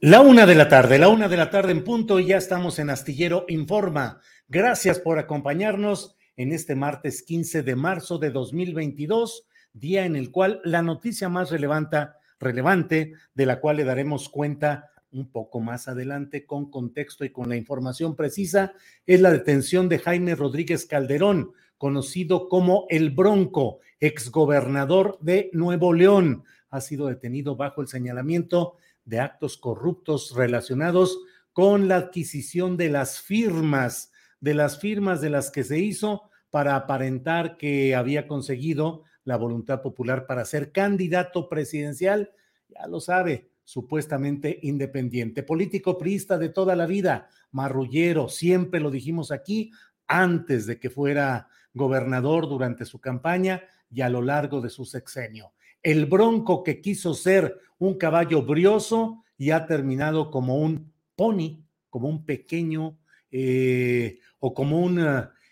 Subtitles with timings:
[0.00, 2.78] La una de la tarde, la una de la tarde en punto y ya estamos
[2.78, 4.20] en Astillero Informa.
[4.46, 10.60] Gracias por acompañarnos en este martes 15 de marzo de 2022, día en el cual
[10.64, 12.08] la noticia más relevante,
[12.38, 17.48] relevante de la cual le daremos cuenta un poco más adelante con contexto y con
[17.48, 18.74] la información precisa
[19.06, 26.44] es la detención de Jaime Rodríguez Calderón, conocido como el Bronco, exgobernador de Nuevo León.
[26.68, 31.18] Ha sido detenido bajo el señalamiento de actos corruptos relacionados
[31.52, 36.76] con la adquisición de las firmas, de las firmas de las que se hizo para
[36.76, 42.32] aparentar que había conseguido la voluntad popular para ser candidato presidencial,
[42.68, 49.32] ya lo sabe, supuestamente independiente, político priista de toda la vida, marrullero, siempre lo dijimos
[49.32, 49.72] aquí,
[50.06, 55.52] antes de que fuera gobernador durante su campaña y a lo largo de su sexenio
[55.86, 62.08] el bronco que quiso ser un caballo brioso y ha terminado como un pony, como
[62.08, 62.98] un pequeño
[63.30, 64.98] eh, o como un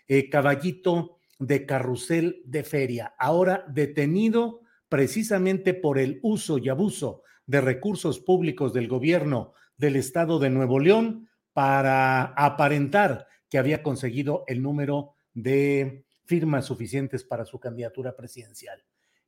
[0.09, 3.15] eh, caballito de carrusel de feria.
[3.17, 4.59] Ahora detenido
[4.89, 10.81] precisamente por el uso y abuso de recursos públicos del gobierno del estado de Nuevo
[10.81, 18.83] León para aparentar que había conseguido el número de firmas suficientes para su candidatura presidencial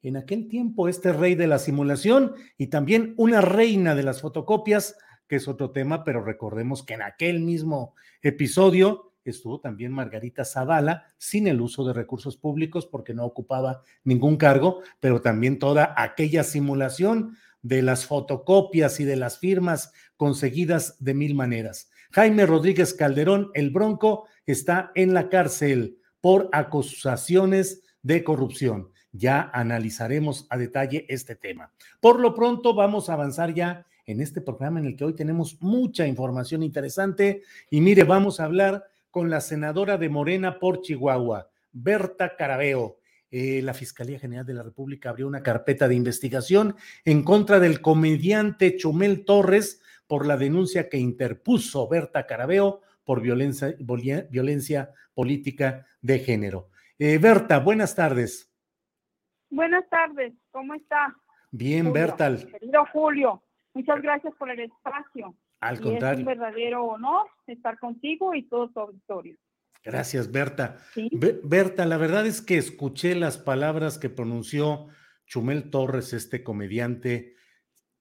[0.08, 4.98] en aquel tiempo este rey de la simulación y también una reina de las fotocopias,
[5.28, 11.06] que es otro tema, pero recordemos que en aquel mismo episodio estuvo también Margarita Zavala
[11.18, 16.44] sin el uso de recursos públicos porque no ocupaba ningún cargo, pero también toda aquella
[16.46, 21.90] simulación de las fotocopias y de las firmas conseguidas de mil maneras.
[22.12, 28.92] Jaime Rodríguez Calderón, el Bronco, está en la cárcel por acusaciones de corrupción.
[29.12, 31.72] Ya analizaremos a detalle este tema.
[32.00, 35.62] Por lo pronto, vamos a avanzar ya en este programa en el que hoy tenemos
[35.62, 37.44] mucha información interesante.
[37.70, 42.98] Y mire, vamos a hablar con la senadora de Morena por Chihuahua, Berta Carabeo.
[43.30, 47.82] Eh, la Fiscalía General de la República abrió una carpeta de investigación en contra del
[47.82, 56.70] comediante Chumel Torres por la denuncia que interpuso Berta Carabeo por violencia, política de género.
[57.00, 58.50] Eh, Berta, buenas tardes.
[59.50, 61.16] Buenas tardes, ¿cómo está?
[61.52, 62.48] Bien, Bertal.
[62.52, 63.44] Querido Julio,
[63.74, 65.36] muchas gracias por el espacio.
[65.60, 66.20] Al contrario.
[66.20, 69.38] Es un verdadero honor estar contigo y todo tu auditorio.
[69.84, 70.78] Gracias, Berta.
[71.44, 74.88] Berta, la verdad es que escuché las palabras que pronunció
[75.26, 77.36] Chumel Torres, este comediante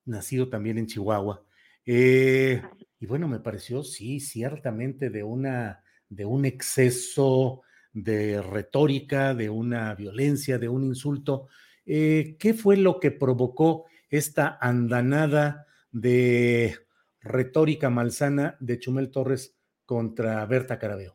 [0.04, 1.44] nacido también en Chihuahua.
[1.84, 2.60] Eh,
[2.98, 7.62] y bueno, me pareció, sí, ciertamente de una, de un exceso
[7.96, 11.48] de retórica, de una violencia, de un insulto.
[11.86, 16.76] Eh, ¿Qué fue lo que provocó esta andanada de
[17.22, 21.14] retórica malsana de Chumel Torres contra Berta Carabeo?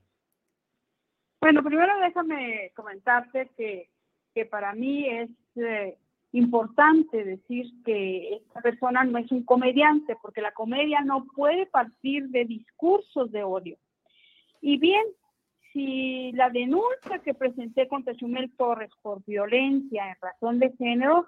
[1.40, 3.92] Bueno, primero déjame comentarte que,
[4.34, 6.00] que para mí es eh,
[6.32, 12.30] importante decir que esta persona no es un comediante, porque la comedia no puede partir
[12.30, 13.78] de discursos de odio.
[14.62, 15.06] Y bien,
[15.74, 21.28] si la denuncia que presenté contra Chumel Torres por violencia en razón de género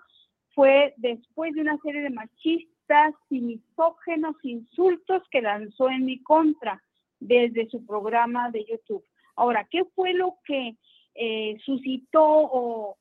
[0.53, 6.81] fue después de una serie de machistas y misógenos insultos que lanzó en mi contra
[7.19, 9.03] desde su programa de YouTube.
[9.35, 10.75] Ahora, ¿qué fue lo que
[11.15, 12.97] eh, suscitó o,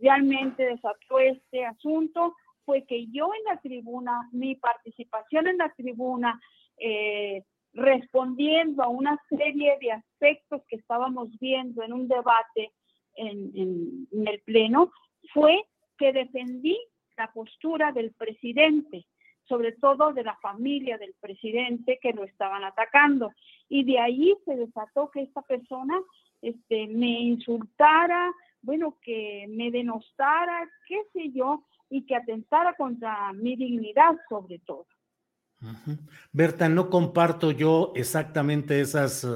[0.00, 2.34] realmente desató este asunto?
[2.64, 6.40] Fue que yo en la tribuna, mi participación en la tribuna,
[6.78, 12.72] eh, respondiendo a una serie de aspectos que estábamos viendo en un debate
[13.16, 14.92] en, en, el Pleno,
[15.32, 15.64] fue
[15.98, 16.78] que defendí
[17.16, 19.06] la postura del presidente,
[19.44, 23.32] sobre todo de la familia del presidente que lo estaban atacando.
[23.68, 26.00] Y de ahí se desató que esta persona
[26.42, 28.32] este, me insultara,
[28.62, 34.86] bueno, que me denostara, qué sé yo, y que atentara contra mi dignidad sobre todo.
[36.32, 39.28] Berta, no comparto yo exactamente esas eh,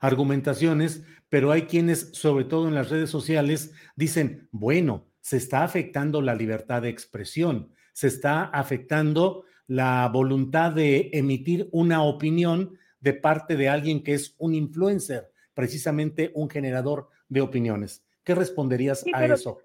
[0.00, 6.20] argumentaciones, pero hay quienes, sobre todo en las redes sociales, dicen, bueno, se está afectando
[6.20, 13.56] la libertad de expresión, se está afectando la voluntad de emitir una opinión de parte
[13.56, 18.04] de alguien que es un influencer, precisamente un generador de opiniones.
[18.24, 19.58] ¿Qué responderías a eso?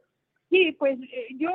[0.50, 1.51] Sí, pues eh, yo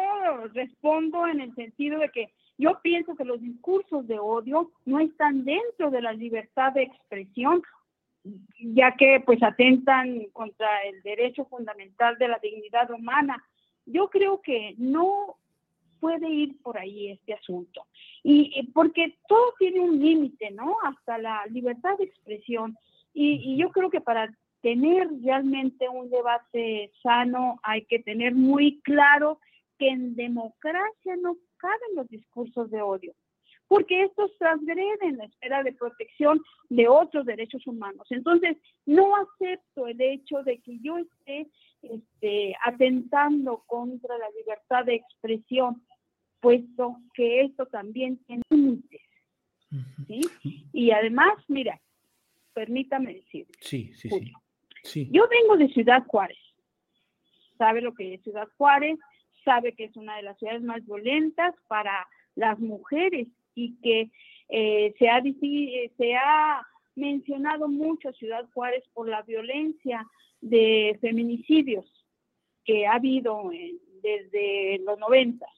[0.52, 2.28] respondo en el sentido de que
[2.58, 7.62] yo pienso que los discursos de odio no están dentro de la libertad de expresión,
[8.58, 13.42] ya que pues atentan contra el derecho fundamental de la dignidad humana.
[13.84, 15.36] Yo creo que no
[16.02, 17.86] puede ir por ahí este asunto.
[18.24, 20.76] Y, porque todo tiene un límite, ¿no?
[20.82, 22.76] Hasta la libertad de expresión.
[23.14, 24.28] Y, yo creo que para
[24.62, 29.38] tener realmente un debate sano hay que tener muy claro
[29.78, 33.14] que en democracia no caben los discursos de odio,
[33.68, 38.06] porque estos transgreden la esfera de protección de otros derechos humanos.
[38.10, 41.46] Entonces, no acepto el hecho de que yo esté
[41.82, 45.82] este, atentando contra la libertad de expresión
[46.40, 49.00] puesto que esto también tiene límites.
[50.08, 50.20] ¿sí?
[50.72, 51.80] Y además, mira,
[52.52, 53.46] permítame decir.
[53.60, 54.10] Sí, sí,
[54.82, 56.36] sí, Yo vengo de Ciudad Juárez.
[57.56, 58.98] ¿Sabe lo que es Ciudad Juárez?
[59.44, 64.10] Sabe que es una de las ciudades más violentas para las mujeres y que
[64.48, 70.06] eh, se, ha, eh, se ha mencionado mucho Ciudad Juárez por la violencia
[70.40, 71.86] de feminicidios
[72.64, 73.50] que ha habido
[74.02, 75.50] desde los noventas.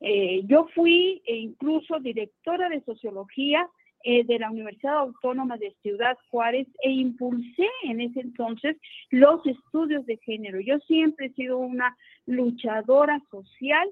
[0.00, 3.68] Eh, yo fui e incluso directora de sociología
[4.08, 8.76] eh, de la Universidad Autónoma de Ciudad Juárez e impulsé en ese entonces
[9.10, 10.60] los estudios de género.
[10.60, 13.90] Yo siempre he sido una luchadora social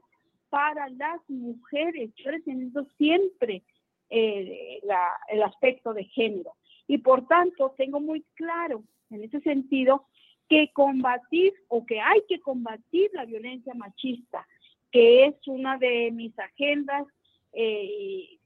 [0.50, 2.12] para las mujeres.
[2.14, 3.64] Yo he tenido siempre
[4.08, 4.81] eh,
[5.31, 6.52] el aspecto de género.
[6.87, 10.06] Y por tanto, tengo muy claro en ese sentido
[10.49, 14.46] que combatir o que hay que combatir la violencia machista,
[14.93, 17.05] que es una de mis agendas
[17.52, 18.38] eh,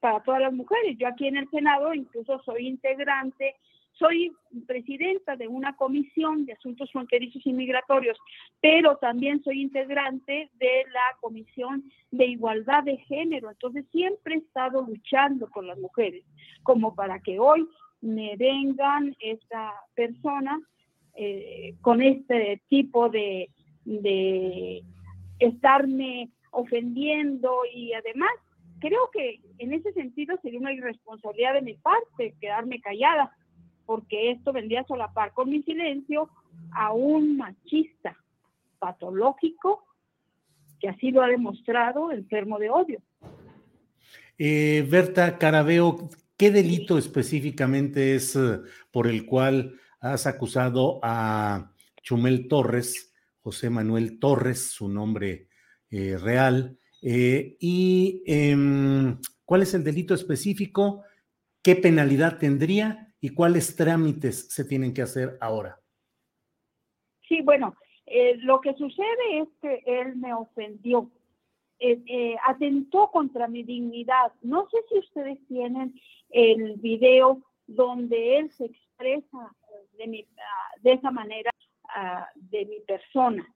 [0.00, 0.96] para todas las mujeres.
[0.98, 3.54] Yo aquí en el Senado incluso soy integrante,
[3.92, 4.32] soy
[4.66, 8.16] presidenta de una comisión de asuntos fronterizos y migratorios,
[8.60, 13.50] pero también soy integrante de la comisión de igualdad de género.
[13.50, 16.24] Entonces siempre he estado luchando por las mujeres,
[16.62, 17.66] como para que hoy
[18.00, 20.60] me vengan esta persona
[21.14, 23.50] eh, con este tipo de
[25.40, 28.30] estarme ofendiendo y además
[28.80, 33.36] creo que en ese sentido sería una irresponsabilidad de mi parte quedarme callada,
[33.86, 36.28] porque esto vendría a solapar con mi silencio
[36.72, 38.16] a un machista
[38.78, 39.84] patológico
[40.80, 43.02] que así lo ha demostrado enfermo de odio.
[44.38, 48.60] Eh, Berta Carabeo, ¿qué delito específicamente es eh,
[48.92, 53.08] por el cual has acusado a Chumel Torres
[53.48, 55.48] José Manuel Torres, su nombre
[55.90, 56.78] eh, real.
[57.02, 61.02] Eh, ¿Y em, cuál es el delito específico?
[61.62, 63.14] ¿Qué penalidad tendría?
[63.20, 65.80] ¿Y cuáles trámites se tienen que hacer ahora?
[67.28, 67.74] Sí, bueno,
[68.06, 71.10] eh, lo que sucede es que él me ofendió,
[72.46, 74.32] atentó contra mi dignidad.
[74.42, 75.94] No sé si ustedes tienen
[76.30, 79.54] el video donde él se expresa
[79.96, 81.50] de, ah, de esa manera
[82.34, 83.46] de mi persona,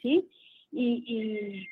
[0.00, 0.28] ¿sí?
[0.70, 1.66] Y,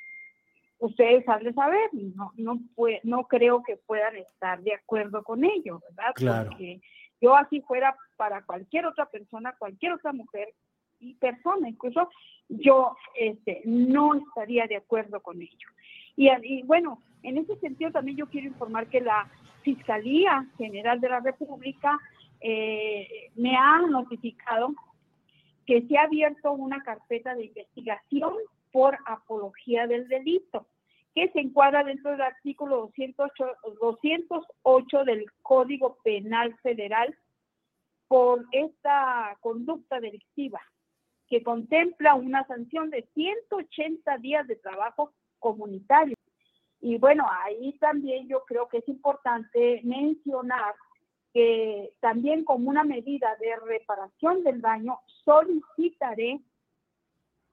[0.82, 2.60] ustedes han de saber, no, no,
[3.04, 6.12] no creo que puedan estar de acuerdo con ello, ¿verdad?
[6.14, 6.50] Claro.
[6.50, 6.80] Porque
[7.20, 10.48] yo así fuera para cualquier otra persona, cualquier otra mujer
[10.98, 12.10] y persona, incluso
[12.48, 15.68] yo este, no estaría de acuerdo con ello.
[16.16, 19.30] Y, y, bueno, en ese sentido también yo quiero informar que la
[19.62, 21.96] Fiscalía General de la República
[22.40, 24.74] eh, me ha notificado
[25.64, 28.34] que se ha abierto una carpeta de investigación
[28.72, 30.66] por apología del delito,
[31.14, 37.16] que se encuadra dentro del artículo 208, 208 del Código Penal Federal
[38.08, 40.60] por esta conducta delictiva,
[41.28, 46.16] que contempla una sanción de 180 días de trabajo comunitario.
[46.80, 50.74] Y bueno, ahí también yo creo que es importante mencionar
[51.32, 56.40] que también como una medida de reparación del daño solicitaré,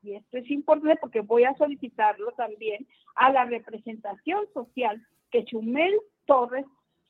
[0.02, 5.02] y esto es importante porque voy a solicitarlo también, a la representación social
[5.32, 5.94] que Chumel
[6.26, 6.66] Torres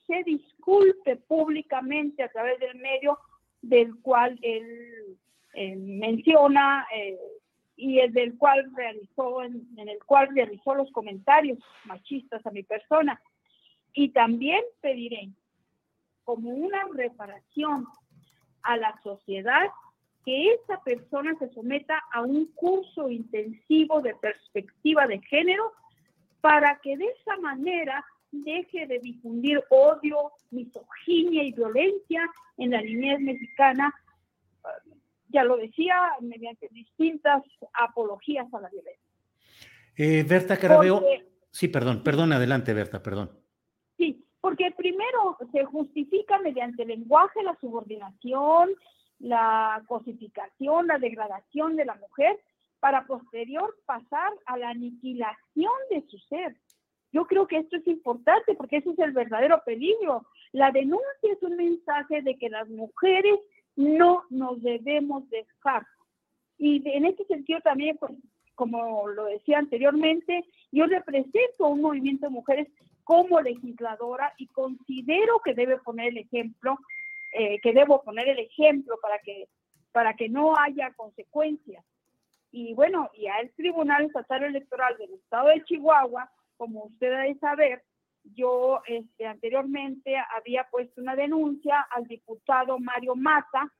[0.06, 3.18] se disculpe públicamente a través del medio
[3.62, 5.18] del cual él
[5.54, 7.18] menciona eh,
[7.76, 13.20] y el del cual realizó en, el cual realizó los comentarios machistas a mi persona.
[13.92, 15.30] Y también pediré
[16.24, 17.86] como una reparación
[18.62, 19.68] a la sociedad
[20.24, 25.72] que esa persona se someta a un curso intensivo de perspectiva de género
[26.40, 33.20] para que de esa manera deje de difundir odio, misoginia y violencia en la niñez
[33.20, 33.94] mexicana,
[35.28, 39.04] ya lo decía, mediante distintas apologías a la violencia.
[39.96, 41.02] Eh, Berta Carabeo,
[41.50, 43.30] sí, perdón, perdón, adelante Berta, perdón.
[43.96, 48.70] Sí, porque primero se justifica mediante el lenguaje la subordinación,
[49.20, 52.38] la cosificación, la degradación de la mujer,
[52.80, 56.56] para posterior pasar a la aniquilación de su ser.
[57.12, 60.26] Yo creo que esto es importante porque ese es el verdadero peligro.
[60.52, 63.38] La denuncia es un mensaje de que las mujeres
[63.76, 65.86] no nos debemos dejar.
[66.56, 68.12] Y en este sentido también, pues,
[68.54, 72.68] como lo decía anteriormente, yo represento un movimiento de mujeres
[73.04, 76.78] como legisladora y considero que debe poner el ejemplo,
[77.32, 79.48] eh, que debo poner el ejemplo para que,
[79.92, 81.84] para que no haya consecuencias.
[82.52, 87.82] Y bueno, y al Tribunal Estatal Electoral del Estado de Chihuahua, como usted debe saber,
[88.24, 93.72] yo este, anteriormente había puesto una denuncia al diputado Mario Mata,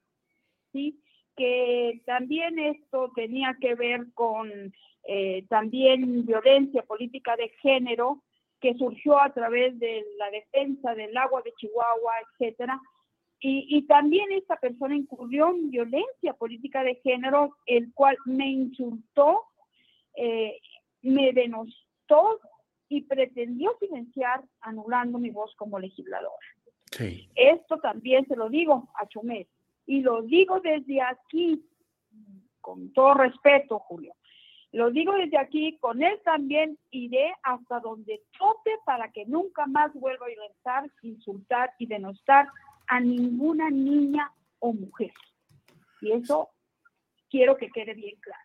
[0.72, 1.00] ¿sí?
[1.36, 4.72] que también esto tenía que ver con
[5.04, 8.22] eh, también violencia política de género
[8.60, 12.78] que surgió a través de la defensa del agua de Chihuahua, etcétera.
[13.40, 19.44] Y, y también esta persona incurrió en violencia política de género, el cual me insultó,
[20.14, 20.58] eh,
[21.02, 22.40] me denostó
[22.88, 26.46] y pretendió silenciar anulando mi voz como legisladora.
[26.90, 27.28] Sí.
[27.34, 29.46] Esto también se lo digo a Chumel
[29.86, 31.64] y lo digo desde aquí,
[32.60, 34.14] con todo respeto, Julio.
[34.72, 39.92] Lo digo desde aquí, con él también iré hasta donde tope para que nunca más
[39.94, 42.46] vuelva a violentar, insultar y denostar
[42.90, 45.12] a ninguna niña o mujer.
[46.02, 46.50] Y eso
[47.30, 48.42] quiero que quede bien claro.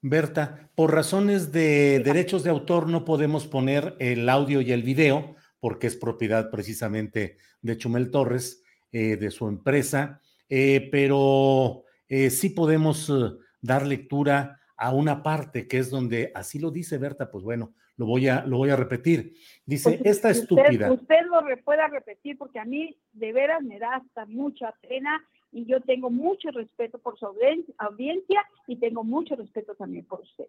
[0.00, 5.36] Berta, por razones de derechos de autor no podemos poner el audio y el video,
[5.60, 12.48] porque es propiedad precisamente de Chumel Torres, eh, de su empresa, eh, pero eh, sí
[12.48, 13.12] podemos
[13.60, 18.06] dar lectura a una parte que es donde, así lo dice Berta, pues bueno, lo
[18.06, 19.34] voy a, lo voy a repetir.
[19.64, 20.90] Dice, pues, esta estúpida.
[20.92, 25.22] Usted lo pueda repetir porque a mí de veras me da hasta mucha pena
[25.52, 30.46] y yo tengo mucho respeto por su audiencia y tengo mucho respeto también por usted.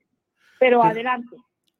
[0.59, 1.35] Pero, adelante.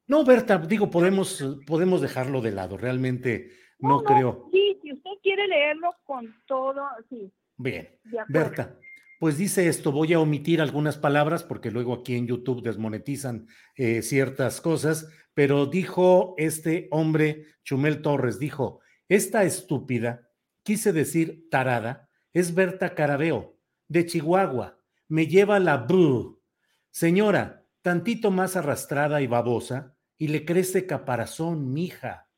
[0.06, 4.48] No, Berta, digo, podemos, podemos dejarlo de lado, realmente no, creo.
[4.52, 7.32] Sí, si usted quiere leerlo con todo, sí.
[7.56, 7.88] Bien,
[8.28, 8.76] Berta,
[9.24, 14.02] pues dice esto, voy a omitir algunas palabras porque luego aquí en YouTube desmonetizan eh,
[14.02, 20.28] ciertas cosas, pero dijo este hombre, Chumel Torres, dijo, esta estúpida,
[20.62, 24.78] quise decir tarada, es Berta Carabeo, de Chihuahua.
[25.08, 26.42] Me lleva la bru.
[26.90, 32.28] Señora, tantito más arrastrada y babosa, y le crece caparazón, mija.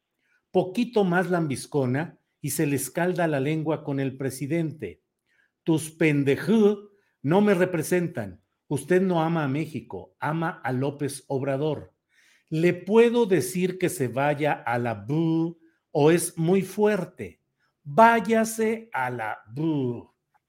[0.53, 5.03] Poquito más lambiscona, y se le escalda la lengua con el presidente.
[5.67, 6.91] Tus pendejú
[7.23, 8.41] no me representan.
[8.69, 11.93] Usted no ama a México, ama a López Obrador.
[12.51, 15.59] ¿Le puedo decir que se vaya a la bru
[15.91, 17.41] o es muy fuerte?
[17.87, 19.39] váyase a la...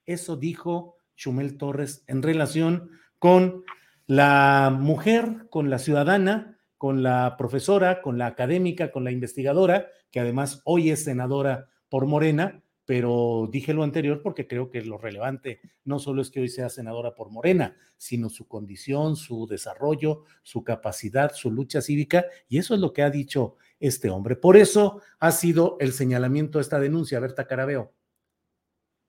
[0.05, 3.63] Eso dijo Chumel Torres en relación con
[4.07, 10.19] la mujer, con la ciudadana, con la profesora, con la académica, con la investigadora, que
[10.19, 15.59] además hoy es senadora por Morena, pero dije lo anterior porque creo que lo relevante
[15.83, 20.63] no solo es que hoy sea senadora por Morena, sino su condición, su desarrollo, su
[20.63, 24.37] capacidad, su lucha cívica, y eso es lo que ha dicho este hombre.
[24.37, 27.91] Por eso ha sido el señalamiento de esta denuncia, Berta Carabeo.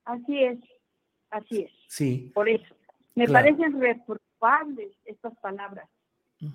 [0.03, 0.59] Así es,
[1.29, 1.71] así es.
[1.87, 2.31] Sí.
[2.35, 2.75] Por eso.
[3.15, 5.87] Me parecen reprobables estas palabras.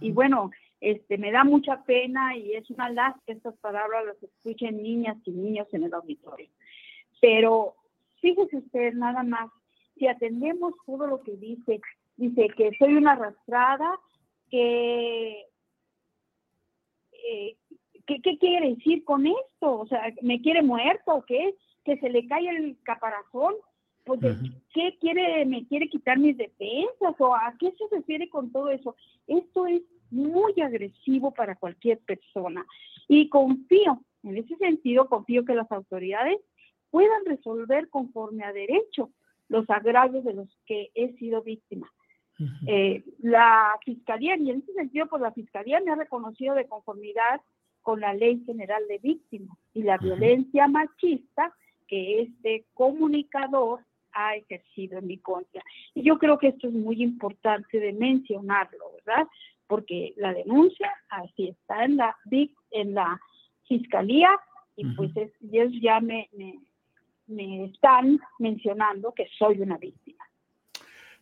[0.01, 0.51] Y bueno,
[0.81, 5.17] este, me da mucha pena y es una lástima que estas palabras las escuchen niñas
[5.25, 6.49] y niños en el auditorio.
[7.25, 7.75] Pero
[8.21, 9.51] fíjese usted nada más,
[9.97, 11.81] si atendemos todo lo que dice,
[12.19, 13.99] dice que soy una arrastrada,
[14.51, 15.47] que,
[17.13, 17.57] eh,
[18.07, 19.81] ¿qué, quiere decir con esto?
[19.81, 21.55] O sea, ¿me quiere muerto o qué?
[21.83, 23.55] ¿Que se le cae el caparazón?
[24.05, 24.21] Pues,
[24.75, 25.47] ¿qué quiere?
[25.47, 27.19] ¿Me quiere quitar mis defensas?
[27.19, 28.97] ¿O a qué se refiere con todo eso?
[29.27, 32.67] Esto es muy agresivo para cualquier persona.
[33.09, 36.39] Y confío, en ese sentido, confío que las autoridades
[36.95, 39.11] puedan resolver conforme a derecho
[39.49, 41.91] los agravios de los que he sido víctima.
[42.69, 47.41] Eh, la Fiscalía, y en ese sentido, pues la Fiscalía me ha reconocido de conformidad
[47.83, 51.53] con la Ley General de Víctimas y la violencia machista
[51.89, 53.81] que este comunicador
[54.13, 55.63] ha ejercido en mi contra.
[55.95, 59.27] Y yo creo que esto es muy importante de mencionarlo, ¿verdad?
[59.67, 62.17] porque la denuncia así está en la
[62.71, 63.21] en la
[63.67, 64.29] fiscalía
[64.77, 66.59] y pues ellos ya me, me,
[67.27, 70.25] están mencionando que soy una víctima.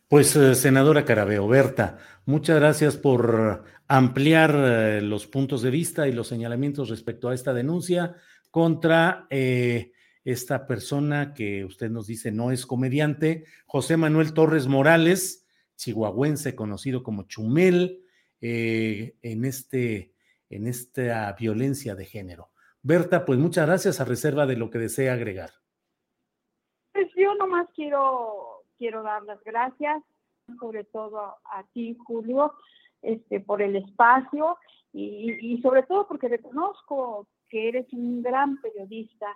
[0.07, 6.11] Pues eh, senadora Carabeo, Berta, muchas gracias por ampliar eh, los puntos de vista y
[6.11, 8.15] los señalamientos respecto a esta denuncia
[8.51, 9.91] contra eh,
[10.23, 17.01] esta persona que usted nos dice no es comediante, José Manuel Torres Morales, chihuahuense conocido
[17.01, 18.01] como Chumel,
[18.45, 20.13] en, este,
[20.49, 22.51] en esta violencia de género.
[22.81, 25.62] Berta, pues muchas gracias a reserva de lo que desea agregar.
[27.03, 30.01] Pues yo nomás quiero, quiero dar las gracias,
[30.57, 32.53] sobre todo a ti, Julio,
[33.01, 34.57] este, por el espacio
[34.93, 39.27] y, y sobre todo porque reconozco que eres un gran periodista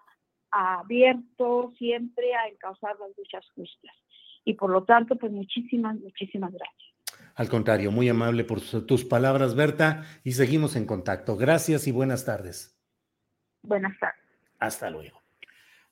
[0.49, 3.95] abierto siempre a encauzar las luchas justas.
[4.45, 6.93] Y por lo tanto, pues muchísimas, muchísimas gracias.
[7.35, 11.35] Al contrario, muy amable por tus palabras, Berta, y seguimos en contacto.
[11.35, 12.79] Gracias y buenas tardes.
[13.61, 14.23] Buenas tardes.
[14.57, 15.26] Hasta luego.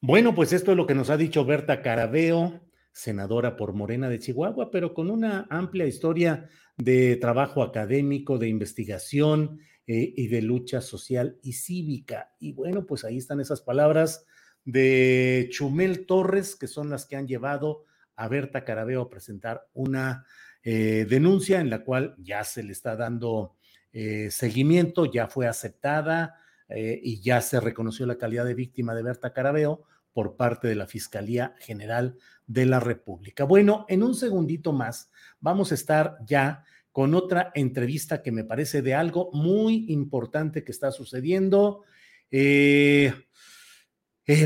[0.02, 4.20] Bueno, pues esto es lo que nos ha dicho Berta Carabeo, senadora por Morena de
[4.20, 10.82] Chihuahua, pero con una amplia historia de trabajo académico, de investigación eh, y de lucha
[10.82, 12.34] social y cívica.
[12.40, 14.26] Y bueno, pues ahí están esas palabras
[14.64, 20.26] de Chumel Torres, que son las que han llevado a Berta Carabeo a presentar una
[20.64, 23.56] eh, denuncia en la cual ya se le está dando
[23.94, 26.36] eh, seguimiento, ya fue aceptada
[26.70, 30.76] eh, y ya se reconoció la calidad de víctima de Berta Carabeo por parte de
[30.76, 33.44] la Fiscalía General de la República.
[33.44, 38.82] Bueno, en un segundito más vamos a estar ya con otra entrevista que me parece
[38.82, 41.84] de algo muy importante que está sucediendo.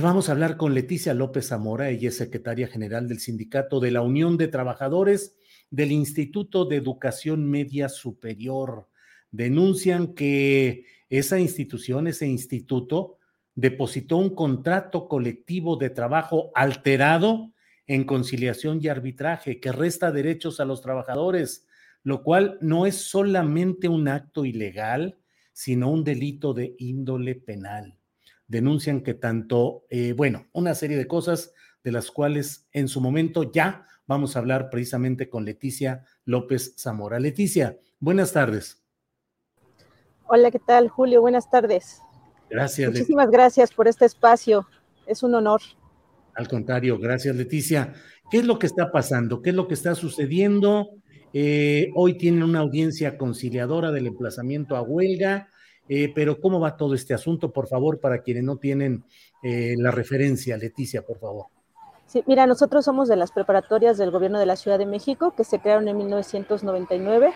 [0.01, 4.01] vamos a hablar con Leticia López Zamora, ella es secretaria general del Sindicato de la
[4.01, 5.35] Unión de Trabajadores
[5.69, 8.89] del Instituto de Educación Media Superior.
[9.31, 13.17] Denuncian que esa institución, ese instituto,
[13.55, 17.51] depositó un contrato colectivo de trabajo alterado
[17.87, 21.67] en conciliación y arbitraje que resta derechos a los trabajadores,
[22.03, 25.17] lo cual no es solamente un acto ilegal,
[25.51, 27.97] sino un delito de índole penal.
[28.47, 33.51] Denuncian que tanto, eh, bueno, una serie de cosas de las cuales en su momento
[33.51, 37.19] ya vamos a hablar precisamente con Leticia López Zamora.
[37.19, 38.78] Leticia, buenas tardes.
[40.31, 41.21] Hola, ¿qué tal, Julio?
[41.21, 42.03] Buenas tardes.
[42.51, 42.91] Gracias.
[42.91, 44.67] Muchísimas gracias por este espacio.
[45.07, 45.59] Es un honor.
[46.35, 47.93] Al contrario, gracias, Leticia.
[48.29, 49.41] ¿Qué es lo que está pasando?
[49.41, 50.89] ¿Qué es lo que está sucediendo?
[51.33, 55.49] Eh, hoy tienen una audiencia conciliadora del emplazamiento a huelga,
[55.87, 57.51] eh, pero ¿cómo va todo este asunto?
[57.51, 59.03] Por favor, para quienes no tienen
[59.41, 61.47] eh, la referencia, Leticia, por favor.
[62.05, 65.43] Sí, mira, nosotros somos de las preparatorias del Gobierno de la Ciudad de México, que
[65.43, 67.33] se crearon en 1999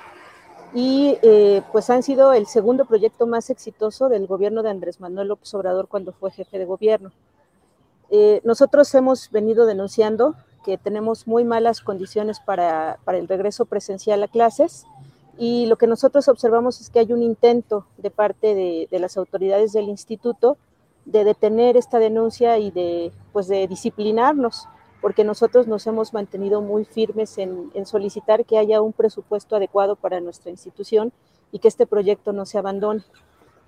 [0.74, 5.28] y eh, pues han sido el segundo proyecto más exitoso del gobierno de Andrés Manuel
[5.28, 7.12] López Obrador cuando fue jefe de gobierno.
[8.10, 14.24] Eh, nosotros hemos venido denunciando que tenemos muy malas condiciones para, para, el regreso presencial
[14.24, 14.86] a clases
[15.38, 19.18] y lo que nosotros observamos es que hay un intento de parte de, de las
[19.18, 20.58] autoridades del instituto
[21.06, 24.68] de detener esta denuncia y de, pues de disciplinarnos,
[25.04, 30.22] porque nosotros nos hemos mantenido muy firmes en, solicitar que haya un presupuesto adecuado para
[30.22, 31.12] nuestra institución
[31.52, 33.04] y que este proyecto no se abandone.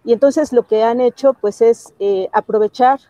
[0.06, 3.02] Y entonces lo que han hecho pues es eh, aprovechar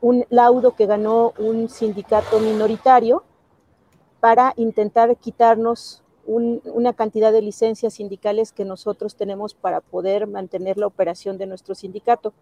[0.00, 3.24] un laudo que ganó un sindicato minoritario
[4.20, 10.86] para intentar quitarnos una cantidad de licencias sindicales que nosotros tenemos para poder mantener la
[10.86, 12.34] operación de nuestro sindicato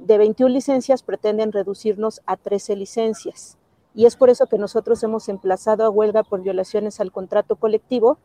[0.00, 3.56] de 21 licencias pretenden reducirnos a 13 licencias.
[3.94, 8.18] Y es por eso que nosotros hemos emplazado a huelga por violaciones al contrato colectivo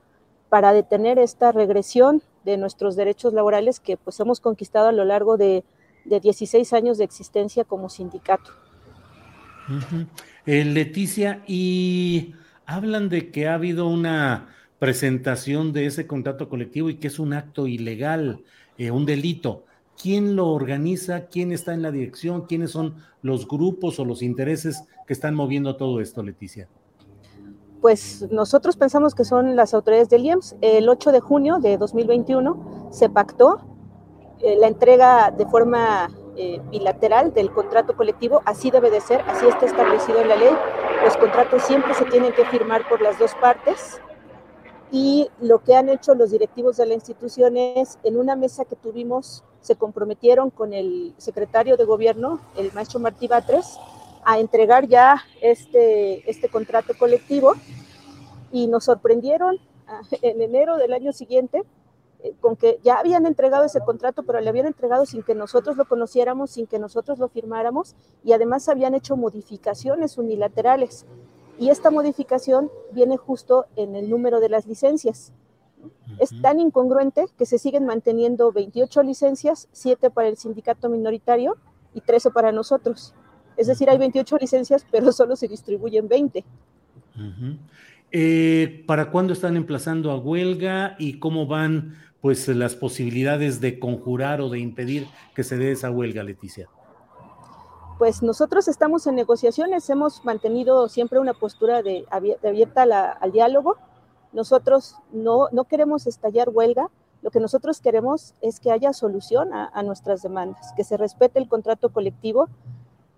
[0.49, 5.37] para detener esta regresión de nuestros derechos laborales que pues hemos conquistado a lo largo
[5.37, 5.63] de,
[6.05, 8.51] de 16 años de existencia como sindicato.
[10.45, 12.33] Eh, Leticia, y
[12.65, 14.47] hablan de que ha habido una
[14.79, 18.41] presentación de ese contrato colectivo y que es un acto ilegal,
[18.77, 19.65] eh, un delito.
[20.01, 21.25] ¿Quién lo organiza?
[21.25, 22.45] ¿Quién está en la dirección?
[22.45, 26.69] ¿Quiénes son los grupos o los intereses que están moviendo todo esto, Leticia?
[27.81, 30.55] Pues nosotros pensamos que son las autoridades del IEMS.
[30.61, 33.59] El 8 de junio de 2021 se pactó
[34.39, 39.45] eh, la entrega de forma eh, bilateral del contrato colectivo, así debe de ser, así
[39.47, 40.53] está establecido en la ley.
[41.03, 43.99] Los contratos siempre se tienen que firmar por las dos partes
[44.91, 48.75] y lo que han hecho los directivos de la institución es, en una mesa que
[48.75, 53.77] tuvimos, se comprometieron con el secretario de gobierno, el maestro Martí Batres,
[54.23, 57.53] a entregar ya este, este contrato colectivo
[58.51, 61.63] y nos sorprendieron ah, en enero del año siguiente
[62.21, 65.77] eh, con que ya habían entregado ese contrato, pero le habían entregado sin que nosotros
[65.77, 71.05] lo conociéramos, sin que nosotros lo firmáramos y además habían hecho modificaciones unilaterales
[71.59, 75.33] y esta modificación viene justo en el número de las licencias.
[76.17, 81.57] Es tan incongruente que se siguen manteniendo 28 licencias, 7 para el sindicato minoritario
[81.93, 83.13] y 13 para nosotros.
[83.57, 86.43] Es decir, hay 28 licencias, pero solo se distribuyen 20.
[88.11, 94.41] Eh, ¿Para cuándo están emplazando a huelga y cómo van pues las posibilidades de conjurar
[94.41, 96.67] o de impedir que se dé esa huelga, Leticia?
[97.99, 102.83] Pues nosotros estamos en negociaciones, hemos mantenido siempre una postura de, abierta
[103.19, 103.75] al diálogo.
[104.31, 106.89] Nosotros no, no, queremos estallar huelga,
[107.21, 111.49] lo que nosotros queremos es que haya solución a, nuestras demandas, que se respete el
[111.49, 112.47] contrato colectivo,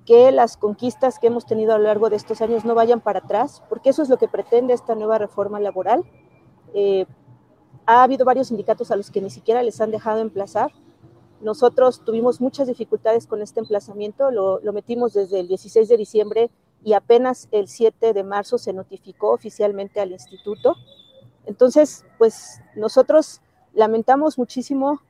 [0.03, 3.19] que las conquistas que hemos tenido a lo largo de estos años no vayan para
[3.19, 6.03] atrás, porque eso es lo que pretende esta nueva reforma laboral.
[6.73, 7.05] Eh,
[7.85, 10.71] ha habido varios sindicatos a los que ni siquiera les han dejado emplazar,
[11.41, 16.51] nosotros tuvimos muchas dificultades con este emplazamiento, lo, metimos desde el 16 de diciembre
[16.83, 20.75] y apenas el 7 de marzo se notificó oficialmente al instituto.
[21.45, 23.41] Entonces, pues nosotros
[23.73, 25.01] lamentamos muchísimo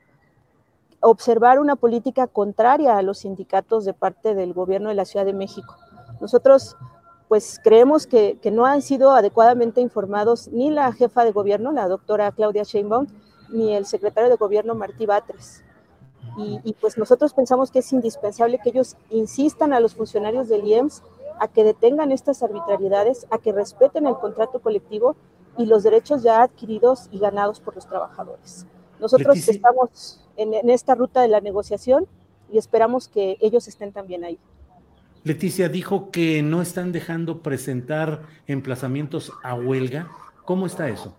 [1.00, 5.32] observar una política contraria a los sindicatos de parte del gobierno de la Ciudad de
[5.32, 5.76] México.
[6.20, 6.76] Nosotros
[7.28, 11.88] pues creemos que, que, no han sido adecuadamente informados ni la jefa de gobierno, la
[11.88, 13.06] doctora Claudia Sheinbaum,
[13.48, 15.64] ni el secretario de gobierno Martí Batres.
[16.36, 21.02] Y, pues nosotros pensamos que es indispensable que ellos insistan a los funcionarios del IEMS
[21.38, 25.16] a que detengan estas arbitrariedades, a que respeten el contrato colectivo
[25.58, 28.66] y los derechos ya adquiridos y ganados por los trabajadores.
[28.98, 32.06] Nosotros estamos en, en esta ruta de la negociación
[32.50, 34.38] y esperamos que ellos estén también ahí.
[35.24, 40.10] Leticia dijo que no están dejando presentar emplazamientos a huelga.
[40.44, 41.14] ¿Cómo está eso?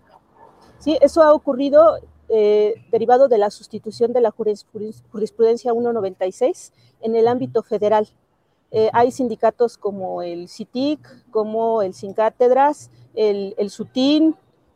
[0.78, 1.98] Sí, eso ha ocurrido
[2.36, 8.08] eh, derivado de la sustitución de la jurisprudencia 196 en el ámbito federal.
[8.72, 10.98] Eh, hay sindicatos como el CITIC,
[11.30, 14.34] como el SINCÁTEDRAS, el, el SUTIN,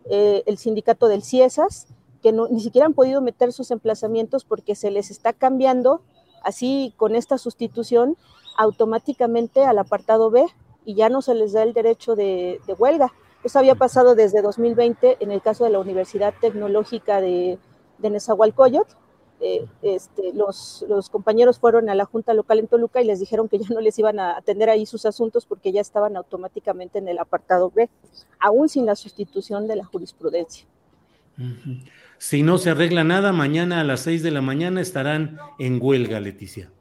[0.08, 1.88] eh, el sindicato del CIESAS,
[2.22, 6.02] que ni siquiera han podido meter sus emplazamientos porque se les está cambiando,
[6.44, 8.16] así con esta sustitución,
[8.56, 10.46] automáticamente al apartado B
[10.84, 13.12] y ya no se les da el derecho de huelga.
[13.44, 17.58] Eso había pasado desde 2020 en el caso de la Universidad Tecnológica de,
[17.98, 18.92] de Nezahualcóyotl.
[19.40, 23.48] Eh, este, los, los, compañeros fueron a la Junta Local en Toluca y les dijeron
[23.48, 27.06] que ya no les iban a atender ahí sus asuntos porque ya estaban automáticamente en
[27.06, 27.88] el apartado B,
[28.40, 30.66] aún sin la sustitución de la jurisprudencia.
[32.18, 36.18] Si no se arregla nada, mañana a las 6 de la mañana estarán en huelga,
[36.18, 36.72] Leticia.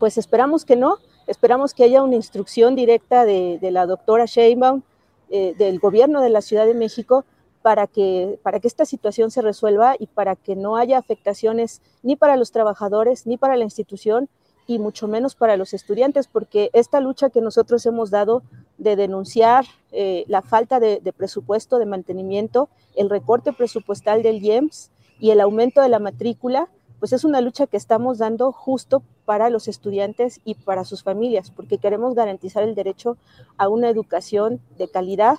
[0.00, 4.82] Pues esperamos que no, esperamos que haya una instrucción directa de, de la doctora Sheinbaum
[5.30, 7.24] eh, del gobierno de la Ciudad de México
[7.62, 12.14] para que, para que esta situación se resuelva y para que no haya afectaciones ni
[12.14, 14.28] para los trabajadores ni para la institución
[14.68, 18.42] y mucho menos para los estudiantes, porque esta lucha que nosotros hemos dado
[18.78, 24.90] de denunciar eh, la falta de, de, presupuesto de mantenimiento, el recorte presupuestal del IEMS
[25.20, 29.50] y el aumento de la matrícula, pues es una lucha que estamos dando justo para
[29.50, 33.16] los estudiantes y para sus familias, porque queremos garantizar el derecho
[33.56, 35.38] a una educación de calidad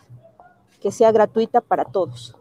[0.82, 2.36] que sea gratuita para todos.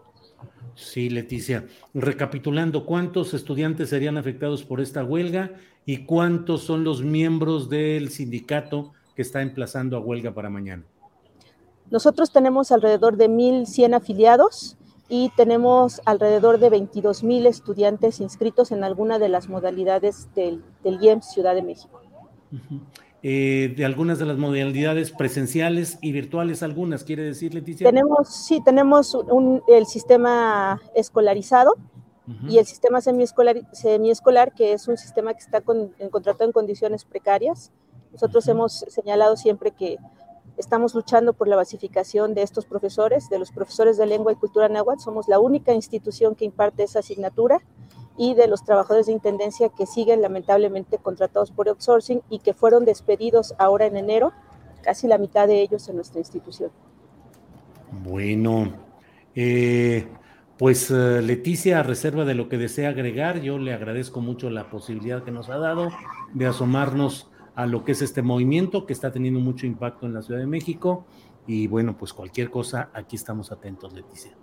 [0.75, 1.67] Sí, Leticia.
[1.95, 5.53] Recapitulando, ¿cuántos estudiantes serían afectados por esta huelga
[5.87, 10.85] y cuántos son los miembros del sindicato que está emplazando a huelga para mañana?
[11.91, 14.77] Nosotros tenemos alrededor de 1.100 afiliados
[15.09, 21.03] y tenemos alrededor de 22 mil estudiantes inscritos en alguna de las modalidades del, del
[21.03, 22.01] IEMS Ciudad de México.
[23.23, 27.89] eh, de algunas de las modalidades presenciales y virtuales, algunas, quiere decir, Leticia.
[27.89, 31.75] Tenemos, sí, tenemos un, el sistema escolarizado
[32.49, 37.05] y el sistema semiescolar, semiescolar, que es un sistema que está con, contratado en condiciones
[37.05, 37.71] precarias.
[38.11, 39.97] Nosotros hemos señalado siempre que
[40.57, 44.69] estamos luchando por la basificación de estos profesores, de los profesores de lengua y cultura
[44.69, 45.01] náhuatl.
[45.01, 47.61] Somos la única institución que imparte esa asignatura
[48.19, 52.85] y de los trabajadores de intendencia que siguen lamentablemente contratados por outsourcing y que fueron
[52.85, 54.33] despedidos ahora en enero,
[54.83, 56.71] casi la mitad de ellos en nuestra institución.
[57.91, 58.73] Bueno,
[59.35, 60.09] eh,
[60.59, 64.71] pues eh, Leticia, a reserva de lo que desea agregar, yo le agradezco mucho la
[64.71, 65.91] posibilidad que nos ha dado
[66.33, 70.23] de asomarnos a lo que es este movimiento que está teniendo mucho impacto en la
[70.23, 71.07] Ciudad de México.
[71.47, 74.37] Y bueno, pues cualquier cosa, aquí estamos atentos, Leticia.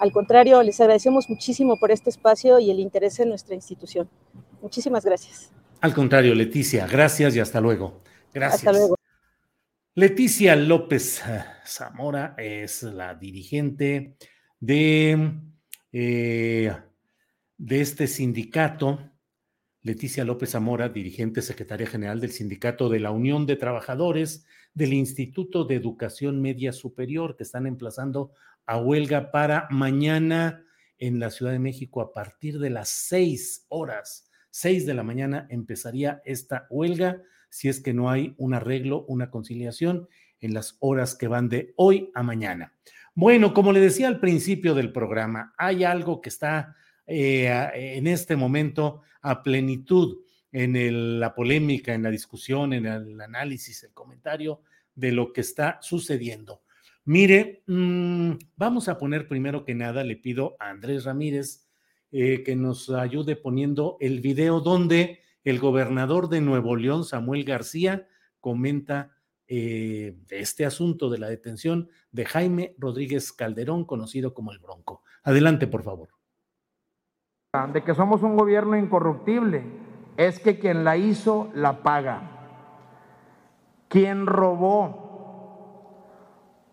[0.00, 4.10] Al contrario, les agradecemos muchísimo por este espacio y el interés en nuestra institución.
[4.60, 5.52] Muchísimas gracias.
[5.80, 8.02] Al contrario, Leticia, gracias y hasta luego.
[8.34, 8.66] Gracias.
[8.66, 8.96] Hasta luego.
[9.94, 11.22] Leticia López
[11.64, 14.16] Zamora es la dirigente
[14.60, 15.32] de,
[15.92, 16.76] eh,
[17.56, 18.98] de este sindicato.
[19.86, 24.44] Leticia López Zamora, dirigente secretaria general del Sindicato de la Unión de Trabajadores
[24.74, 28.32] del Instituto de Educación Media Superior, que están emplazando
[28.66, 30.64] a huelga para mañana
[30.98, 34.28] en la Ciudad de México a partir de las seis horas.
[34.50, 39.30] Seis de la mañana empezaría esta huelga si es que no hay un arreglo, una
[39.30, 40.08] conciliación
[40.40, 42.72] en las horas que van de hoy a mañana.
[43.14, 46.74] Bueno, como le decía al principio del programa, hay algo que está
[47.06, 50.18] eh, en este momento a plenitud
[50.52, 54.62] en la polémica, en la discusión, en el análisis, el comentario
[54.94, 56.62] de lo que está sucediendo.
[57.04, 61.68] Mire, mm, vamos a poner primero que nada, le pido a Andrés Ramírez
[62.10, 68.08] eh, que nos ayude poniendo el video donde el gobernador de Nuevo León, Samuel García,
[68.40, 69.16] comenta
[69.46, 75.02] eh, este asunto de la detención de Jaime Rodríguez Calderón, conocido como el Bronco.
[75.22, 76.15] Adelante, por favor.
[77.72, 79.64] De que somos un gobierno incorruptible,
[80.16, 82.20] es que quien la hizo la paga.
[83.88, 85.06] Quien robó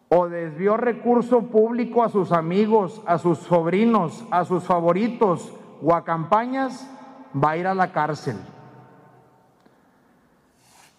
[0.10, 6.04] o desvió recurso público a sus amigos, a sus sobrinos, a sus favoritos o a
[6.04, 6.90] campañas,
[7.34, 8.38] va a ir a la cárcel.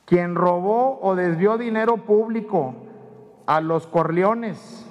[0.06, 2.74] Quien robó o desvió dinero público
[3.46, 4.86] a los corleones,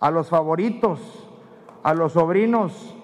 [0.00, 1.00] a los favoritos,
[1.82, 2.96] a los sobrinos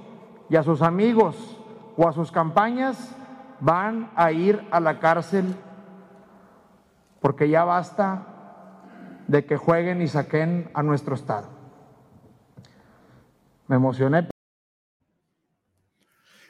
[0.48, 1.56] y a sus amigos
[1.96, 3.14] o a sus campañas,
[3.60, 5.54] van a ir a la cárcel
[7.20, 8.26] porque ya basta
[9.26, 11.48] de que jueguen y saquen a nuestro Estado.
[13.66, 14.28] Me emocioné.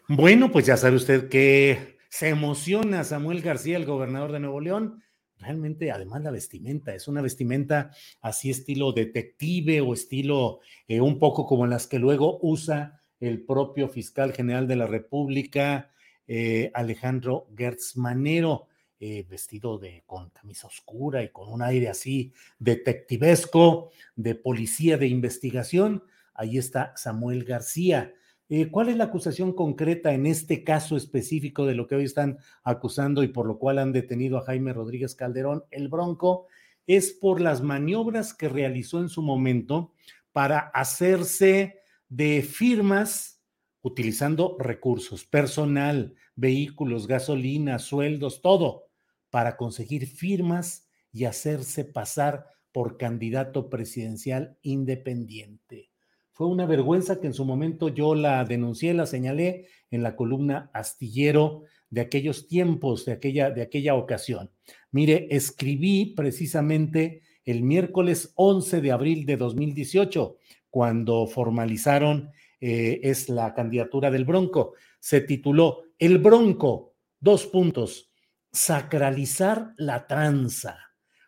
[0.08, 5.02] Bueno, pues ya sabe usted que se emociona Samuel García, el gobernador de Nuevo León.
[5.38, 11.46] Realmente, además, la vestimenta es una vestimenta así estilo detective o estilo eh, un poco
[11.46, 15.90] como las que luego usa el propio fiscal general de la República,
[16.26, 18.68] eh, Alejandro Gertz Manero.
[19.00, 25.06] Eh, vestido de, con camisa oscura y con un aire así detectivesco, de policía de
[25.06, 26.02] investigación.
[26.34, 28.12] Ahí está Samuel García.
[28.48, 32.38] Eh, ¿Cuál es la acusación concreta en este caso específico de lo que hoy están
[32.64, 36.46] acusando y por lo cual han detenido a Jaime Rodríguez Calderón, el Bronco?
[36.88, 39.92] Es por las maniobras que realizó en su momento
[40.32, 43.42] para hacerse de firmas
[43.82, 48.88] utilizando recursos, personal, vehículos, gasolina, sueldos, todo,
[49.30, 55.90] para conseguir firmas y hacerse pasar por candidato presidencial independiente.
[56.32, 60.70] Fue una vergüenza que en su momento yo la denuncié, la señalé en la columna
[60.72, 64.50] astillero de aquellos tiempos, de aquella, de aquella ocasión.
[64.92, 70.36] Mire, escribí precisamente el miércoles 11 de abril de 2018,
[70.78, 74.74] cuando formalizaron eh, es la candidatura del Bronco.
[75.00, 78.12] Se tituló El Bronco, dos puntos,
[78.52, 80.78] sacralizar la tranza.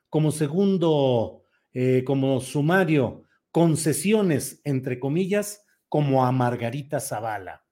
[0.08, 7.64] Como segundo, eh, como sumario, concesiones, entre comillas, como a Margarita Zavala.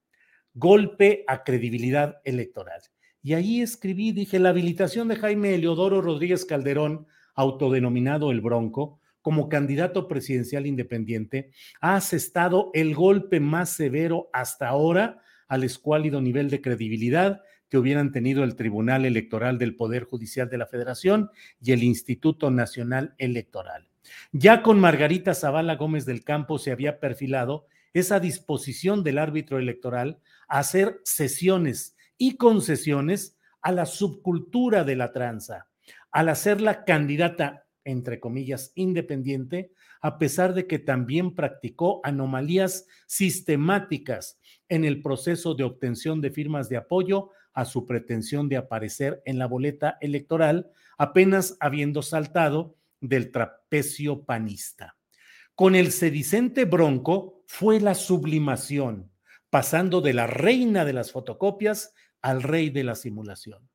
[0.54, 2.80] Golpe a credibilidad electoral.
[3.22, 9.48] Y ahí escribí, dije, la habilitación de Jaime Eleodoro Rodríguez Calderón, autodenominado el Bronco, como
[9.48, 11.50] candidato presidencial independiente,
[11.80, 18.12] ha asestado el golpe más severo hasta ahora al escuálido nivel de credibilidad que hubieran
[18.12, 23.88] tenido el Tribunal Electoral del Poder Judicial de la Federación y el Instituto Nacional Electoral.
[24.32, 30.20] Ya con Margarita Zavala Gómez del Campo se había perfilado esa disposición del árbitro electoral
[30.48, 35.66] a hacer sesiones y concesiones a la subcultura de la tranza,
[36.10, 44.38] al hacerla candidata, entre comillas, independiente, a pesar de que también practicó anomalías sistemáticas
[44.68, 49.38] en el proceso de obtención de firmas de apoyo a su pretensión de aparecer en
[49.38, 54.96] la boleta electoral, apenas habiendo saltado del trapecio panista.
[55.54, 59.10] Con el sedicente Bronco fue la sublimación,
[59.50, 63.68] pasando de la reina de las fotocopias al rey de la simulación.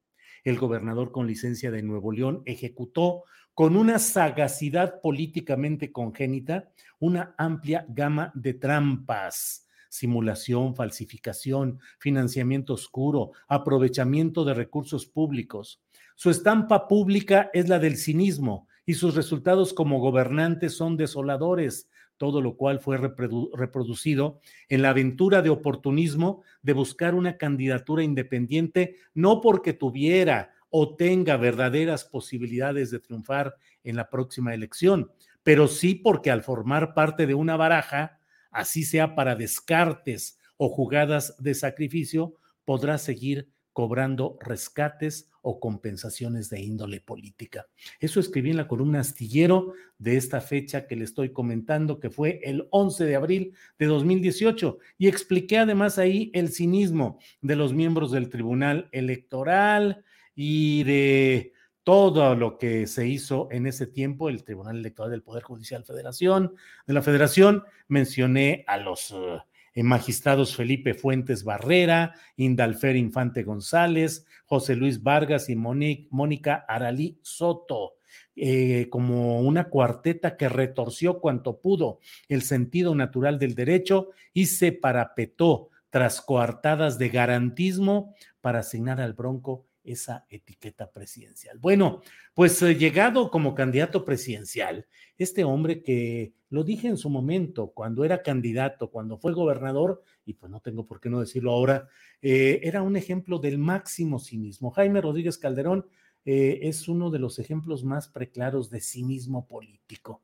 [0.44, 7.86] El gobernador con licencia de Nuevo León ejecutó con una sagacidad políticamente congénita una amplia
[7.88, 15.82] gama de trampas, simulación, falsificación, financiamiento oscuro, aprovechamiento de recursos públicos.
[16.16, 22.42] Su estampa pública es la del cinismo y sus resultados como gobernante son desoladores, todo
[22.42, 24.40] lo cual fue reproducido
[24.70, 31.38] en la aventura de oportunismo de buscar una candidatura independiente, no porque tuviera o tenga
[31.38, 35.12] verdaderas posibilidades de triunfar en la próxima elección,
[35.44, 41.36] pero sí porque al formar parte de una baraja, así sea para descartes o jugadas
[41.38, 42.34] de sacrificio,
[42.66, 47.68] podrá seguir cobrando rescates o compensaciones de índole política.
[48.00, 52.40] Eso escribí en la columna astillero de esta fecha que le estoy comentando, que fue
[52.44, 58.12] el 11 de abril de 2018, y expliqué además ahí el cinismo de los miembros
[58.12, 60.04] del Tribunal Electoral
[60.36, 65.44] y de todo lo que se hizo en ese tiempo, el Tribunal Electoral del Poder
[65.44, 66.56] Judicial Federación,
[66.88, 69.12] de la Federación, mencioné a los...
[69.12, 69.40] Uh,
[69.82, 77.96] magistrados Felipe Fuentes Barrera, Indalfer Infante González, José Luis Vargas y Mónica Aralí Soto.
[78.36, 84.72] Eh, como una cuarteta que retorció cuanto pudo el sentido natural del derecho y se
[84.72, 91.60] parapetó tras coartadas de garantismo para asignar al Bronco esa etiqueta presidencial.
[91.60, 92.02] Bueno,
[92.34, 98.06] pues eh, llegado como candidato presidencial, este hombre que lo dije en su momento, cuando
[98.06, 101.88] era candidato, cuando fue gobernador, y pues no tengo por qué no decirlo ahora,
[102.22, 104.72] eh, era un ejemplo del máximo cinismo.
[104.72, 105.88] Jaime Rodríguez Calderón
[106.26, 110.22] eh, es uno de los ejemplos más preclaros de cinismo político.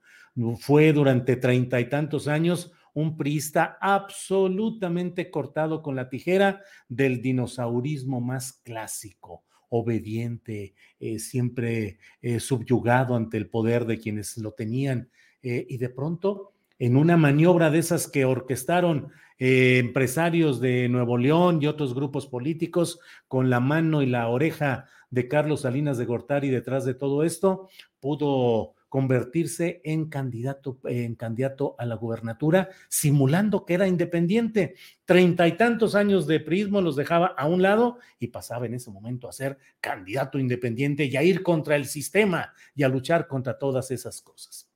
[0.60, 8.22] Fue durante treinta y tantos años un priista absolutamente cortado con la tijera del dinosaurismo
[8.22, 15.10] más clásico obediente, eh, siempre eh, subyugado ante el poder de quienes lo tenían.
[15.42, 21.60] Eh, y de pronto, en una maniobra de esas que orquestaron empresarios de Nuevo León
[21.62, 26.50] y otros grupos políticos, con la mano y la oreja de Carlos Salinas de Gortari
[26.50, 27.70] detrás de todo esto,
[28.02, 34.76] pudo convertirse en candidato, en candidato a la gubernatura, simulando que era independiente.
[35.06, 38.92] Treinta y tantos años de prismo los dejaba a un lado y pasaba en ese
[38.92, 43.58] momento a ser candidato independiente y a ir contra el sistema y a luchar contra
[43.58, 44.70] todas esas cosas.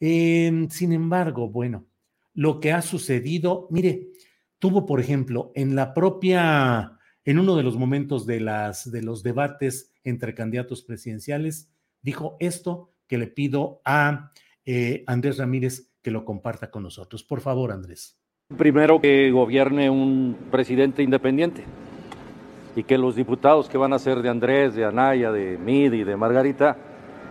[0.00, 1.86] Em, sin embargo, bueno,
[2.32, 4.08] lo que ha sucedido, mire,
[4.58, 9.22] tuvo, por ejemplo, en la propia, en uno de los momentos de, las, de los
[9.22, 11.68] debates entre candidatos presidenciales,
[12.00, 14.30] dijo esto que le pido a
[14.64, 17.24] eh, Andrés Ramírez que lo comparta con nosotros.
[17.24, 18.16] Por favor, Andrés.
[18.56, 21.64] Primero que gobierne un presidente independiente
[22.76, 26.04] y que los diputados que van a ser de Andrés, de Anaya, de Mid y
[26.04, 26.76] de Margarita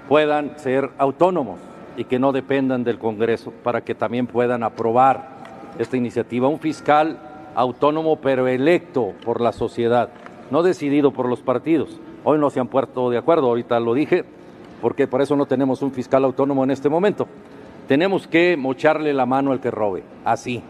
[0.09, 1.61] puedan ser autónomos
[1.95, 6.49] y que no dependan del Congreso para que también puedan aprobar esta iniciativa.
[6.49, 7.17] Un fiscal
[7.55, 10.09] autónomo pero electo por la sociedad,
[10.51, 12.01] no decidido por los partidos.
[12.25, 14.25] Hoy no se han puesto de acuerdo, ahorita lo dije,
[14.81, 17.27] porque por eso no tenemos un fiscal autónomo en este momento.
[17.87, 20.61] Tenemos que mocharle la mano al que robe, así,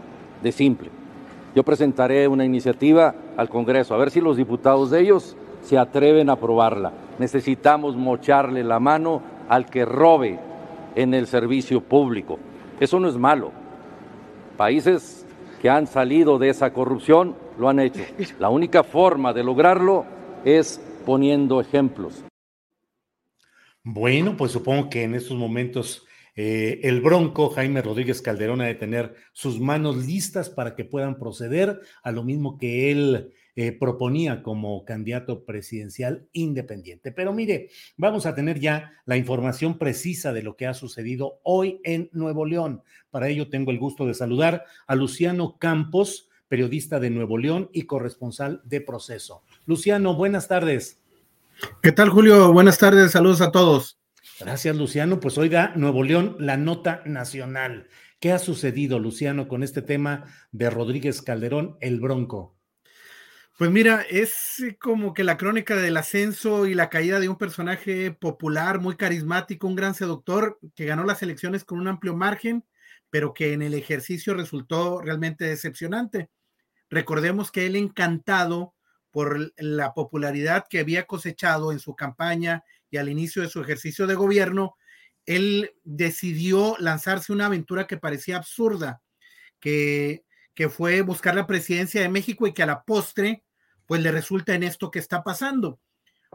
[0.42, 0.90] de simple.
[1.54, 6.30] Yo presentaré una iniciativa al Congreso, a ver si los diputados de ellos se atreven
[6.30, 6.92] a aprobarla.
[7.18, 10.38] Necesitamos mocharle la mano al que robe
[10.94, 12.38] en el servicio público.
[12.78, 13.50] Eso no es malo.
[14.56, 15.26] Países
[15.60, 18.02] que han salido de esa corrupción lo han hecho.
[18.38, 20.04] La única forma de lograrlo
[20.44, 22.24] es poniendo ejemplos.
[23.82, 26.06] Bueno, pues supongo que en estos momentos
[26.36, 31.18] eh, el bronco Jaime Rodríguez Calderón ha de tener sus manos listas para que puedan
[31.18, 37.10] proceder a lo mismo que él eh, proponía como candidato presidencial independiente.
[37.10, 41.80] Pero mire, vamos a tener ya la información precisa de lo que ha sucedido hoy
[41.82, 42.82] en Nuevo León.
[43.10, 47.82] Para ello tengo el gusto de saludar a Luciano Campos, periodista de Nuevo León y
[47.82, 49.42] corresponsal de Proceso.
[49.64, 50.99] Luciano, buenas tardes.
[51.82, 52.52] ¿Qué tal, Julio?
[52.52, 53.98] Buenas tardes, saludos a todos.
[54.38, 55.20] Gracias, Luciano.
[55.20, 57.88] Pues hoy da Nuevo León la nota nacional.
[58.20, 62.56] ¿Qué ha sucedido, Luciano, con este tema de Rodríguez Calderón, el Bronco?
[63.58, 68.10] Pues mira, es como que la crónica del ascenso y la caída de un personaje
[68.10, 72.64] popular, muy carismático, un gran seductor, que ganó las elecciones con un amplio margen,
[73.10, 76.30] pero que en el ejercicio resultó realmente decepcionante.
[76.88, 78.74] Recordemos que él encantado
[79.10, 84.06] por la popularidad que había cosechado en su campaña y al inicio de su ejercicio
[84.06, 84.76] de gobierno,
[85.26, 89.02] él decidió lanzarse una aventura que parecía absurda,
[89.60, 93.44] que, que fue buscar la presidencia de México y que a la postre
[93.86, 95.80] pues le resulta en esto que está pasando.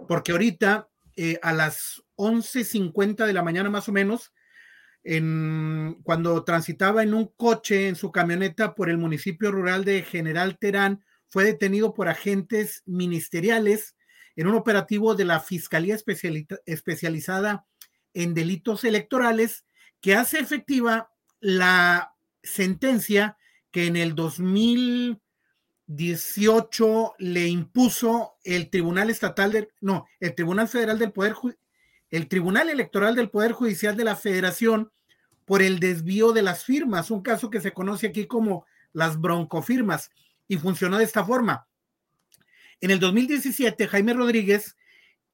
[0.07, 4.33] Porque ahorita eh, a las 11.50 de la mañana más o menos,
[5.03, 10.57] en, cuando transitaba en un coche en su camioneta por el municipio rural de General
[10.57, 13.95] Terán, fue detenido por agentes ministeriales
[14.35, 15.97] en un operativo de la Fiscalía
[16.65, 17.65] Especializada
[18.13, 19.65] en Delitos Electorales
[20.01, 22.13] que hace efectiva la
[22.43, 23.37] sentencia
[23.71, 25.19] que en el 2000
[25.87, 31.35] 18 le impuso el Tribunal Estatal no, el Tribunal Federal del Poder,
[32.09, 34.91] el Tribunal Electoral del Poder Judicial de la Federación
[35.45, 40.09] por el desvío de las firmas, un caso que se conoce aquí como las broncofirmas,
[40.47, 41.67] y funcionó de esta forma.
[42.81, 44.75] En el 2017, Jaime Rodríguez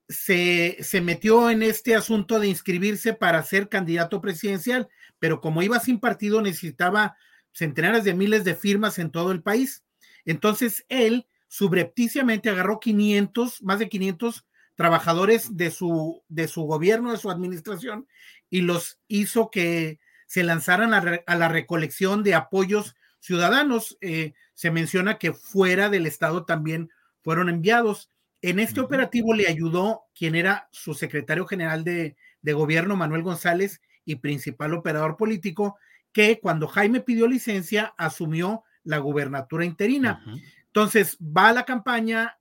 [0.08, 4.90] se, se metió en este asunto de inscribirse para ser candidato presidencial,
[5.20, 7.16] pero como iba sin partido, necesitaba
[7.54, 9.84] centenares de miles de firmas en todo el país.
[10.26, 14.46] Entonces él subrepticiamente agarró 500, más de 500
[14.76, 18.08] trabajadores de su, de su gobierno, de su administración,
[18.50, 23.98] y los hizo que se lanzaran a, la recolección de apoyos ciudadanos.
[24.02, 26.90] Eh, se menciona que fuera del Estado también
[27.22, 28.10] fueron enviados.
[28.42, 33.82] En este operativo le ayudó quien era su secretario general de, de gobierno, Manuel González,
[34.04, 35.78] y principal operador político,
[36.12, 40.24] que cuando Jaime pidió licencia asumió la gubernatura interina.
[40.66, 42.38] Entonces va a la campaña,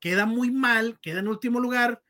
[0.00, 2.02] queda muy mal, queda en último lugar,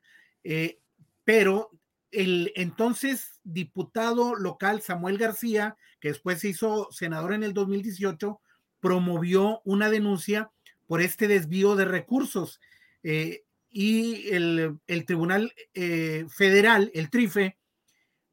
[0.42, 0.78] eh,
[1.24, 1.70] pero
[2.14, 8.40] el entonces diputado local Samuel García, que después se hizo senador en el 2018,
[8.80, 10.50] promovió una denuncia
[10.86, 12.60] por este desvío de recursos.
[13.02, 17.58] Eh, y el, Tribunal eh, Federal, el TRIFE,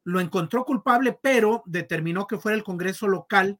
[0.04, 3.58] lo encontró culpable, pero determinó que fuera el Congreso local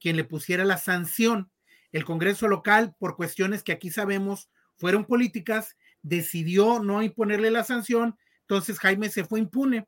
[0.00, 1.50] quien le pusiera la sanción.
[1.92, 8.18] El Congreso local, por cuestiones que aquí sabemos fueron políticas, decidió no imponerle la sanción,
[8.48, 9.86] entonces Jaime se fue impune.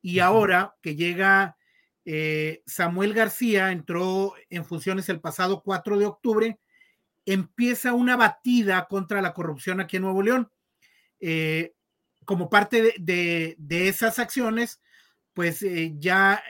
[0.00, 1.56] Y ahora que llega
[2.04, 6.58] eh, Samuel García, entró en funciones el pasado 4 de octubre,
[7.24, 10.50] empieza una batida contra la corrupción aquí en Nuevo León.
[11.20, 11.74] Eh,
[12.24, 13.56] como parte de,
[13.88, 14.80] esas acciones,
[15.32, 16.42] pues eh, ya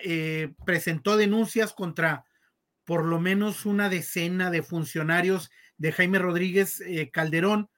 [0.67, 2.25] presentó denuncias contra
[2.85, 6.83] por lo menos una decena de funcionarios de Jaime Rodríguez
[7.13, 7.71] Calderón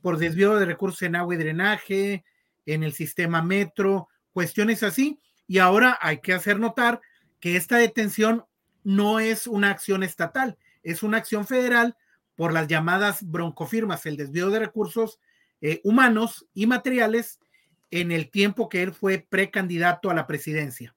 [0.00, 2.24] por desvío de recursos en agua y drenaje,
[2.68, 5.18] en el sistema metro, cuestiones así.
[5.46, 7.00] Y ahora hay que hacer notar
[7.40, 8.44] que esta detención
[8.84, 11.96] no es una acción estatal, es una acción federal
[12.36, 15.18] por las llamadas broncofirmas, el desvío de recursos
[15.60, 17.40] eh, humanos y materiales
[17.90, 20.94] en el tiempo que él fue precandidato a la presidencia.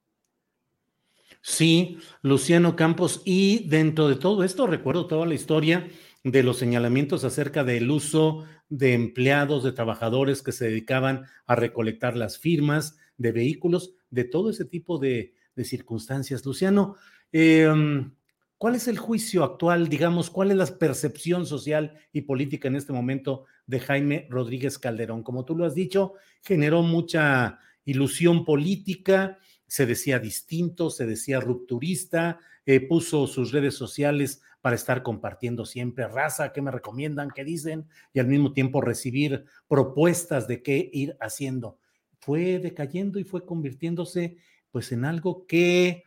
[1.41, 3.21] Sí, Luciano Campos.
[3.25, 5.89] Y dentro de todo esto, recuerdo toda la historia
[6.23, 12.15] de los señalamientos acerca del uso de empleados, de trabajadores que se dedicaban a recolectar
[12.15, 16.43] las firmas de vehículos, de todo ese tipo de, circunstancias.
[16.43, 16.95] Luciano,
[17.31, 18.15] em,
[18.57, 22.93] ¿cuál es el juicio actual, digamos, cuál es la percepción social y política en este
[22.93, 25.21] momento de Jaime Rodríguez Calderón?
[25.21, 32.39] Como tú lo has dicho, generó mucha ilusión política, se decía distinto, se decía rupturista,
[32.65, 37.87] eh, puso sus redes sociales para estar compartiendo siempre raza, qué me recomiendan, qué dicen,
[38.13, 41.79] y al mismo tiempo recibir propuestas de qué ir haciendo.
[42.19, 44.37] Fue decayendo y fue convirtiéndose
[44.69, 46.03] pues en algo que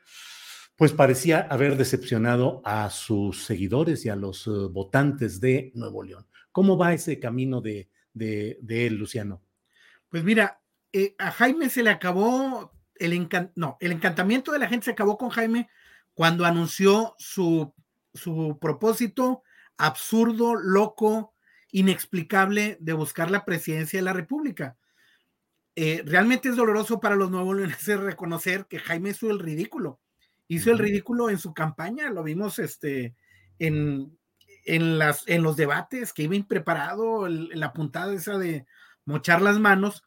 [0.77, 6.27] pues parecía haber decepcionado a sus seguidores y a los eh, votantes de Nuevo León.
[6.51, 9.43] ¿Cómo va ese camino de, de, él, Luciano?
[10.09, 10.61] Pues mira,
[10.93, 15.17] eh, a Jaime se le acabó el, no, el encantamiento de la gente se acabó
[15.19, 15.69] con Jaime
[16.15, 17.75] cuando anunció su,
[18.15, 19.43] su propósito
[19.77, 21.35] absurdo, loco,
[21.71, 24.77] inexplicable de buscar la presidencia de la República.
[25.77, 30.01] Eh, realmente es doloroso para los nuevos leoneses reconocer que Jaime hizo el ridículo.
[30.47, 33.17] Hizo el ridículo en su campaña, lo vimos este,
[33.59, 34.17] en,
[34.67, 38.67] en, las, en los debates, que iba impreparado, la puntada esa de
[39.05, 40.05] mochar las manos.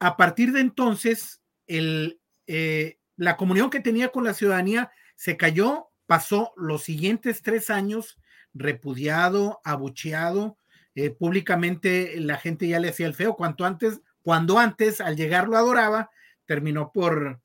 [0.00, 5.88] A partir de entonces, el, eh, la comunión que tenía con la ciudadanía se cayó,
[6.06, 8.20] pasó los siguientes tres años
[8.54, 10.56] repudiado, abucheado,
[10.94, 15.48] eh, públicamente la gente ya le hacía el feo, cuanto antes, cuando antes al llegar
[15.48, 16.10] lo adoraba,
[16.46, 17.40] terminó por,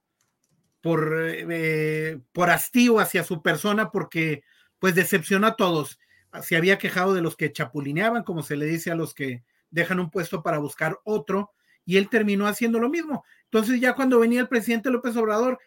[0.82, 4.44] por, eh, por hastío hacia su persona porque
[4.78, 6.00] pues decepcionó a todos.
[6.44, 10.00] Se había quejado de los que chapulineaban, como se le dice a los que dejan
[10.00, 11.54] un puesto para buscar otro,
[11.86, 13.26] y él terminó haciendo lo mismo.
[13.46, 15.60] Entonces ya cuando venía el presidente López Obrador,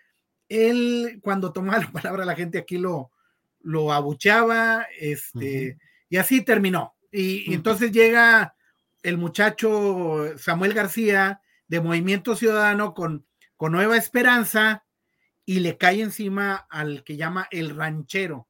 [0.49, 3.11] él cuando tomaba la palabra la gente aquí lo,
[3.61, 5.79] lo abucheaba, este,
[6.09, 6.95] y así terminó.
[7.11, 8.55] Y, entonces llega
[9.03, 13.27] el muchacho Samuel García de Movimiento Ciudadano con,
[13.57, 14.85] con Nueva Esperanza
[15.45, 18.49] y le cae encima al que llama el ranchero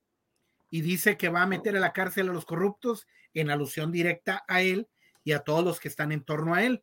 [0.70, 4.44] y dice que va a meter a la cárcel a los corruptos en alusión directa
[4.48, 4.88] a él
[5.24, 6.82] y a todos los que están en torno a él.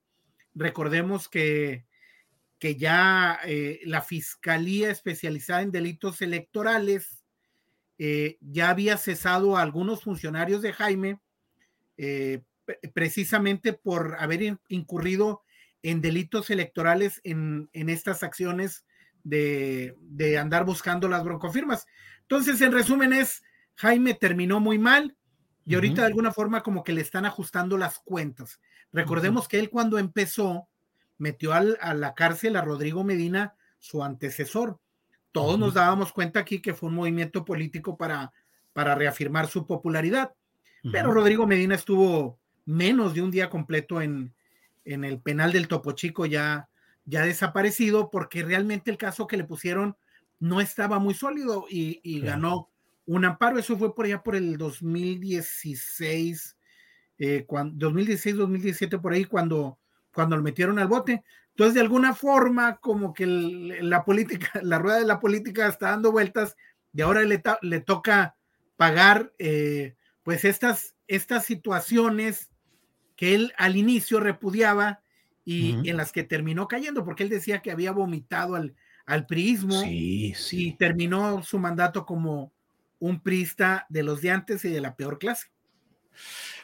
[0.56, 1.86] Recordemos que,
[2.64, 7.22] que ya eh, la Fiscalía especializada en delitos electorales
[7.98, 11.20] eh, ya había cesado a algunos funcionarios de Jaime
[11.98, 12.42] eh,
[12.94, 15.44] precisamente por haber incurrido
[15.82, 18.86] en delitos electorales en, estas acciones
[19.26, 19.98] de,
[20.40, 21.86] andar buscando las broncofirmas.
[22.22, 23.44] Entonces, en resumen, es
[23.76, 25.18] Jaime terminó muy mal
[25.66, 28.62] y ahorita de alguna forma como que le están ajustando las cuentas.
[28.94, 30.70] Recordemos que él cuando empezó
[31.24, 34.80] metió a la cárcel a Rodrigo Medina, su antecesor.
[35.32, 38.34] Todos nos dábamos cuenta aquí que fue un movimiento político para,
[38.74, 40.34] para reafirmar su popularidad.
[40.92, 44.34] Pero Rodrigo Medina estuvo menos de un día completo en,
[44.84, 46.68] en el penal del Topo Chico ya,
[47.06, 49.96] ya desaparecido porque realmente el caso que le pusieron
[50.42, 52.70] no estaba muy sólido y, ganó
[53.06, 53.58] un amparo.
[53.58, 56.58] Eso fue por allá por el 2016,
[57.18, 59.80] eh, 2016, 2017, por ahí cuando,
[60.14, 61.24] cuando lo metieron al bote.
[61.50, 66.12] Entonces, de alguna forma, como que la política, la rueda de la política está dando
[66.12, 66.56] vueltas
[66.94, 68.36] y ahora le, le toca
[68.76, 72.50] pagar eh, pues estas, estas situaciones
[73.16, 75.02] que él al inicio repudiaba
[75.46, 79.84] y, en las que terminó cayendo, porque él decía que había vomitado al, al priismo
[79.86, 82.54] y terminó su mandato como
[83.00, 85.53] un priista de los de antes y de la peor clase.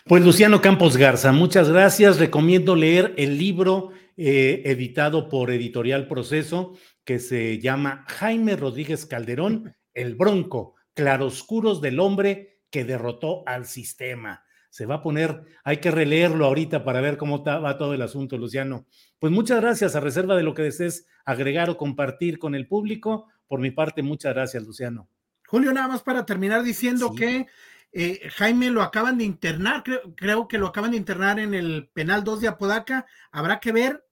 [0.06, 2.20] Pues Luciano Campos Garza, muchas gracias.
[2.20, 6.74] Recomiendo leer el libro eh, editado por Editorial Proceso
[7.06, 14.44] que se llama Jaime Rodríguez Calderón, El Bronco, Claroscuros del Hombre que derrotó al sistema.
[14.70, 18.38] Se va a poner, hay que releerlo ahorita para ver cómo va todo el asunto,
[18.38, 18.86] Luciano.
[19.18, 23.28] Pues muchas gracias, a reserva de lo que desees agregar o compartir con el público.
[23.48, 25.10] Por mi parte, muchas gracias, Luciano.
[25.48, 27.48] Julio, nada más para terminar diciendo que
[27.92, 31.90] eh, Jaime lo acaban de internar, creo, creo, que lo acaban de internar en el
[31.94, 33.06] penal 2 de Apodaca.
[33.32, 34.06] Habrá que ver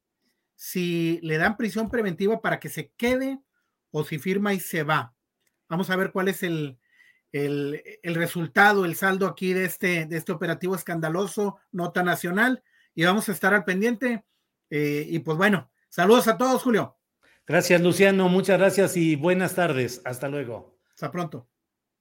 [0.56, 3.40] si le dan prisión preventiva para que se quede
[3.92, 5.14] o si firma y se va.
[5.70, 6.80] Vamos a ver cuál es el,
[7.32, 12.64] el, resultado, el saldo aquí de este, de este operativo escandaloso, nota nacional,
[12.96, 14.24] y vamos a estar al pendiente.
[14.70, 16.98] Eh, y pues bueno, saludos a todos, Julio.
[17.46, 20.02] Gracias, Luciano, muchas gracias y buenas tardes.
[20.04, 20.78] Hasta luego.
[20.94, 21.48] Hasta pronto.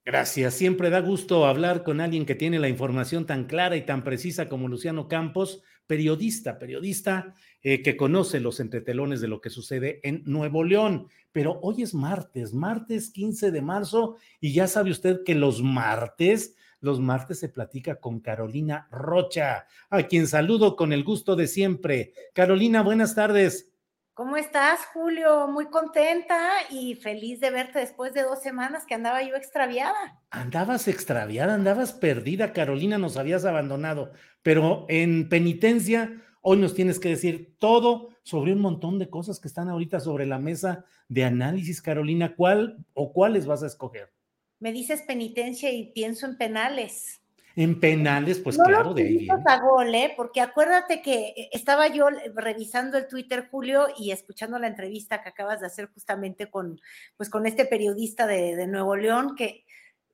[0.07, 0.55] Gracias.
[0.55, 4.49] Siempre da gusto hablar con alguien que tiene la información tan clara y tan precisa
[4.49, 10.23] como Luciano Campos, periodista, periodista eh, que conoce los entretelones de lo que sucede en
[10.25, 11.09] Nuevo León.
[11.33, 16.55] Pero hoy es martes, martes 15 de marzo, y ya sabe usted que los martes,
[16.81, 22.13] los martes se platica con Carolina Rocha, a quien saludo con el gusto de siempre.
[22.33, 23.73] Carolina, buenas tardes.
[24.17, 25.47] ¿Cómo estás, Julio?
[25.47, 30.23] Muy contenta y feliz de verte después de dos semanas que andaba yo extraviada.
[30.31, 34.13] Andabas extraviada, andabas perdida, Carolina, nos habías abandonado,
[34.43, 39.49] pero en penitencia, hoy nos tienes que decir todo sobre un montón de cosas que
[39.49, 42.35] están ahorita sobre la mesa de análisis, Carolina.
[42.37, 44.15] ¿Cuál o cuáles vas a escoger?
[44.61, 47.21] Me dices penitencia y pienso en penales.
[47.59, 49.43] En penales, pues claro, de ahí viene.
[49.47, 50.13] A gol, ¿eh?
[50.15, 55.31] Porque acuérdate que eh, estaba yo revisando el Twitter, Julio, y escuchando la entrevista que
[55.31, 56.79] acabas de hacer justamente con,
[57.17, 59.65] pues, con este periodista de, Nuevo León, que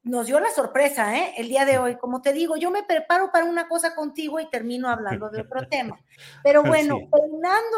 [0.04, 1.34] nos dio la sorpresa, ¿eh?
[1.36, 1.96] El día de hoy.
[1.96, 5.66] Como te digo, yo me preparo para una cosa contigo y termino hablando de otro
[5.66, 6.00] tema.
[6.44, 6.96] Pero bueno,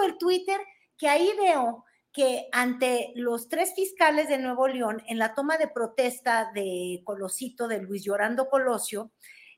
[0.05, 0.61] el Twitter,
[0.99, 5.69] que ahí veo que ante los tres fiscales de Nuevo León, en la toma de
[5.69, 9.11] protesta de Colosito, de Luis Llorando Colosio,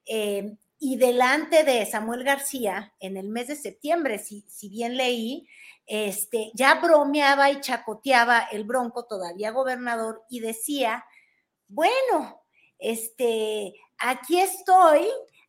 [0.06, 5.48] eh, y delante de Samuel García, en el mes de septiembre, si, si bien leí,
[5.86, 11.04] este, ya bromeaba y chacoteaba el bronco, todavía gobernador, y decía,
[11.68, 12.42] bueno,
[12.78, 15.06] este, aquí estoy,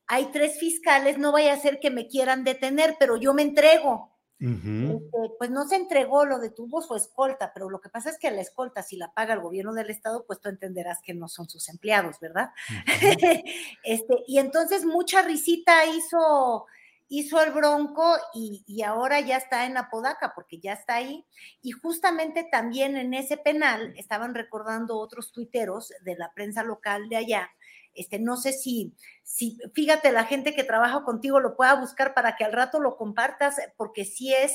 [0.08, 4.17] hay tres fiscales, no vaya a ser que me quieran detener, pero yo me entrego.
[4.40, 8.30] Este, pues no se entregó, lo detuvo su escolta, pero lo que pasa es que
[8.30, 11.50] la escolta, si la paga el gobierno del estado, pues tú entenderás que no son
[11.50, 12.52] sus empleados, ¿verdad?
[13.84, 16.66] este, y entonces mucha risita hizo
[17.10, 21.26] hizo el Bronco y, ahora ya está en Apodaca porque ya está ahí.
[21.62, 27.18] Y justamente también en ese penal estaban recordando otros tuiteros de la prensa local de
[27.18, 27.50] allá.
[27.98, 28.94] Este, no sé si,
[29.24, 32.96] si, fíjate, la gente que trabaja contigo lo pueda buscar para que al rato lo
[32.96, 34.54] compartas, porque sí es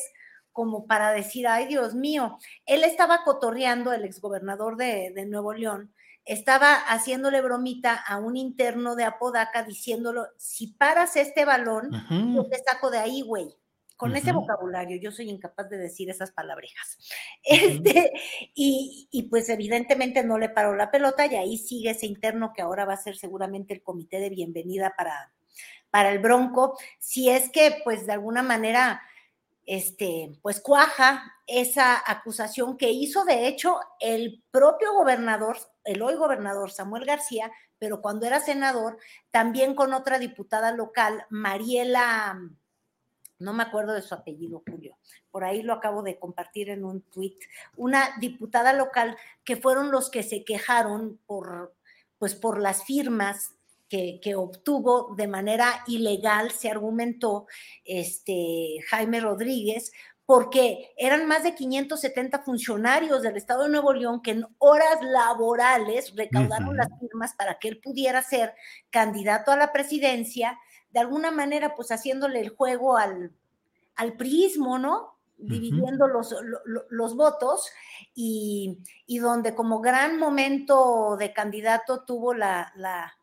[0.52, 5.92] como para decir, ay Dios mío, él estaba cotorreando, el exgobernador de, de Nuevo León,
[6.24, 11.90] estaba haciéndole bromita a un interno de Apodaca diciéndolo, si paras este balón,
[12.34, 13.56] yo te saco de ahí, güey.
[14.02, 16.98] Con ese vocabulario, yo soy incapaz de decir esas palabrejas.
[17.44, 18.12] Este,
[18.52, 22.62] y, y, pues evidentemente no le paró la pelota y ahí sigue ese interno que
[22.62, 25.32] ahora va a ser seguramente el comité de bienvenida para,
[25.90, 26.76] para el Bronco.
[26.98, 29.02] Si es que pues de alguna manera
[29.66, 36.72] este, pues cuaja esa acusación que hizo de hecho el propio gobernador, el hoy gobernador
[36.72, 38.98] Samuel García, pero cuando era senador,
[39.30, 42.38] también con otra diputada local, Mariela,
[43.42, 44.96] no me acuerdo de su apellido, Julio,
[45.30, 47.36] por ahí lo acabo de compartir en un tuit,
[47.76, 51.74] una diputada local que fueron los que se quejaron por,
[52.18, 53.54] pues por las firmas
[54.22, 57.46] que, obtuvo de manera ilegal, se argumentó
[57.84, 59.92] este, Jaime Rodríguez,
[60.24, 66.14] porque eran más de 570 funcionarios del Estado de Nuevo León que en horas laborales
[66.16, 68.54] recaudaron las firmas para que él pudiera ser
[68.88, 70.58] candidato a la presidencia,
[70.92, 73.32] de alguna manera pues haciéndole el juego al,
[73.96, 75.12] al priismo, ¿no?
[75.42, 76.34] dividiendo los,
[76.90, 77.68] los, votos
[78.14, 78.78] y,
[79.20, 82.72] donde como gran momento de candidato tuvo la,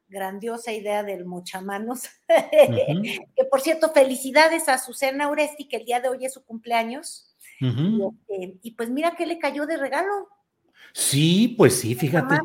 [0.09, 2.01] grandiosa idea del mochamanos.
[2.27, 7.35] que por cierto, felicidades a Susana Uresti, que el día de hoy es su cumpleaños.
[7.59, 10.27] Este, y, pues mira qué le cayó de regalo.
[10.93, 12.39] Sí, pues sí, fíjate.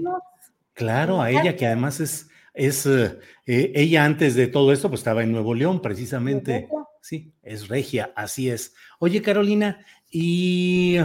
[0.74, 5.22] Claro, a ella que además es, es eh, ella antes de todo esto, pues estaba
[5.22, 6.68] en Nuevo León, precisamente.
[7.02, 8.74] Sí, es regia, así es.
[8.98, 10.96] Oye, Carolina, y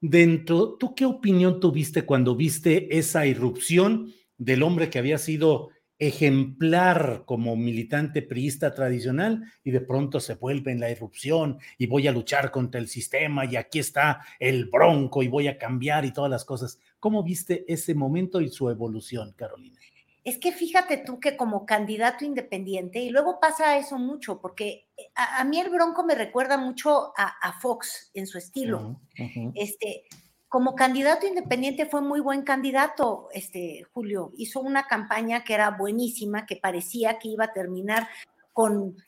[0.00, 7.24] dentro, ¿tú qué opinión tuviste cuando viste esa irrupción del hombre que había sido ejemplar
[7.26, 12.12] como militante priista tradicional y de pronto se vuelve en la irrupción y voy a
[12.12, 16.30] luchar contra el sistema y aquí está el bronco y voy a cambiar y todas
[16.30, 16.78] las cosas.
[17.00, 19.77] ¿Cómo viste ese momento y su evolución, Carolina?
[20.28, 25.42] Es que fíjate tú que como candidato independiente, y luego pasa eso mucho, porque a,
[25.44, 29.00] mí el Bronco me recuerda mucho a, Fox en su estilo.
[29.54, 30.04] Este,
[30.46, 34.32] como candidato independiente fue muy buen candidato, este Julio.
[34.36, 38.06] Hizo una campaña que era buenísima, que parecía que iba a terminar
[38.52, 38.98] con,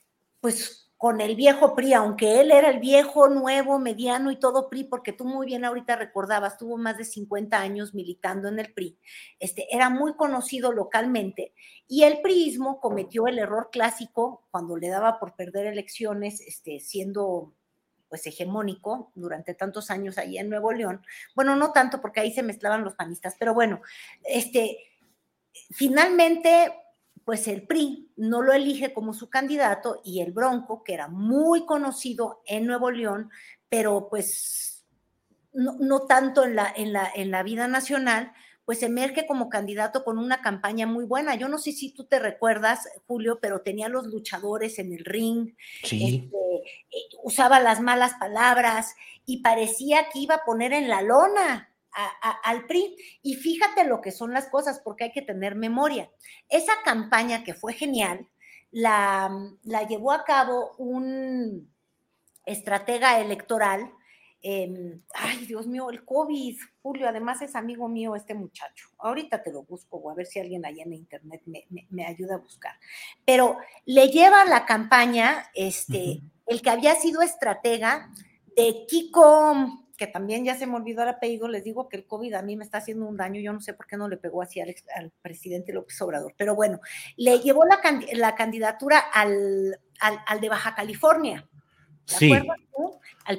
[0.40, 4.84] pues, con el viejo PRI, aunque él era el viejo, nuevo, mediano y todo PRI,
[4.84, 8.98] porque tú muy bien ahorita recordabas, tuvo más de 50 años militando en el PRI,
[9.38, 11.54] este, era muy conocido localmente
[11.88, 17.54] y el PRIismo cometió el error clásico cuando le daba por perder elecciones, este, siendo
[18.10, 21.00] pues hegemónico durante tantos años ahí en Nuevo León.
[21.34, 23.80] Bueno, no tanto porque ahí se mezclaban los panistas, pero bueno,
[24.22, 24.76] este,
[25.70, 26.74] finalmente,
[27.24, 31.64] pues el PRI no lo elige como su candidato y el Bronco, que era muy
[31.66, 33.30] conocido en Nuevo León,
[33.68, 34.84] pero pues
[35.52, 38.32] no, no tanto en la, en, la, en la vida nacional,
[38.64, 41.34] pues emerge como candidato con una campaña muy buena.
[41.34, 45.54] Yo no sé si tú te recuerdas, Julio, pero tenía los luchadores en el ring,
[45.82, 48.94] este, eh, usaba las malas palabras
[49.26, 52.96] y parecía que iba a poner en la lona al PRI.
[53.22, 56.10] Y fíjate lo que son las cosas, porque hay que tener memoria.
[56.48, 58.28] Esa campaña que fue genial,
[58.70, 59.30] la,
[59.62, 61.72] la llevó a cabo un
[62.44, 63.92] estratega electoral
[64.42, 68.88] Em, ay, Dios mío, el COVID, Julio, además es amigo mío este muchacho.
[68.98, 71.42] Ahorita te lo busco o a ver si alguien allá en internet
[71.90, 72.74] me, ayuda a buscar.
[73.26, 78.10] Pero le lleva la campaña este, el que había sido estratega
[78.56, 82.32] de Kiko, que también ya se me olvidó el apellido, les digo que el COVID
[82.32, 84.40] a mí me está haciendo un daño, yo no sé por qué no le pegó
[84.40, 86.80] así al, presidente López Obrador, pero bueno,
[87.18, 87.82] le llevó la,
[88.14, 91.46] la candidatura al, al de Baja California
[92.06, 92.32] sí.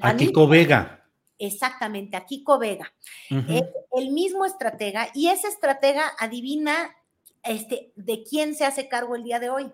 [0.02, 1.04] a Kiko Vega.
[1.40, 2.94] Exactamente, a Kiko Vega.
[3.32, 6.96] el mismo estratega, y ese estratega adivina
[7.42, 9.72] este, de quién se hace cargo el día de hoy.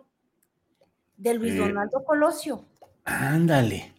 [1.17, 2.63] De Luis eh, Donaldo Colosio.
[3.03, 3.96] Ándale.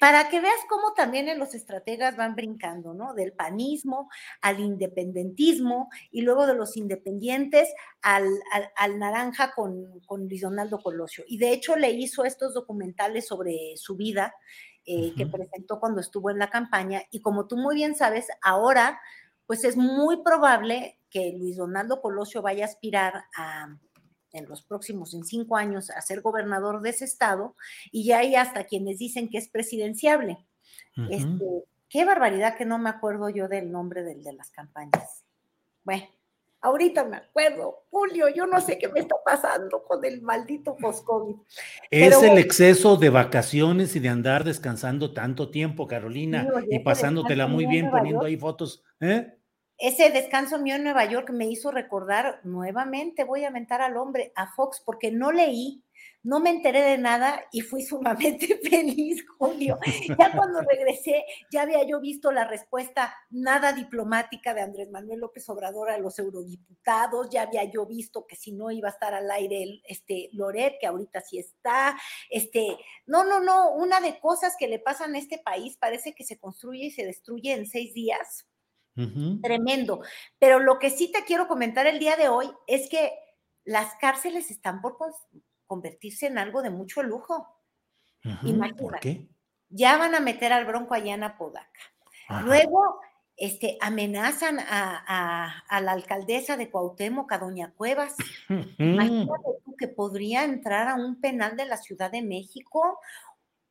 [0.00, 3.14] Para que veas cómo también en los estrategas van brincando, ¿no?
[3.14, 4.08] Del panismo
[4.40, 7.72] al independentismo y luego de los independientes
[8.02, 8.28] al,
[8.98, 11.24] naranja con, con Luis Donaldo Colosio.
[11.26, 14.34] Y de hecho le hizo estos documentales sobre su vida
[14.84, 17.02] eh, que presentó cuando estuvo en la campaña.
[17.10, 19.00] Y como tú muy bien sabes, ahora
[19.46, 23.76] pues es muy probable que Luis Donaldo Colosio vaya a aspirar a
[24.32, 27.56] en los próximos, en cinco años, a ser gobernador de ese estado,
[27.90, 30.38] y ya hay hasta quienes dicen que es presidenciable.
[31.10, 35.24] este, qué barbaridad que no me acuerdo yo del nombre del de las campañas.
[35.84, 36.06] Bueno,
[36.62, 41.34] ahorita me acuerdo, Julio, yo no sé qué me está pasando con el maldito post-COVID.
[41.90, 47.66] Es el exceso de vacaciones y de andar descansando tanto tiempo, Carolina, y pasándotela muy
[47.66, 48.82] bien poniendo ahí fotos.
[49.00, 49.38] ¿eh?
[49.78, 54.32] Ese descanso mío en Nueva York me hizo recordar nuevamente, voy a mentar al hombre,
[54.36, 55.82] a Fox, porque no leí,
[56.22, 59.78] no me enteré de nada y fui sumamente feliz, Julio.
[60.18, 65.48] Ya cuando regresé, ya había yo visto la respuesta nada diplomática de Andrés Manuel López
[65.48, 69.30] Obrador a los eurodiputados, ya había yo visto que si no iba a estar al
[69.30, 71.98] aire este Loret, que ahorita sí está,
[72.30, 76.24] este, no, no, no, una de cosas que le pasan a este país parece que
[76.24, 78.46] se construye y se destruye en seis días
[79.42, 80.02] Tremendo.
[80.38, 83.12] Pero lo que sí te quiero comentar el día de hoy es que
[83.64, 84.96] las cárceles están por
[85.66, 87.46] convertirse en algo de mucho lujo.
[88.42, 89.28] Imagínate.
[89.68, 91.80] Ya van a meter al bronco allá en Apodaca.
[92.44, 93.00] Luego
[93.36, 98.14] este, amenazan a, la alcaldesa de Cuauhtémoc, a Doña Cuevas.
[98.78, 103.00] Imagínate tú que podría entrar a un penal de la Ciudad de México.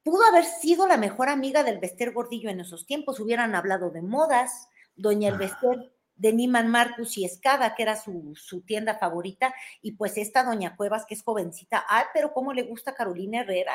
[0.04, 4.02] Pudo haber sido la mejor amiga del Bester Gordillo en esos tiempos, hubieran hablado de
[4.02, 4.68] modas,
[5.02, 5.92] Doña Elvester
[6.22, 11.06] de Niman Marcus y Escada, que era su, tienda favorita, y pues esta Doña Cuevas,
[11.08, 11.84] que es jovencita.
[11.90, 13.74] Ay, pero cómo le gusta Carolina Herrera.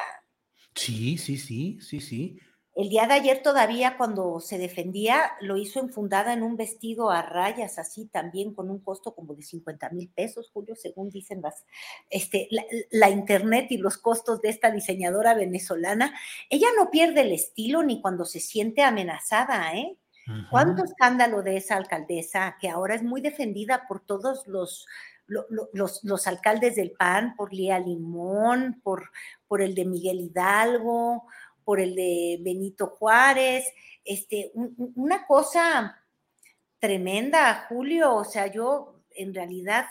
[0.73, 2.39] Sí, sí, sí, sí, sí.
[2.77, 7.23] El día de ayer todavía cuando se defendía lo hizo enfundada en un vestido a
[7.23, 11.65] rayas, así también con un costo como de 50 mil pesos, Julio, según dicen las,
[12.11, 16.15] este, la, la, internet y los costos de esta diseñadora venezolana.
[16.51, 19.97] Ella no pierde el estilo ni cuando se siente amenazada, ¿eh?
[20.51, 24.87] ¿Cuánto escándalo de esa alcaldesa que ahora es muy defendida por todos los,
[25.27, 29.11] los, alcaldes del PAN, por Lía Limón, por,
[29.47, 31.27] por el de Miguel Hidalgo,
[31.65, 33.67] por el de Benito Juárez?
[34.05, 36.03] Este, una cosa
[36.79, 38.15] tremenda, Julio.
[38.15, 39.87] O sea, yo en realidad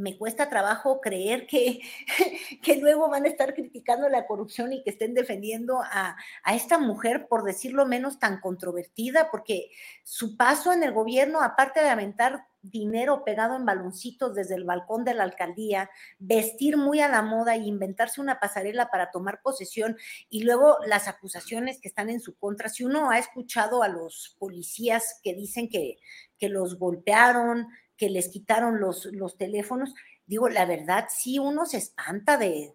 [0.00, 1.80] me cuesta trabajo creer que,
[2.62, 6.78] que luego van a estar criticando la corrupción y que estén defendiendo a, a, esta
[6.78, 9.70] mujer, por decirlo menos, tan controvertida, porque
[10.02, 15.04] su paso en el gobierno, aparte de aventar dinero pegado en baloncitos desde el balcón
[15.04, 19.96] de la alcaldía, vestir muy a la moda y inventarse una pasarela para tomar posesión
[20.28, 22.68] y luego las acusaciones que están en su contra.
[22.68, 25.98] Si uno ha escuchado a los policías que dicen que,
[26.38, 27.68] que los golpearon,
[28.00, 29.94] que les quitaron los, los teléfonos.
[30.26, 32.72] Digo, la verdad, sí uno se espanta de,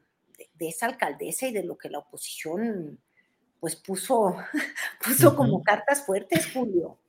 [0.60, 3.00] esa alcaldesa y de lo que la oposición
[3.60, 4.36] pues puso,
[5.04, 7.00] puso como cartas fuertes, Julio.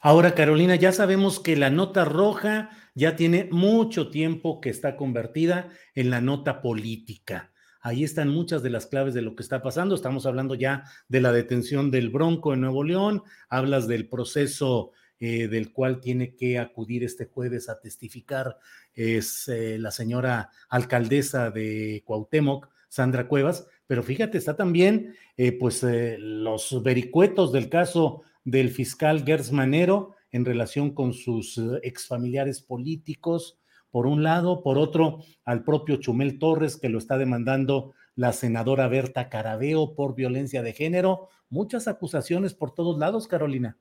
[0.00, 5.68] Ahora, Carolina, ya sabemos que la nota roja ya tiene mucho tiempo que está convertida
[5.94, 7.52] en la nota política.
[7.82, 9.94] Ahí están muchas de las claves de lo que está pasando.
[9.94, 15.48] Estamos hablando ya de la detención del Bronco en Nuevo León, hablas del proceso eh,
[15.48, 18.58] del cual tiene que acudir este jueves a testificar,
[18.92, 25.82] es eh, la señora alcaldesa de Cuauhtémoc, Sandra Cuevas, pero fíjate, está también eh, pues
[26.18, 33.58] los vericuetos del caso del fiscal Gers Manero en relación con sus exfamiliares políticos,
[33.90, 38.86] por un lado, por otro, al propio Chumel Torres, que lo está demandando la senadora
[38.86, 41.30] Berta Carabeo por violencia de género.
[41.48, 43.78] Muchas acusaciones por todos lados, Carolina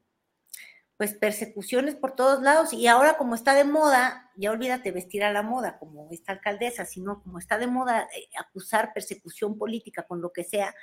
[0.97, 5.33] pues persecuciones por todos lados y ahora como está de moda, ya olvídate vestir a
[5.33, 10.21] la moda como esta alcaldesa, sino como está de moda eh, acusar persecución política con
[10.21, 10.73] lo que sea,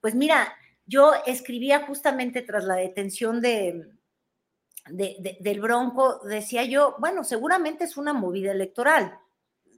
[0.00, 0.52] pues mira,
[0.86, 3.86] yo escribía justamente tras la detención de,
[4.88, 9.18] del Bronco, decía yo, bueno, seguramente es una movida electoral,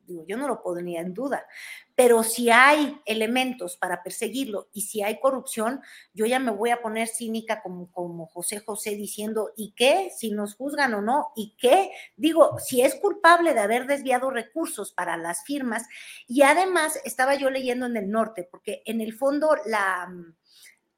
[0.07, 1.47] digo, yo no lo ponía en duda,
[1.95, 5.81] pero si hay elementos para perseguirlo y si hay corrupción,
[6.15, 10.11] yo ya me voy a poner cínica como, como José José diciendo, ¿y qué?
[10.17, 11.91] Si nos juzgan o no, ¿y qué?
[12.17, 15.87] Digo, si es culpable de haber desviado recursos para las firmas
[16.27, 20.09] y además estaba yo leyendo en el norte, porque en el fondo la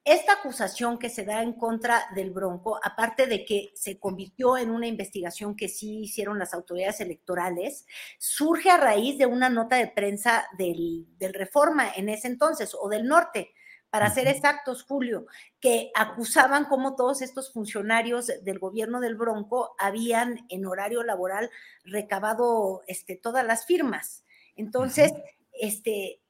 [0.04, 4.70] esta acusación que se da en contra del Bronco, aparte de que se convirtió en
[4.70, 7.86] una investigación que sí hicieron las autoridades electorales,
[8.18, 13.06] surge a raíz de una nota de prensa del, Reforma en ese entonces o del
[13.06, 13.52] Norte.
[13.88, 15.26] para ser exactos, Julio,
[15.60, 21.48] que acusaban como todos estos funcionarios del gobierno del Bronco habían en horario laboral
[21.84, 24.24] recabado este, todas las firmas.
[24.56, 25.12] Entonces,
[25.52, 26.23] este,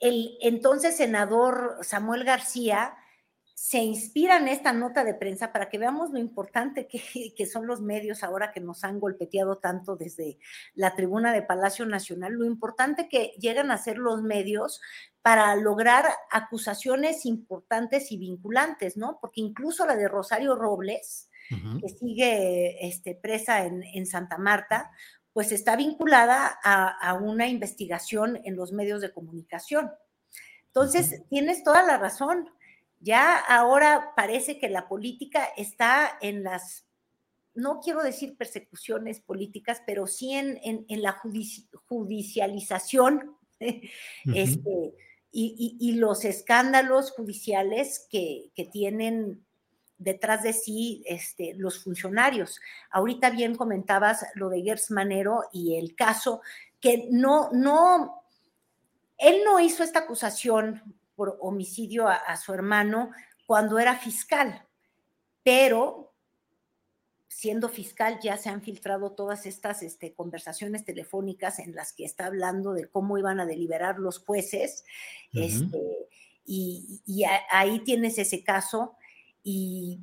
[0.00, 2.94] el entonces senador Samuel García
[3.60, 6.86] se inspira en esta nota de prensa para que veamos lo importante
[7.36, 10.38] que, son los medios ahora que nos han golpeteado tanto desde
[10.74, 14.80] la tribuna de Palacio Nacional, lo importante que llegan a ser los medios
[15.22, 19.18] para lograr acusaciones importantes y vinculantes, ¿no?
[19.20, 24.90] Porque incluso la de Rosario Robles, que sigue este, presa en, Santa Marta,
[25.38, 29.88] pues está vinculada a, una investigación en los medios de comunicación.
[30.66, 32.50] Entonces, tienes toda la razón.
[32.98, 36.88] Ya ahora parece que la política está en las,
[37.54, 41.22] no quiero decir persecuciones políticas, pero sí en, la
[41.86, 43.36] judicialización
[44.34, 44.94] este,
[45.30, 49.46] y, los escándalos judiciales que, tienen
[49.98, 52.60] detrás de sí este, los funcionarios.
[52.90, 56.40] Ahorita bien comentabas lo de Gers Manero y el caso
[56.80, 58.22] que no, no,
[59.18, 63.10] él no hizo esta acusación por homicidio a, su hermano
[63.44, 64.64] cuando era fiscal,
[65.42, 66.14] pero
[67.26, 72.26] siendo fiscal ya se han filtrado todas estas este, conversaciones telefónicas en las que está
[72.26, 74.84] hablando de cómo iban a deliberar los jueces,
[75.32, 76.08] este,
[76.44, 78.96] y, y, ahí tienes ese caso,
[79.42, 80.00] y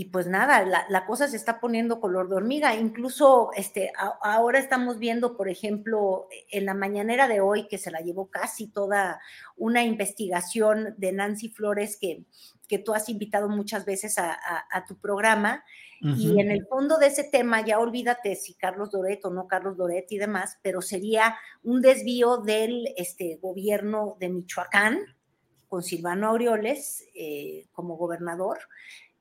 [0.00, 2.74] y pues nada, la, cosa se está poniendo color de hormiga.
[2.74, 3.92] Incluso este,
[4.22, 8.68] ahora estamos viendo, por ejemplo, en la mañanera de hoy, que se la llevó casi
[8.68, 9.20] toda
[9.56, 12.24] una investigación de Nancy Flores que,
[12.66, 15.64] que tú has invitado muchas veces a, tu programa.
[16.00, 19.76] Y en el fondo de ese tema, ya olvídate si Carlos Doret o no Carlos
[19.76, 25.00] Doret y demás, pero sería un desvío del este, gobierno de Michoacán
[25.70, 28.58] con Silvano Aureoles eh, como gobernador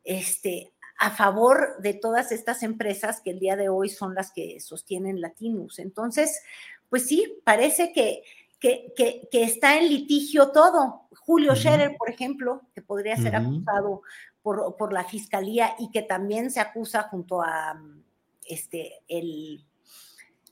[0.03, 4.59] este, a favor de todas estas empresas que el día de hoy son las que
[4.59, 5.77] sostienen Latinus.
[5.77, 6.41] Entonces,
[6.89, 8.23] pues sí, parece que,
[8.59, 11.07] que, está en litigio todo.
[11.19, 14.01] Julio Scherer, por ejemplo, que podría ser acusado
[14.41, 17.79] por, por, la fiscalía y que también se acusa junto a
[18.47, 19.63] este, el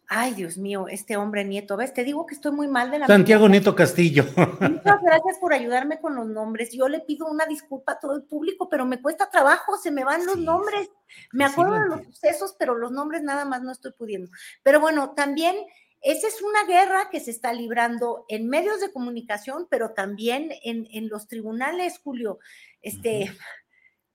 [0.09, 1.75] Ay, Dios mío, este hombre Nieto.
[1.75, 1.93] ¿Ves?
[1.93, 3.07] Te digo que estoy muy mal de la.
[3.07, 4.23] Santiago Nieto Castillo.
[4.35, 6.71] Muchas gracias por ayudarme con los nombres.
[6.71, 10.05] Yo le pido una disculpa a todo el público, pero me cuesta trabajo, se me
[10.05, 10.89] van los nombres.
[11.33, 14.31] Me acuerdo de los sucesos, pero los nombres nada más no estoy pudiendo.
[14.63, 15.57] Pero bueno, también
[16.01, 21.09] esa es una guerra que se está librando en medios de comunicación, pero también en,
[21.09, 22.39] los tribunales, Julio.
[22.81, 23.29] Este.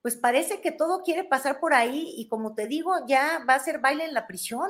[0.01, 3.59] Pues parece que todo quiere pasar por ahí y como te digo, ya va a
[3.59, 4.69] ser baile en la prisión.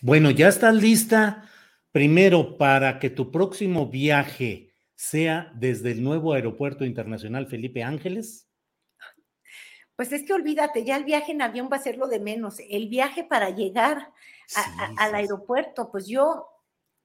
[0.00, 1.48] Bueno, ya estás lista
[1.92, 8.48] primero para que tu próximo viaje sea desde el nuevo aeropuerto internacional Felipe Ángeles.
[9.96, 12.60] Pues es que olvídate, ya el viaje en avión va a ser lo de menos.
[12.68, 14.12] El viaje para llegar
[14.96, 16.46] al aeropuerto, pues yo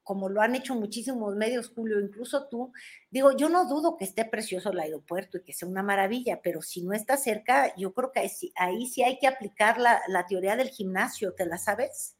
[0.03, 2.71] como lo han hecho muchísimos medios, Julio, incluso tú,
[3.09, 6.61] digo, yo no dudo que esté precioso el aeropuerto y que sea una maravilla, pero
[6.61, 10.69] si no está cerca, yo creo que ahí, sí hay que aplicar la, teoría del
[10.69, 12.15] gimnasio, ¿te la sabes?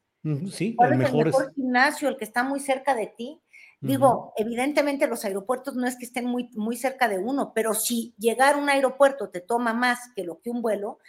[0.52, 3.42] Sí, ¿Cuál es el mejor gimnasio, el que está muy cerca de ti?
[3.82, 8.16] Digo, evidentemente los aeropuertos no es que estén muy, muy cerca de uno, pero si
[8.18, 11.00] llegar a un aeropuerto te toma más que lo que un vuelo,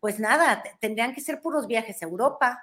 [0.00, 2.60] pues nada, tendrían que ser puros viajes a Europa.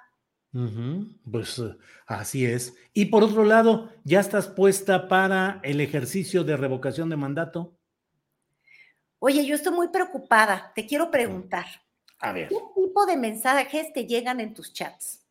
[0.52, 1.76] Pues eh,
[2.06, 2.74] así es.
[2.92, 7.74] Y por otro lado, ¿ya estás puesta para el ejercicio de revocación de mandato?
[9.18, 10.72] Oye, yo estoy muy preocupada.
[10.74, 11.66] Te quiero preguntar.
[12.18, 12.48] A ver.
[12.48, 15.24] ¿Qué tipo de mensajes te llegan en tus chats?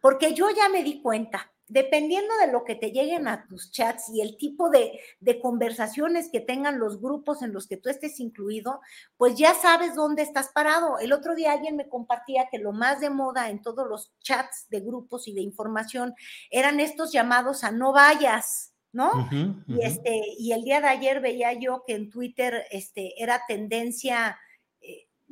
[0.00, 4.10] Porque yo ya me di cuenta dependiendo de lo que te lleguen a tus chats
[4.12, 5.00] y el tipo de,
[5.40, 8.80] conversaciones que tengan los grupos en los que tú estés incluido,
[9.16, 10.98] pues ya sabes dónde estás parado.
[10.98, 14.66] El otro día alguien me compartía que lo más de moda en todos los chats
[14.68, 16.14] de grupos y de información
[16.50, 18.68] eran estos llamados a no vayas.
[18.92, 19.26] ¿no?
[19.66, 24.38] Y este, y el día de ayer veía yo que en Twitter este, era tendencia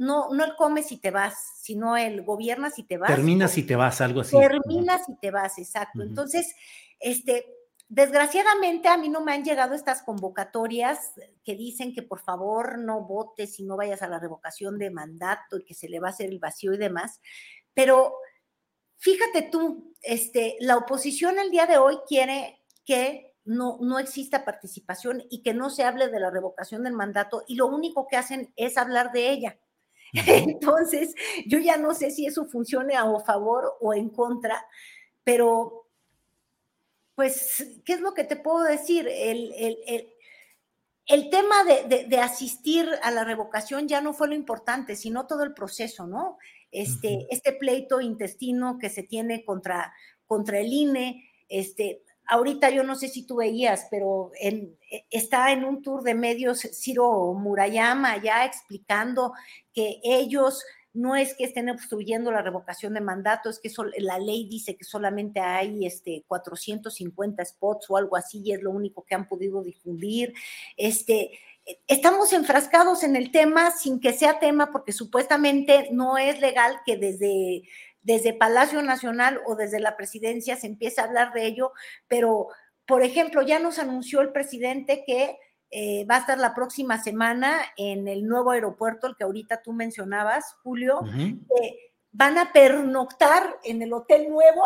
[0.01, 3.11] no, no el comes y te vas, sino el gobiernas y te vas.
[3.11, 4.35] Terminas y te vas, algo así.
[4.35, 6.03] Terminas y te vas, exacto.
[6.03, 6.55] Entonces,
[6.99, 7.45] este,
[7.87, 11.13] desgraciadamente a mí no me han llegado estas convocatorias
[11.45, 15.59] que dicen que por favor no votes y no vayas a la revocación de mandato
[15.59, 17.21] y que se le va a hacer el vacío y demás.
[17.75, 18.15] Pero
[18.97, 25.25] fíjate tú, este, la oposición el día de hoy quiere que no, no exista participación
[25.29, 28.51] y que no se hable de la revocación del mandato y lo único que hacen
[28.57, 29.59] es hablar de ella.
[30.13, 31.15] Entonces,
[31.47, 34.65] yo ya no sé si eso funcione a favor o en contra,
[35.25, 35.87] pero
[37.15, 39.07] pues, ¿qué es lo que te puedo decir?
[39.09, 39.53] El,
[41.11, 45.55] el tema de, asistir a la revocación ya no fue lo importante, sino todo el
[45.55, 46.39] proceso, ¿no?
[46.71, 49.93] Este, este pleito intestino que se tiene contra,
[50.29, 55.53] contra el INE, este, ahorita yo no sé si tú veías, pero en, e, está
[55.53, 59.33] en un tour de medios Ciro Murayama ya explicando
[59.75, 64.49] que ellos no es que estén obstruyendo la revocación de mandato, es que la ley
[64.49, 69.15] dice que solamente hay este, 450 spots o algo así y es lo único que
[69.15, 70.35] han podido difundir.
[70.77, 71.31] Este,
[71.87, 76.97] estamos enfrascados en el tema sin que sea tema porque supuestamente no es legal que
[76.97, 77.63] desde,
[78.03, 81.73] desde Palacio Nacional o desde la presidencia se empiece a hablar de ello,
[82.09, 82.49] pero,
[82.87, 85.39] por ejemplo, ya nos anunció el presidente que
[85.71, 89.73] eh, va a estar la próxima semana en el nuevo aeropuerto, el que ahorita tú
[89.73, 91.01] mencionabas, Julio.
[92.13, 94.65] van a pernoctar en el hotel nuevo.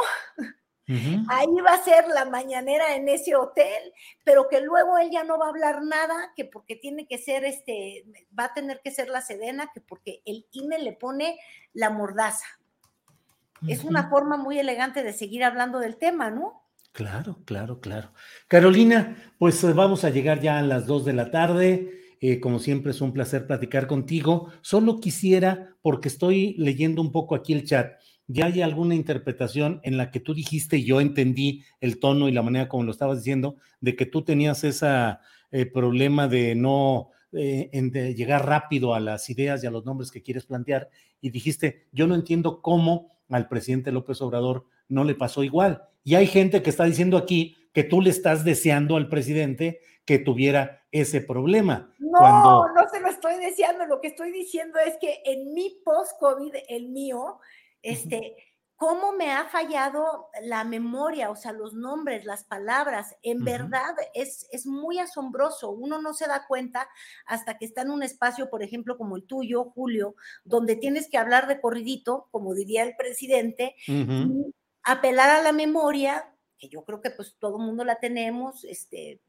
[1.28, 5.38] Ahí va a ser la mañanera en ese hotel, pero que luego él ya no
[5.38, 8.04] va a hablar nada, que porque tiene que ser este,
[8.38, 11.38] va a tener que ser la sedena, que porque el INE le pone
[11.72, 12.46] la mordaza.
[13.68, 16.64] Es una forma muy elegante de seguir hablando del tema, ¿no?
[16.94, 18.12] Claro, claro, claro.
[18.46, 22.16] Carolina, pues eh, vamos a llegar ya a las dos de la tarde.
[22.20, 24.50] Eh, como siempre es un placer platicar contigo.
[24.60, 27.94] Solo quisiera, porque estoy leyendo un poco aquí el chat,
[28.28, 32.32] ya hay alguna interpretación en la que tú dijiste, y yo entendí el tono y
[32.32, 34.86] la manera como lo estabas diciendo, de que tú tenías ese
[35.50, 40.22] eh, problema de no de llegar rápido a las ideas y a los nombres que
[40.22, 40.88] quieres plantear,
[41.20, 45.82] y dijiste, yo no entiendo cómo al presidente López Obrador no le pasó igual.
[46.02, 50.18] Y hay gente que está diciendo aquí que tú le estás deseando al presidente que
[50.18, 51.92] tuviera ese problema.
[51.98, 53.86] No, no se lo estoy deseando.
[53.86, 57.38] Lo que estoy diciendo es que en mi post-COVID, el mío,
[57.82, 58.36] este,
[58.76, 63.14] cómo me ha fallado la memoria, o sea, los nombres, las palabras.
[63.22, 65.70] En verdad es, es muy asombroso.
[65.70, 66.88] Uno no se da cuenta
[67.26, 71.18] hasta que está en un espacio, por ejemplo, como el tuyo, Julio, donde tienes que
[71.18, 73.76] hablar de corridito, como diría el presidente,
[74.82, 79.20] apelar a la memoria, que yo creo que pues todo el mundo la tenemos, este,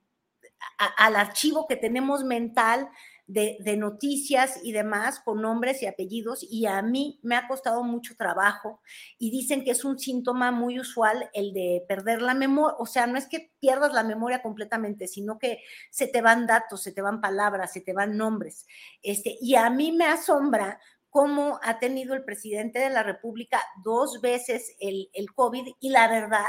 [0.98, 2.90] al archivo que tenemos mental
[3.28, 7.84] de, de, noticias y demás con nombres y apellidos y a mí me ha costado
[7.84, 8.82] mucho trabajo
[9.18, 13.08] y dicen que es un síntoma muy usual el de perder la memoria, o sea,
[13.08, 15.60] no es que pierdas la memoria completamente, sino que
[15.90, 18.68] se te van datos, se te van palabras, se te van nombres.
[19.02, 24.22] Este, y a mí me asombra cómo ha tenido el presidente de la República dos
[24.22, 26.44] veces el, el COVID y la verdad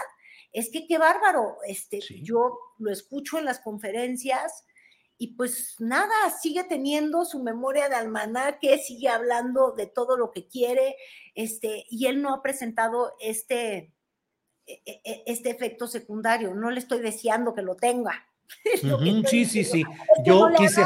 [0.52, 4.64] es que qué bárbaro, este, yo lo escucho en las conferencias
[5.18, 10.46] y pues nada, sigue teniendo su memoria de almanaque, sigue hablando de todo lo que
[10.46, 10.96] quiere,
[11.34, 13.92] este, y él no ha presentado este,
[14.66, 18.26] e, e, e, este efecto secundario, no le estoy deseando que lo tenga.
[19.30, 19.84] sí, sí, sí,
[20.24, 20.84] yo quise...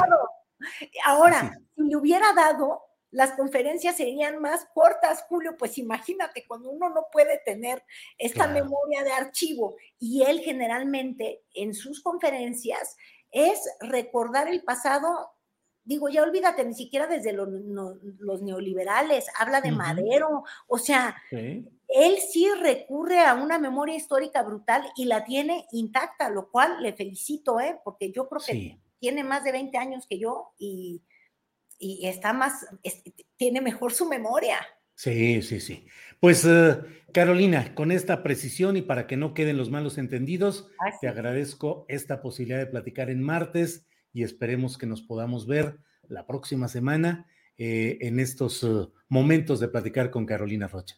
[1.05, 6.91] Ahora, si le hubiera dado, las conferencias serían más cortas, Julio, pues imagínate cuando uno
[6.91, 7.83] no puede tener
[8.19, 12.97] esta memoria de archivo y él generalmente en sus conferencias
[13.31, 15.31] es recordar el pasado,
[15.85, 22.49] digo, ya olvídate, ni siquiera desde los neoliberales, habla de Madero, o sea, él sí
[22.61, 27.81] recurre a una memoria histórica brutal y la tiene intacta, lo cual le felicito, ¿eh?
[27.85, 31.03] porque yo creo que tiene más de 20 años que yo y
[31.81, 32.67] y está más,
[33.37, 34.59] tiene mejor su memoria.
[35.01, 35.87] Sí, sí, sí.
[36.21, 36.77] Pues eh,
[37.15, 40.71] Carolina, con esta precisión y para que no queden los malos entendidos,
[41.01, 46.27] te agradezco esta posibilidad de platicar en martes y esperemos que nos podamos ver la
[46.27, 47.27] próxima semana
[47.57, 50.97] eh, en estos eh, momentos de platicar con Carolina Rocha.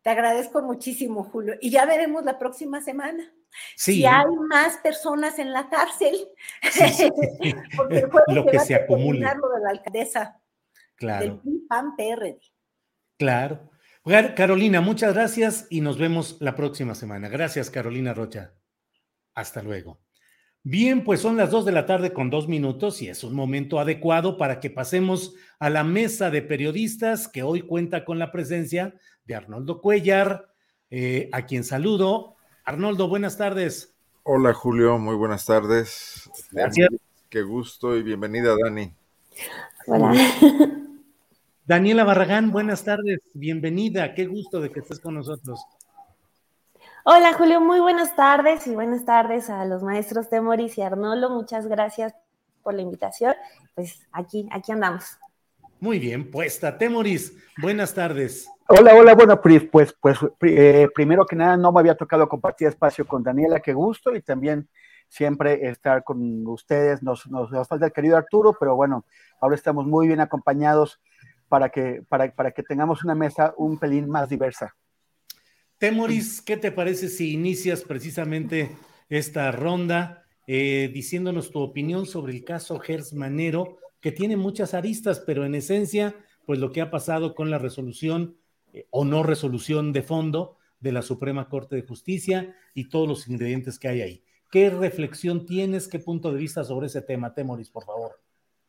[0.00, 1.56] Te agradezco muchísimo, Julio.
[1.60, 3.30] Y ya veremos la próxima semana.
[3.76, 6.16] Si hay más personas en la cárcel,
[7.76, 9.20] porque lo que, se acumule.
[9.20, 10.40] Lo de la alcaldesa
[10.96, 11.42] claro.
[11.44, 12.40] del PAN PRD.
[13.18, 13.68] Claro.
[14.36, 17.28] Carolina, muchas gracias y nos vemos la próxima semana.
[17.28, 18.54] Gracias, Carolina Rocha.
[19.34, 20.00] Hasta luego.
[20.62, 23.78] Bien, pues son las dos de la tarde con dos minutos y es un momento
[23.78, 28.94] adecuado para que pasemos a la mesa de periodistas que hoy cuenta con la presencia
[29.24, 30.52] de Arnoldo Cuellar,
[30.90, 32.36] eh, a quien saludo.
[32.64, 33.94] Arnoldo, buenas tardes.
[34.22, 36.28] Hola Julio, muy buenas tardes.
[36.50, 36.88] Gracias.
[37.28, 38.92] Qué gusto y bienvenida Dani.
[39.86, 40.74] Hola.
[41.68, 45.62] Daniela Barragán, buenas tardes, bienvenida, qué gusto de que estés con nosotros.
[47.04, 51.66] Hola Julio, muy buenas tardes y buenas tardes a los maestros Temoris y Arnoldo, muchas
[51.66, 52.14] gracias
[52.62, 53.34] por la invitación.
[53.74, 55.18] Pues aquí, aquí andamos.
[55.78, 56.78] Muy bien, puesta.
[56.78, 58.48] Temoris, buenas tardes.
[58.68, 62.68] Hola, hola, bueno, pues, pues, pues eh, primero que nada no me había tocado compartir
[62.68, 64.70] espacio con Daniela, qué gusto, y también
[65.06, 67.02] siempre estar con ustedes.
[67.02, 69.04] Nos, nos, falta el querido Arturo, pero bueno,
[69.38, 70.98] ahora estamos muy bien acompañados
[71.48, 74.74] para que, para, para que tengamos una mesa un pelín más diversa.
[75.78, 78.70] Temoris, ¿qué te parece si inicias precisamente
[79.08, 85.20] esta ronda eh, diciéndonos tu opinión sobre el caso Gers Manero, que tiene muchas aristas,
[85.20, 88.38] pero en esencia, pues lo que ha pasado con la resolución
[88.72, 93.28] eh, o no resolución de fondo de la Suprema Corte de Justicia y todos los
[93.28, 94.24] ingredientes que hay ahí.
[94.50, 98.20] ¿Qué reflexión tienes, qué punto de vista sobre ese tema, Temoris, por favor?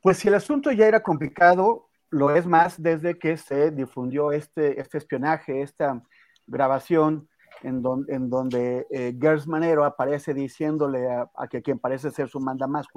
[0.02, 4.80] Pues si el asunto ya era complicado, lo es más desde que se difundió este,
[4.80, 6.02] este espionaje, esta
[6.48, 7.30] grabación
[7.62, 12.68] en, en donde eh, Gers Manero aparece diciéndole a, que quien parece ser su manda
[12.68, 12.88] más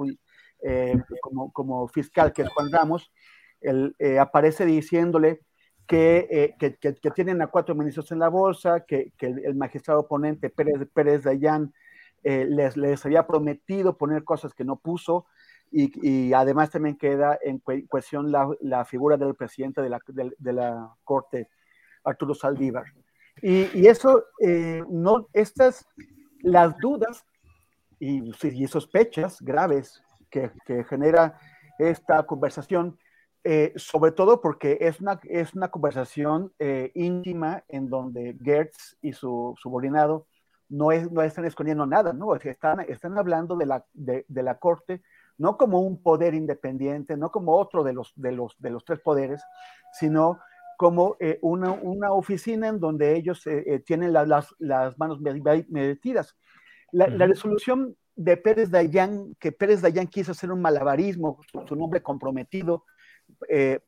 [0.63, 3.11] eh, como, como, fiscal, que es Juan Ramos,
[3.61, 5.41] él, eh, aparece diciéndole
[5.85, 10.87] que, que, que, tienen a cuatro ministros en la bolsa, que, el magistrado oponente Pérez,
[10.93, 11.73] Pérez Dayán
[12.23, 15.25] eh, les, les, había prometido poner cosas que no puso
[15.73, 20.93] y, además también queda en cuestión la, la figura del presidente de la, de, la,
[21.03, 21.49] Corte,
[22.03, 22.85] Arturo Saldívar.
[23.41, 25.87] Y, y eso, eh, no, estas,
[26.41, 27.25] las dudas
[27.99, 31.39] y, y sospechas graves que, que, genera
[31.79, 32.99] esta conversación,
[33.43, 36.53] eh, sobre todo porque es una, es una conversación
[36.93, 40.27] íntima en donde Gertz y su subordinado
[40.73, 42.35] no, es, no están escondiendo nada, ¿no?
[42.35, 45.01] Están, están hablando de la, de, la Corte
[45.37, 48.99] no como un poder independiente, no como otro de los, de los, de los tres
[48.99, 49.41] poderes,
[49.93, 50.39] sino
[50.77, 54.27] como eh, una, una, oficina en donde ellos eh, eh, tienen las,
[54.59, 56.35] las, manos metidas.
[56.91, 62.01] La, la, resolución de Pérez Dayan, que Pérez Dayan quiso hacer un malabarismo, su, nombre
[62.01, 62.85] comprometido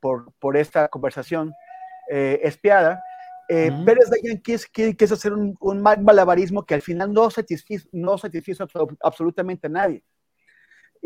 [0.00, 1.52] por, por, esta conversación
[2.08, 3.02] espiada,
[3.48, 8.66] eh, Pérez Dayan quiso, hacer un, un, malabarismo que al final no satisfizo, no satisfizo
[9.00, 10.02] absolutamente a nadie.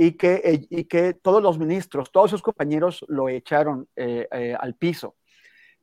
[0.02, 4.56] Y que, eh, y que todos los ministros, todos sus compañeros lo echaron eh, eh,
[4.58, 5.16] al piso.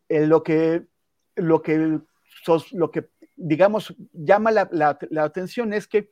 [0.10, 0.86] lo, que,
[1.36, 2.00] lo, que,
[2.72, 6.10] lo que, digamos, llama la, la, la, atención es que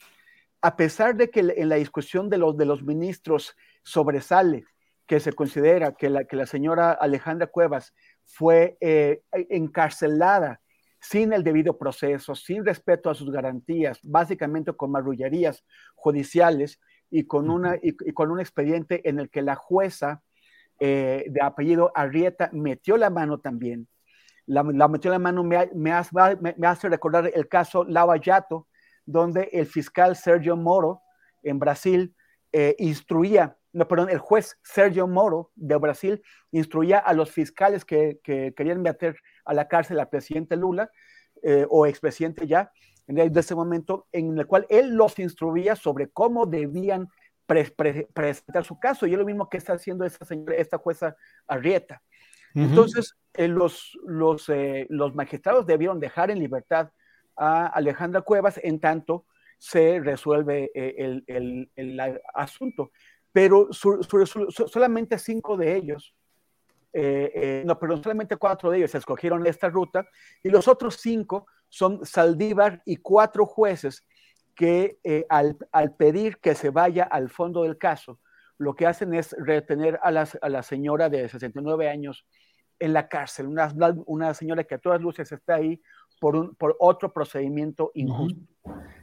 [0.61, 4.65] a pesar de que en la discusión de los, de los ministros sobresale
[5.07, 7.93] que se considera que la, que la señora Alejandra Cuevas
[8.25, 10.61] fue eh, encarcelada
[10.99, 16.79] sin el debido proceso, sin respeto a sus garantías, básicamente con marrullerías judiciales
[17.15, 20.21] y con, una, y, con un expediente en el que la jueza
[20.79, 23.87] eh, de apellido Arrieta metió la mano también.
[24.47, 28.67] La, metió la mano, me, me, hace, recordar el caso Lava Jato,
[29.05, 31.01] donde el fiscal Sergio Moro
[31.41, 32.13] en Brasil
[32.51, 38.19] eh, instruía no, perdón, el juez Sergio Moro de Brasil instruía a los fiscales que,
[38.23, 40.89] querían meter a la cárcel al presidente Lula
[41.43, 42.71] eh, o expresidente ya,
[43.07, 47.07] en ese momento, en el cual él los instruía sobre cómo debían
[47.45, 49.05] presentar su caso.
[49.05, 51.15] Y es lo mismo que está haciendo esta, señora, esta jueza
[51.47, 52.01] Arrieta.
[52.53, 56.89] Entonces, eh, los, los, eh, los magistrados debieron dejar en libertad
[57.35, 59.25] a Alejandra Cuevas en tanto
[59.57, 62.91] se resuelve el, el, el asunto
[63.35, 66.15] pero solamente cinco de ellos,
[66.93, 70.07] eh, eh, no, perdón, solamente cuatro de ellos escogieron esta ruta
[70.41, 74.03] y los otros cinco son Saldívar y cuatro jueces
[74.55, 75.57] que eh, al,
[75.97, 78.19] pedir que se vaya al fondo del caso,
[78.57, 82.25] lo que hacen es retener a, a la señora de 69 años
[82.79, 83.73] en la cárcel, una,
[84.05, 85.81] una, señora que a todas luces está ahí
[86.19, 88.39] por, un, por otro procedimiento injusto.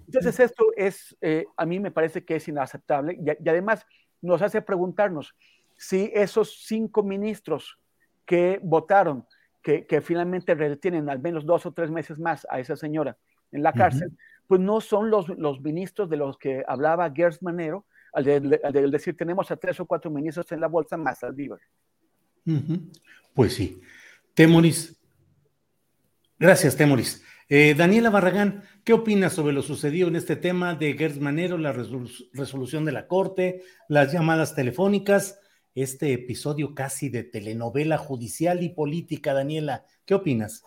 [0.07, 1.17] Entonces esto es,
[1.57, 3.87] a mí me parece que es inaceptable y además
[4.21, 5.35] nos hace preguntarnos
[5.77, 7.79] si esos cinco ministros
[8.25, 9.27] que votaron,
[9.63, 13.17] que, finalmente retienen al menos dos o tres meses más a esa señora
[13.53, 17.87] en la cárcel, pues no son los, los ministros de los que hablaba Gers Manero,
[18.13, 21.35] al, decir tenemos a tres o cuatro ministros en la bolsa más al
[23.35, 23.81] Pues sí.
[24.35, 24.99] Temoris.
[26.39, 27.25] Gracias, Temoris.
[27.49, 31.73] Eh, Daniela Barragán, ¿qué opinas sobre lo sucedido en este tema de Gertz Manero, la
[31.73, 35.39] resolución de la Corte, las llamadas telefónicas,
[35.75, 39.35] este episodio casi de telenovela judicial y política?
[39.35, 40.65] Daniela, ¿qué opinas?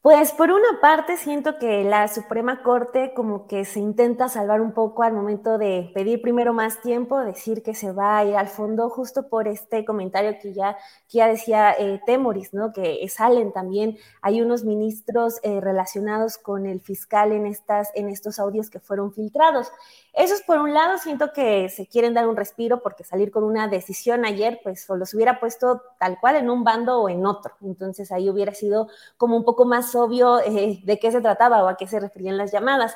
[0.00, 4.72] Pues por una parte siento que la Suprema Corte como que se intenta salvar un
[4.72, 8.46] poco al momento de pedir primero más tiempo, decir que se va a ir al
[8.46, 10.76] fondo justo por este comentario que ya,
[11.08, 12.72] que ya decía eh, Temoris, ¿no?
[12.72, 18.38] Que salen también, hay unos ministros eh, relacionados con el fiscal en, estas, en estos
[18.38, 19.72] audios que fueron filtrados.
[20.12, 23.42] Eso es por un lado, siento que se quieren dar un respiro porque salir con
[23.42, 27.26] una decisión ayer, pues o los hubiera puesto tal cual en un bando o en
[27.26, 27.54] otro.
[27.62, 31.68] Entonces ahí hubiera sido como un poco más obvio eh, de qué se trataba o
[31.68, 32.94] a qué se referían las llamadas.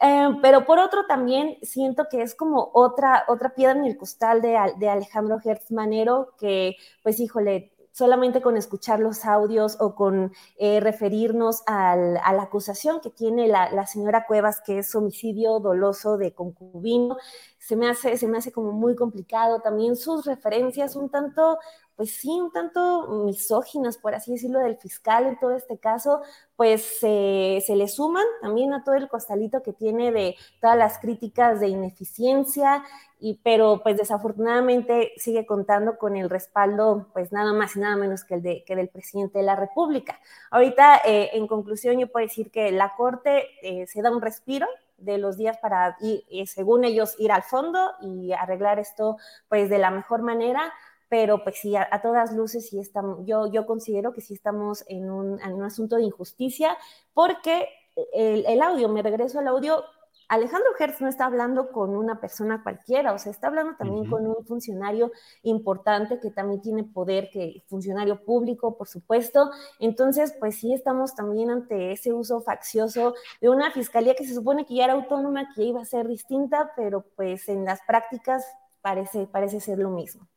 [0.00, 4.40] Eh, pero por otro también siento que es como otra, otra piedra en el costal
[4.40, 10.32] de, de Alejandro Hertz Manero, que pues híjole, solamente con escuchar los audios o con
[10.56, 16.16] eh, referirnos a la acusación que tiene la, la, señora Cuevas, que es homicidio doloso
[16.16, 17.16] de concubino,
[17.58, 19.60] se me hace, se me hace como muy complicado.
[19.60, 21.58] También sus referencias un tanto
[21.98, 26.22] pues sí, un tanto misóginas, por así decirlo, del fiscal en todo este caso,
[26.54, 31.58] pues se le suman también a todo el costalito que tiene de todas las críticas
[31.58, 32.84] de ineficiencia,
[33.18, 38.22] y, pero pues desafortunadamente sigue contando con el respaldo, pues nada más y nada menos
[38.22, 40.20] que el de, que del presidente de la República.
[40.52, 44.68] Ahorita, eh, en conclusión, yo puedo decir que la Corte eh, se da un respiro,
[44.98, 49.16] de los días para, ir, según ellos, ir al fondo y arreglar esto
[49.48, 50.72] pues de la mejor manera
[51.08, 55.10] pero pues sí, a, todas luces sí estamos, yo, yo considero que sí estamos en
[55.10, 56.76] un, en un asunto de injusticia,
[57.14, 57.68] porque
[58.12, 59.82] el, el, audio, me regreso al audio,
[60.28, 64.04] Alejandro Hertz no está hablando con una persona cualquiera, o sea, está hablando también uh
[64.04, 64.10] -huh.
[64.10, 65.10] con un funcionario
[65.42, 69.50] importante que también tiene poder, que funcionario público, por supuesto.
[69.80, 74.66] Entonces, pues sí estamos también ante ese uso faccioso de una fiscalía que se supone
[74.66, 78.44] que ya era autónoma, que iba a ser distinta, pero pues en las prácticas
[78.82, 80.28] parece, parece ser lo mismo.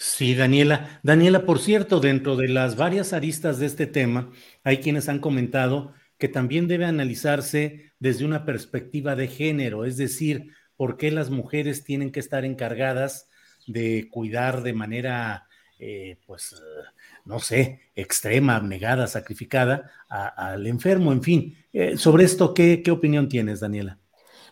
[0.00, 1.00] Sí, Daniela.
[1.02, 4.30] Daniela, por cierto, dentro de las varias aristas de este tema,
[4.62, 10.52] hay quienes han comentado que también debe analizarse desde una perspectiva de género, es decir,
[10.76, 13.28] por qué las mujeres tienen que estar encargadas
[13.66, 15.48] de cuidar de manera,
[15.80, 16.54] eh, pues,
[17.24, 21.56] no sé, extrema, abnegada, sacrificada al enfermo, en fin.
[21.72, 23.98] Eh, sobre esto, ¿qué, ¿qué opinión tienes, Daniela?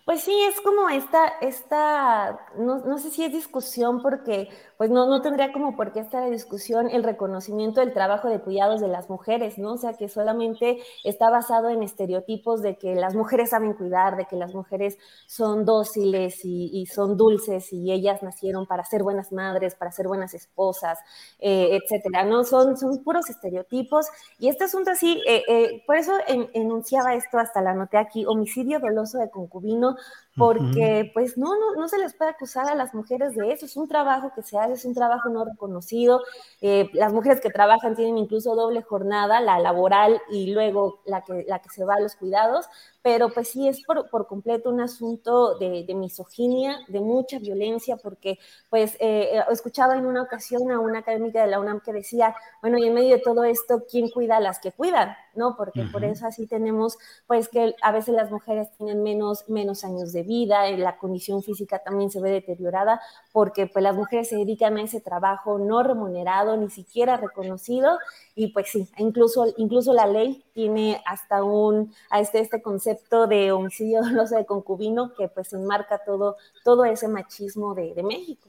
[0.07, 5.09] Pues sí, es como esta, esta no, no, sé si es discusión porque pues no,
[5.09, 8.87] no tendría como por qué estar la discusión el reconocimiento del trabajo de cuidados de
[8.87, 9.73] las mujeres, ¿no?
[9.73, 14.27] O sea, que solamente está basado en estereotipos de que las mujeres saben cuidar, de
[14.27, 14.97] que las mujeres
[15.27, 20.35] son dóciles y, son dulces y ellas nacieron para ser buenas madres, para ser buenas
[20.35, 21.01] esposas,
[21.41, 22.45] eh, etcétera, ¿no?
[22.45, 24.07] Son, son puros estereotipos
[24.39, 28.25] y este asunto así, eh, eh, por eso en, enunciaba esto, hasta la anoté aquí,
[28.25, 29.96] homicidio doloso de concubino,
[30.37, 33.77] porque pues no, no, no se les puede acusar a las mujeres de eso, es
[33.77, 36.23] un trabajo que se hace, es un trabajo no reconocido,
[36.61, 41.45] eh, las mujeres que trabajan tienen incluso doble jornada, la laboral y luego la que,
[41.49, 42.67] la que se va a los cuidados,
[43.07, 47.97] pero pues sí es por, por completo un asunto de, de, misoginia, de mucha violencia,
[47.97, 52.35] porque pues eh, escuchaba en una ocasión a una académica de la UNAM que decía,
[52.61, 55.15] bueno, y en medio de todo esto, ¿quién cuida a las que cuidan?
[55.37, 55.55] ¿No?
[55.57, 55.93] Porque uh -huh.
[55.93, 60.25] por eso así tenemos pues que a veces las mujeres tienen menos, menos años de
[60.25, 63.01] vida, la condición física también se ve deteriorada,
[63.33, 67.99] porque pues las mujeres se dedican a ese trabajo no remunerado, ni siquiera reconocido,
[68.35, 72.96] y pues sí, incluso, incluso la ley tiene hasta un, a este, este concepto
[73.29, 78.49] de homicidio doloso de concubino que pues enmarca todo, todo ese machismo de, de México.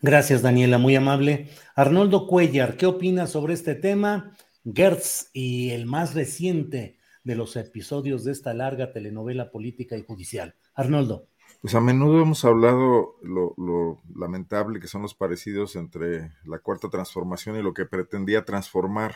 [0.00, 1.48] Gracias, Daniela, muy amable.
[1.74, 4.36] Arnoldo Cuellar, ¿qué opinas sobre este tema?
[4.64, 10.54] Gertz y el más reciente de los episodios de esta larga telenovela política y judicial.
[10.74, 11.26] Arnoldo.
[11.60, 16.88] Pues a menudo hemos hablado lo, lo, lamentable que son los parecidos entre la cuarta
[16.88, 19.14] transformación y lo que pretendía transformar.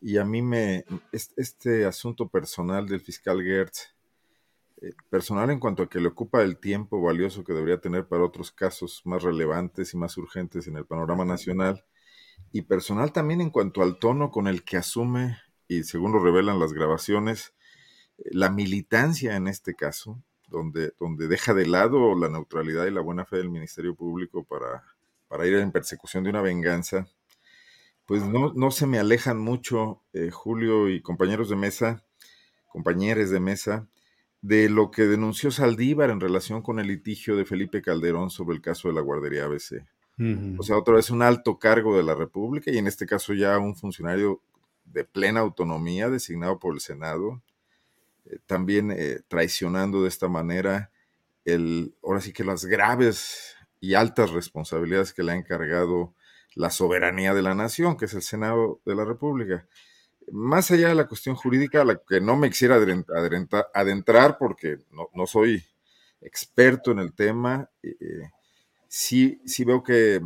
[0.00, 3.94] Y a mí me, este asunto personal del fiscal Gertz,
[4.80, 8.24] eh, personal en cuanto a que le ocupa el tiempo valioso que debería tener para
[8.24, 11.84] otros casos más relevantes y más urgentes en el panorama nacional,
[12.50, 15.36] y personal también en cuanto al tono con el que asume,
[15.68, 17.52] y según lo revelan las grabaciones,
[18.16, 23.24] la militancia en este caso, donde, donde deja de lado la neutralidad y la buena
[23.24, 24.82] fe del Ministerio Público para,
[25.28, 27.06] para ir en persecución de una venganza,
[28.10, 32.02] pues no, no se me alejan mucho, eh, Julio y compañeros de mesa,
[32.66, 33.86] compañeros de mesa,
[34.42, 38.62] de lo que denunció Saldívar en relación con el litigio de Felipe Calderón sobre el
[38.62, 39.86] caso de la guardería ABC.
[40.18, 40.56] Uh -huh.
[40.58, 43.56] O sea, otra vez un alto cargo de la República y en este caso ya
[43.60, 44.40] un funcionario
[44.86, 47.40] de plena autonomía designado por el Senado,
[48.24, 50.90] eh, también eh, traicionando de esta manera
[51.44, 56.12] el, ahora sí que las graves y altas responsabilidades que le ha encargado
[56.54, 59.66] la soberanía de la nación, que es el Senado de la República.
[60.32, 62.78] más allá de la cuestión jurídica, a la que no me quisiera
[63.74, 64.78] adentrar porque
[65.14, 65.64] no, soy
[66.20, 68.30] experto en el tema, eh, eh,
[68.86, 70.20] sí, sí veo que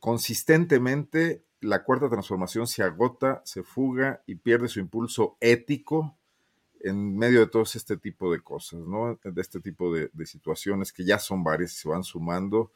[0.00, 6.16] consistentemente la cuarta transformación se agota, se fuga y pierde su impulso ético
[6.80, 9.18] en medio de todo este tipo de cosas, ¿no?
[9.22, 12.72] De este tipo de, situaciones que ya son varias y se van sumando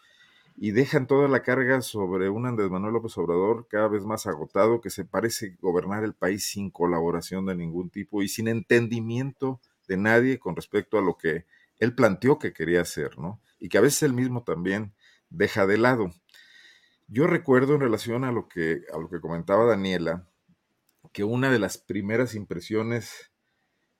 [0.62, 4.82] y dejan toda la carga sobre un Andrés Manuel López Obrador cada vez más agotado,
[4.82, 9.58] que se parece gobernar el país sin colaboración de ningún tipo y sin entendimiento
[9.88, 11.46] de nadie con respecto a lo que
[11.78, 13.40] él planteó que quería hacer, ¿no?
[13.58, 14.92] Y que a veces él mismo también
[15.30, 16.10] deja de lado.
[17.08, 20.28] Yo recuerdo en relación a lo que, a lo que comentaba Daniela,
[21.14, 23.32] que una de las primeras impresiones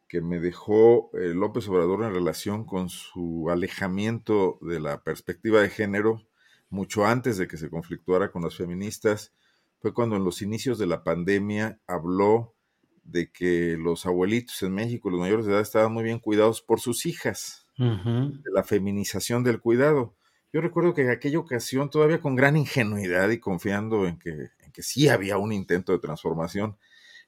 [0.09, 5.71] que me dejó eh, López Obrador en relación con su alejamiento de la perspectiva de
[5.71, 6.27] género,
[6.71, 9.35] mucho antes de que se conflictuara con las feministas,
[9.81, 12.55] fue cuando en los inicios de la pandemia habló
[13.03, 16.81] de que los abuelitos en México, los mayores de edad, estaban muy bien cuidados por
[16.81, 20.15] sus hijas, de la feminización del cuidado.
[20.53, 24.73] Yo recuerdo que en aquella ocasión, todavía con gran ingenuidad y confiando en que, en
[24.73, 26.77] que sí había un intento de transformación,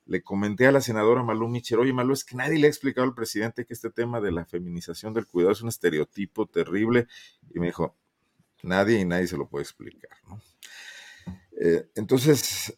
[0.05, 3.07] le comenté a la senadora Malú Micher, oye Malú, es que nadie le ha explicado
[3.07, 7.07] al presidente que este tema de la feminización del cuidado es un estereotipo terrible.
[7.55, 7.97] Y me dijo,
[8.63, 10.17] nadie y nadie se lo puede explicar.
[11.61, 12.77] Eh, entonces,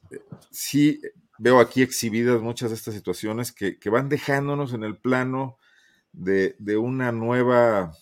[0.51, 1.01] sí
[1.39, 5.59] veo aquí exhibidas muchas de estas situaciones que, van dejándonos en el plano
[6.13, 7.93] de, una nueva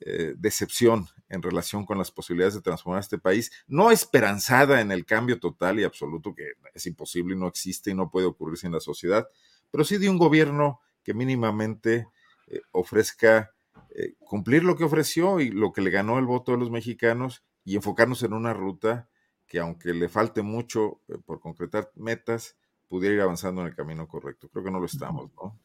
[0.00, 5.04] eh, decepción en relación con las posibilidades de transformar este país, no esperanzada en el
[5.06, 8.72] cambio total y absoluto que es imposible y no existe y no puede ocurrir sin
[8.72, 9.26] la sociedad,
[9.70, 12.08] pero sí de un gobierno que mínimamente
[12.46, 13.53] eh, ofrezca
[13.94, 17.44] eh, cumplir lo que ofreció y lo que le ganó el voto de los mexicanos
[17.64, 19.08] y enfocarnos en una ruta
[19.46, 22.56] que aunque le falte mucho eh, por concretar metas,
[22.88, 24.48] pudiera ir avanzando en el camino correcto.
[24.48, 25.58] Creo que no lo estamos, ¿no?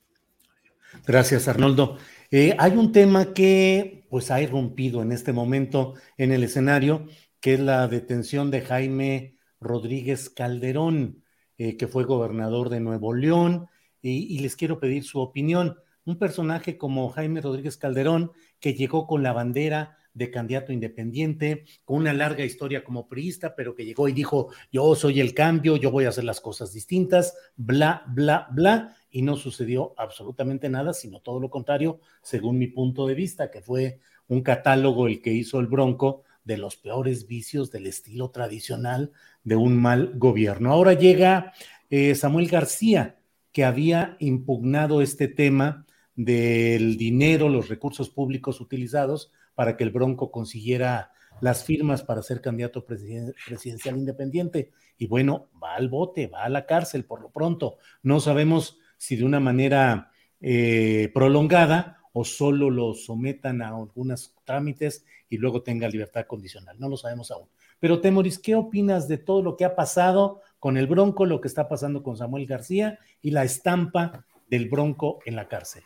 [1.05, 1.97] Gracias, Arnoldo.
[2.31, 7.05] Eh, hay un tema que pues ha irrumpido en este momento en el escenario,
[7.39, 11.23] que es la detención de Jaime Rodríguez Calderón,
[11.57, 13.67] eh, que fue gobernador de Nuevo León,
[14.01, 15.77] y, y, les quiero pedir su opinión.
[16.09, 21.97] Un personaje como Jaime Rodríguez Calderón, que llegó con la bandera de candidato independiente, con
[21.97, 25.91] una larga historia como priista, pero que llegó y dijo, yo soy el cambio, yo
[25.91, 31.19] voy a hacer las cosas distintas, bla, bla, bla, y no sucedió absolutamente nada, sino
[31.19, 35.59] todo lo contrario, según mi punto de vista, que fue un catálogo el que hizo
[35.59, 39.11] el Bronco de los peores vicios del estilo tradicional
[39.43, 40.71] de un mal gobierno.
[40.71, 41.53] Ahora llega
[41.91, 43.19] eh, Samuel García,
[43.51, 45.85] que había impugnado este tema
[46.19, 52.41] del dinero, los recursos públicos utilizados para que el Bronco consiguiera las firmas para ser
[52.41, 54.71] candidato presidencial independiente.
[54.97, 57.77] Y bueno, va al bote, va a la cárcel por lo pronto.
[58.03, 65.05] No sabemos si de una manera eh, prolongada o solo lo sometan a algunos trámites
[65.29, 66.77] y luego tenga libertad condicional.
[66.81, 67.47] No lo sabemos aún.
[67.79, 71.47] Pero Temoris, ¿qué opinas de todo lo que ha pasado con el Bronco, lo que
[71.47, 75.83] está pasando con Samuel García y la estampa del Bronco en la cárcel?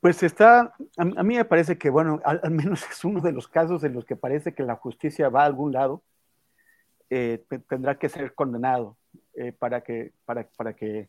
[0.00, 3.82] Pues está, a, mí me parece que, bueno, al, menos es uno de los casos
[3.84, 6.02] en los que parece que la justicia va a algún lado,
[7.10, 8.96] eh, tendrá que ser condenado
[9.34, 11.08] eh, para, que, para, para que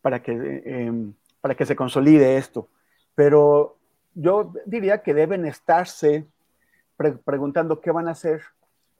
[0.00, 2.68] para que, em, para que se consolide esto.
[3.14, 3.76] Pero
[4.14, 6.26] yo diría que deben estarse
[7.24, 8.42] preguntando qué van a hacer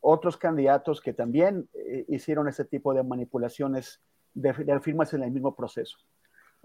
[0.01, 4.01] otros candidatos que también eh, hicieron ese tipo de manipulaciones
[4.33, 5.99] de, firmas en el mismo proceso.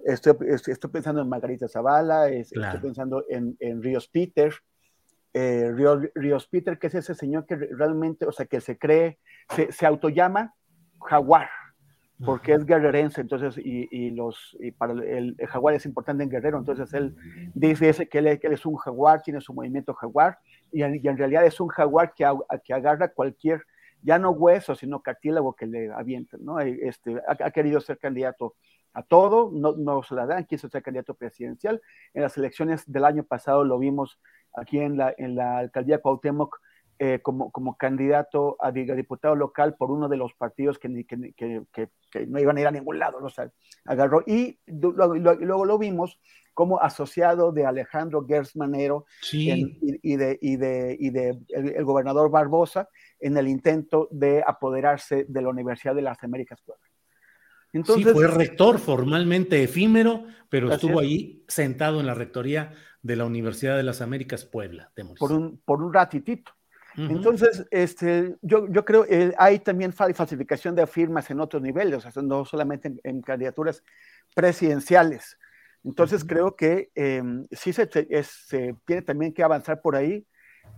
[0.03, 4.53] Estoy, estoy, pensando en Margarita Zavala, estoy pensando en, en Ríos Peter,
[5.33, 5.71] eh,
[6.15, 9.19] Ríos, Peter, que es ese señor que realmente, o sea, que se cree,
[9.49, 10.55] se, se autollama
[11.01, 11.49] jaguar,
[12.23, 16.93] porque es guerrerense, entonces, y, los, y para el, jaguar es importante en Guerrero, entonces
[16.93, 17.15] él
[17.53, 20.39] dice que él, que él es un jaguar, tiene su movimiento jaguar,
[20.71, 22.25] y en, realidad es un jaguar que,
[22.63, 23.61] que agarra cualquier,
[24.01, 26.59] ya no hueso, sino cartílago que le avienten, ¿no?
[26.59, 28.55] Este, ha, querido ser candidato
[28.95, 31.81] a todo, no, no se la dan, quiso ser candidato presidencial.
[32.13, 34.19] En las elecciones del año pasado lo vimos
[34.53, 36.59] aquí en la, en la alcaldía Cuauhtémoc,
[36.97, 41.89] eh, como, como candidato a, diputado local por uno de los partidos que, que, que,
[42.09, 43.27] que no iban a ir a ningún lado, ¿no?
[43.83, 46.17] agarró y luego, lo vimos
[46.53, 52.87] como asociado de Alejandro Gersmanero y, de, y de, y de el, gobernador Barbosa
[53.19, 56.81] en el intento de apoderarse de la Universidad de las Américas Puebla.
[57.75, 62.71] Entonces, sí, fue rector formalmente efímero, pero estuvo ahí sentado en la rectoría
[63.01, 64.93] de la Universidad de las Américas Puebla.
[65.19, 66.53] Por un, por un ratitito.
[66.95, 72.05] Entonces, este, yo, yo creo que eh, hay también falsificación de firmas en otros niveles,
[72.05, 73.83] o sea, no solamente en, candidaturas
[74.33, 75.37] presidenciales.
[75.83, 77.89] Entonces, creo que em, sí se,
[78.23, 80.25] se, tiene también que avanzar por ahí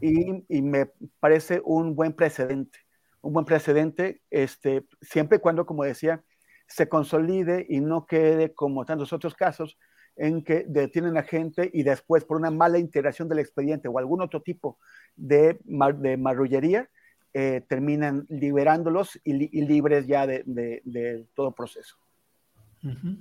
[0.02, 2.80] y, y, me parece un buen precedente,
[3.22, 6.24] un buen precedente, este, siempre y cuando, como decía,
[6.68, 9.78] se consolide y no quede como tantos otros casos
[10.18, 14.22] en que detienen a gente y después por una mala integración del expediente o algún
[14.22, 14.78] otro tipo
[15.16, 16.90] de, de marrullería,
[17.34, 21.98] eh, terminan liberándolos y, libres ya de, todo proceso.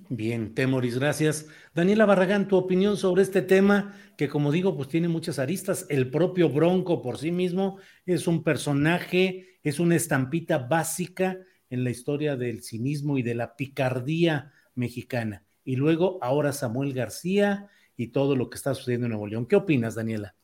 [0.09, 1.49] Bien, Temoris, gracias.
[1.75, 5.87] Daniela Barragán, tu opinión sobre este tema que, como digo, pues tiene muchas aristas.
[5.89, 11.39] El propio Bronco por sí mismo es un personaje, es una estampita básica
[11.71, 15.45] en la historia del cinismo y de la picardía mexicana.
[15.65, 19.47] Y luego, ahora Samuel García y todo lo que está sucediendo en Nuevo León.
[19.47, 20.35] ¿Qué opinas, Daniela?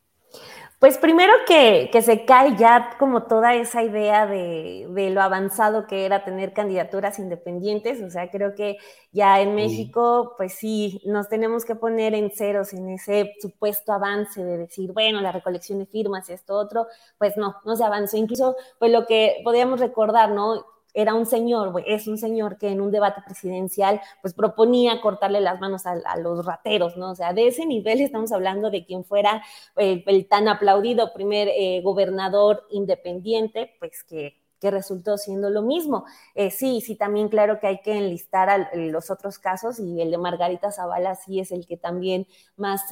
[0.82, 6.24] Pues primero que, se cae ya como toda esa idea de, lo avanzado que era
[6.24, 8.78] tener candidaturas independientes, o sea, creo que
[9.12, 14.42] ya en México, pues sí, nos tenemos que poner en ceros en ese supuesto avance
[14.42, 18.16] de decir, bueno, la recolección de firmas y esto otro, pues no, no se avanzó.
[18.16, 20.64] Incluso, pues lo que podríamos recordar, ¿no?
[20.94, 25.60] Era un señor, es un señor que en un debate presidencial pues proponía cortarle las
[25.60, 27.12] manos a, los rateros, ¿no?
[27.12, 29.42] O sea, de ese nivel estamos hablando de quien fuera
[29.76, 36.04] eh, el tan aplaudido primer eh, gobernador independiente, pues que que resultó siendo lo mismo.
[36.36, 40.12] Eh, sí, sí, también claro que hay que enlistar a los otros casos y el
[40.12, 42.84] de Margarita Zavala sí es el que también más,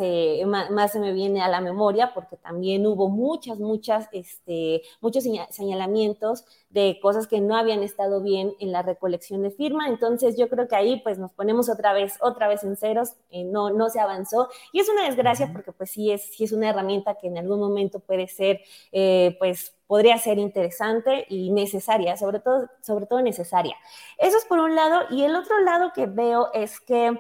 [0.47, 6.45] más, se me viene a la memoria porque también hubo muchas, muchas, este, muchos señalamientos
[6.71, 9.87] de cosas que no habían estado bien en la recolección de firma.
[9.87, 13.45] Entonces yo creo que ahí pues nos ponemos otra vez, otra vez en ceros, eh,
[13.45, 16.71] no, no se avanzó y es una desgracia porque pues sí es, sí es una
[16.71, 18.61] herramienta que en algún momento puede ser
[18.91, 23.75] eh, pues podría ser interesante y necesaria, sobre todo, sobre todo necesaria.
[24.19, 25.01] Eso es por un lado.
[25.11, 27.19] Y el otro lado que veo es que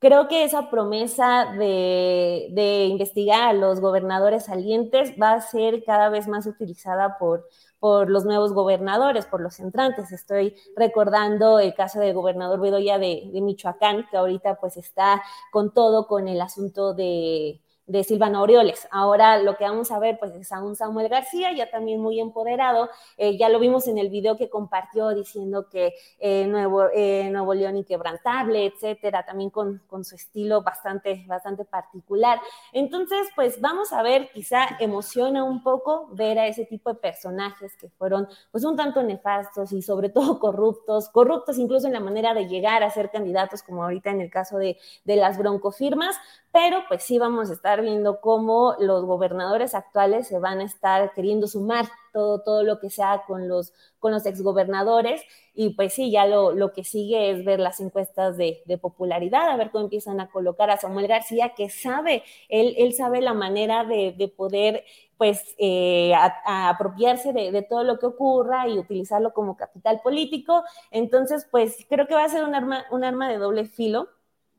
[0.00, 6.26] creo que esa promesa de, investigar a los gobernadores salientes va a ser cada vez
[6.26, 7.48] más utilizada por,
[7.78, 10.10] por los nuevos gobernadores, por los entrantes.
[10.10, 15.22] Estoy recordando el caso del gobernador Bedoya de, de Michoacán, que ahorita pues está
[15.52, 18.88] con todo con el asunto de de Silvano Orioles.
[18.90, 22.18] Ahora lo que vamos a ver pues es a un Samuel García ya también muy
[22.18, 22.88] empoderado.
[23.16, 27.52] Eh, ya lo vimos en el video que compartió diciendo que eh, Nuevo, eh, Nuevo
[27.52, 32.40] León inquebrantable, etcétera, también con, con, su estilo bastante, bastante particular.
[32.72, 37.76] Entonces, pues vamos a ver, quizá emociona un poco ver a ese tipo de personajes
[37.76, 42.32] que fueron pues un tanto nefastos y sobre todo corruptos, corruptos incluso en la manera
[42.32, 46.16] de llegar a ser candidatos, como ahorita en el caso de, de las broncofirmas,
[46.52, 51.12] pero pues sí vamos a estar viendo cómo los gobernadores actuales se van a estar
[51.14, 55.22] queriendo sumar todo, todo lo que sea con los, con los exgobernadores
[55.54, 59.56] y pues sí, ya lo, lo que sigue es ver las encuestas de, popularidad, a
[59.56, 63.84] ver cómo empiezan a colocar a Samuel García, que sabe, él, él sabe la manera
[63.84, 64.84] de, de poder
[65.16, 66.12] pues eh,
[66.44, 70.64] apropiarse de, de, todo lo que ocurra y utilizarlo como capital político.
[70.90, 74.08] Entonces, pues creo que va a ser un arma, un arma de doble filo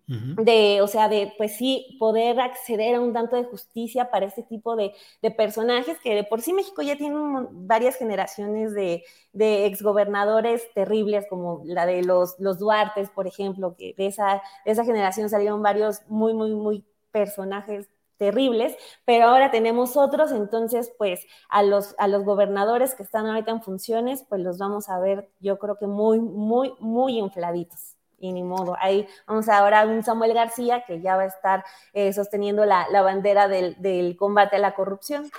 [0.07, 4.43] de, o sea, de, pues sí, poder acceder a un tanto de justicia para este
[4.43, 4.93] tipo de,
[5.35, 7.15] personajes que de por sí México ya tiene
[7.51, 9.03] varias generaciones de,
[9.33, 14.71] de, exgobernadores terribles, como la de los, los Duartes, por ejemplo, que de esa, de
[14.71, 18.75] esa generación salieron varios muy, muy, muy personajes terribles,
[19.05, 23.61] pero ahora tenemos otros, entonces pues a los, a los gobernadores que están ahorita en
[23.61, 28.43] funciones, pues los vamos a ver yo creo que muy, muy, muy infladitos y ni
[28.43, 28.75] modo.
[28.79, 31.63] Ahí vamos ahora a un Samuel García que ya va a estar
[31.93, 35.29] eh, sosteniendo la, bandera del, combate a la corrupción.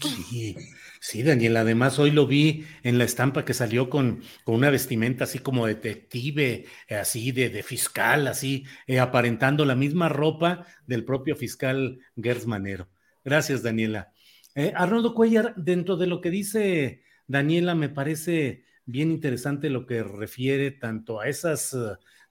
[0.00, 0.56] Sí,
[1.00, 1.56] sí, Daniel.
[1.56, 5.66] Además, hoy lo vi en la estampa que salió con, con una vestimenta así como
[5.66, 11.98] detective, eh, así de, de, fiscal, así, eh, aparentando la misma ropa del propio fiscal
[12.16, 12.88] Gers Manero.
[13.24, 14.12] Gracias, Daniela.
[14.74, 20.72] Arnoldo Cuellar, dentro de lo que dice Daniela, me parece bien interesante lo que refiere
[20.72, 21.76] tanto a esas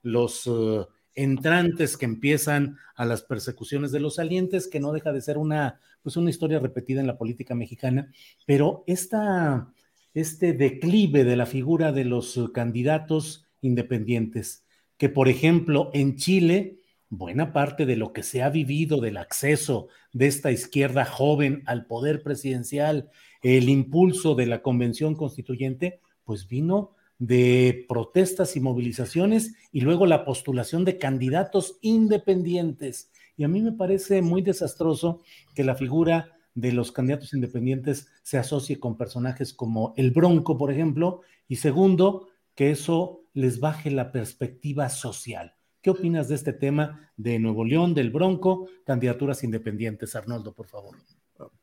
[0.02, 5.20] los eh, entrantes que empiezan a las persecuciones de los salientes, que no deja de
[5.20, 8.10] ser una, pues una historia repetida en la política mexicana,
[8.46, 9.72] pero esta,
[10.14, 14.64] este declive de la figura de los candidatos independientes,
[14.96, 16.78] que por ejemplo en Chile,
[17.08, 21.86] buena parte de lo que se ha vivido del acceso de esta izquierda joven al
[21.86, 23.10] poder presidencial,
[23.42, 30.24] el impulso de la convención constituyente, pues vino de protestas y movilizaciones y luego la
[30.24, 33.12] postulación de candidatos independientes.
[33.36, 35.20] Y a mí me parece muy desastroso
[35.54, 40.72] que la figura de los candidatos independientes se asocie con personajes como el Bronco, por
[40.72, 45.54] ejemplo, y segundo, que eso les baje la perspectiva social.
[45.82, 50.16] ¿Qué opinas de este tema de Nuevo León, del Bronco, candidaturas independientes?
[50.16, 50.96] Arnoldo, por favor.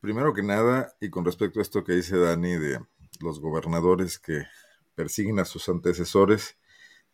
[0.00, 2.78] Primero que nada, y con respecto a esto que dice Dani de
[3.20, 4.44] los gobernadores que
[4.98, 6.58] persiguen a sus antecesores,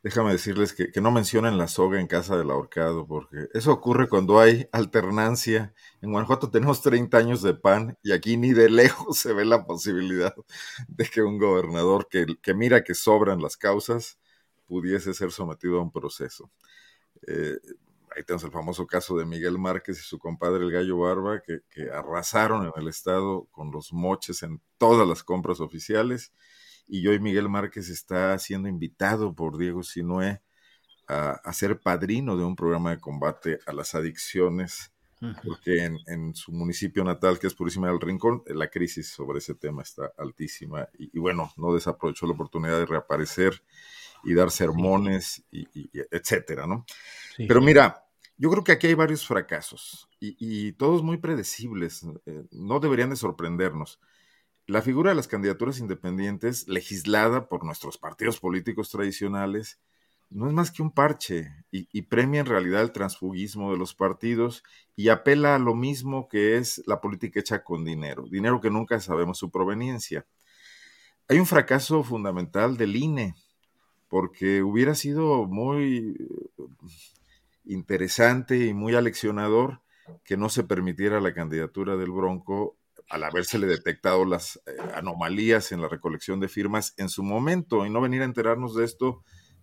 [0.02, 4.40] déjame decirles que, no mencionen la soga en casa del ahorcado, porque eso ocurre cuando
[4.40, 5.74] hay alternancia.
[6.00, 9.66] En Guanajuato tenemos 30 años de PAN y aquí ni de lejos se ve la
[9.66, 10.34] posibilidad
[10.88, 14.18] de que un gobernador que, que mira que sobran las causas
[14.66, 16.50] pudiese ser sometido a un proceso.
[17.26, 17.58] Eh,
[18.16, 21.60] ahí tenemos el famoso caso de Miguel Márquez y su compadre el Gallo Barba, que,
[21.92, 26.32] arrasaron en el Estado con los moches en todas las compras oficiales.
[26.86, 30.42] Y hoy Miguel Márquez está siendo invitado por Diego Sinué
[31.06, 34.92] a, ser padrino de un programa de combate a las adicciones,
[35.42, 39.82] porque en, su municipio natal, que es Purísima del Rincón, la crisis sobre ese tema
[39.82, 40.88] está altísima.
[40.98, 43.62] Y, bueno, no desaprovechó la oportunidad de reaparecer
[44.22, 45.66] y dar sermones, y,
[46.10, 46.84] etcétera, ¿no?
[47.36, 48.04] Pero mira,
[48.36, 53.16] yo creo que aquí hay varios fracasos y, todos muy predecibles, eh, no deberían de
[53.16, 54.00] sorprendernos.
[54.66, 59.78] La figura de las candidaturas independientes, legislada por nuestros partidos políticos tradicionales,
[60.30, 64.64] no es más que un parche y, premia en realidad el transfugismo de los partidos
[64.96, 68.98] y apela a lo mismo que es la política hecha con dinero, dinero que nunca
[69.00, 70.26] sabemos su proveniencia.
[71.28, 73.34] Hay un fracaso fundamental del INE,
[74.08, 76.16] porque hubiera sido muy
[77.66, 79.82] interesante y muy aleccionador
[80.24, 82.76] que no se permitiera la candidatura del Bronco
[83.08, 87.90] al habérsele detectado las eh, anomalías en la recolección de firmas en su momento y
[87.90, 89.22] no venir a enterarnos de esto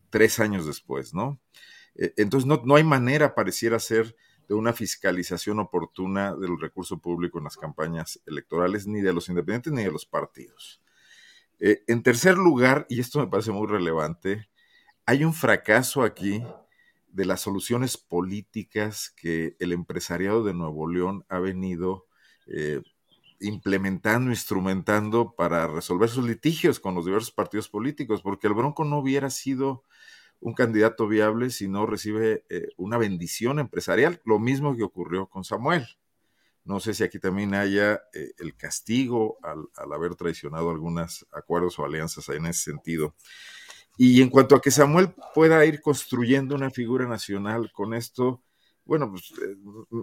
[0.09, 1.39] tres años después, ¿no?
[1.95, 4.15] Eh, entonces no, no hay manera, pareciera ser,
[4.47, 9.71] de una fiscalización oportuna del recurso público en las campañas electorales, ni de los independientes
[9.71, 10.81] ni de los partidos.
[11.59, 14.49] Eh, en tercer lugar, y esto me parece muy relevante,
[15.05, 16.43] hay un fracaso aquí
[17.07, 22.07] de las soluciones políticas que el empresariado de Nuevo León ha venido
[23.41, 28.99] implementando, instrumentando para resolver sus litigios con los diversos partidos políticos, porque el Bronco no
[28.99, 29.83] hubiera sido
[30.39, 35.43] un candidato viable si no recibe eh, una bendición empresarial, lo mismo que ocurrió con
[35.43, 35.87] Samuel.
[36.63, 41.77] No sé si aquí también haya eh, el castigo al, al, haber traicionado algunos acuerdos
[41.79, 43.15] o alianzas en ese sentido.
[43.97, 48.43] Y en cuanto a que Samuel pueda ir construyendo una figura nacional con esto,
[48.85, 49.55] bueno, pues eh,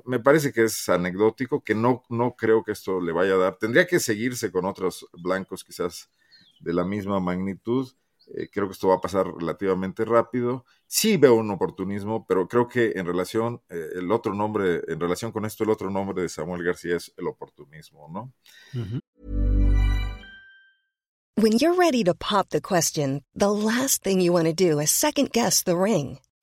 [0.05, 3.56] me parece que es anecdótico, que no, no creo que esto le vaya a dar.
[3.56, 6.10] Tendría que seguirse con otros blancos quizás
[6.60, 7.88] de la misma magnitud.
[8.34, 10.64] Eh, creo que esto va a pasar relativamente rápido.
[10.86, 15.32] Sí veo un oportunismo, pero creo que en relación, eh, el otro nombre, en relación
[15.32, 18.32] con esto, el otro nombre de Samuel García es el oportunismo, ¿no?
[21.36, 24.90] When you're ready to pop the question, the last thing you want to do is
[24.90, 26.18] second guess the ring.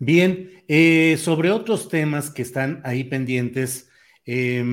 [0.00, 3.88] Bien, eh, sobre otros temas que están ahí pendientes,
[4.24, 4.64] eh,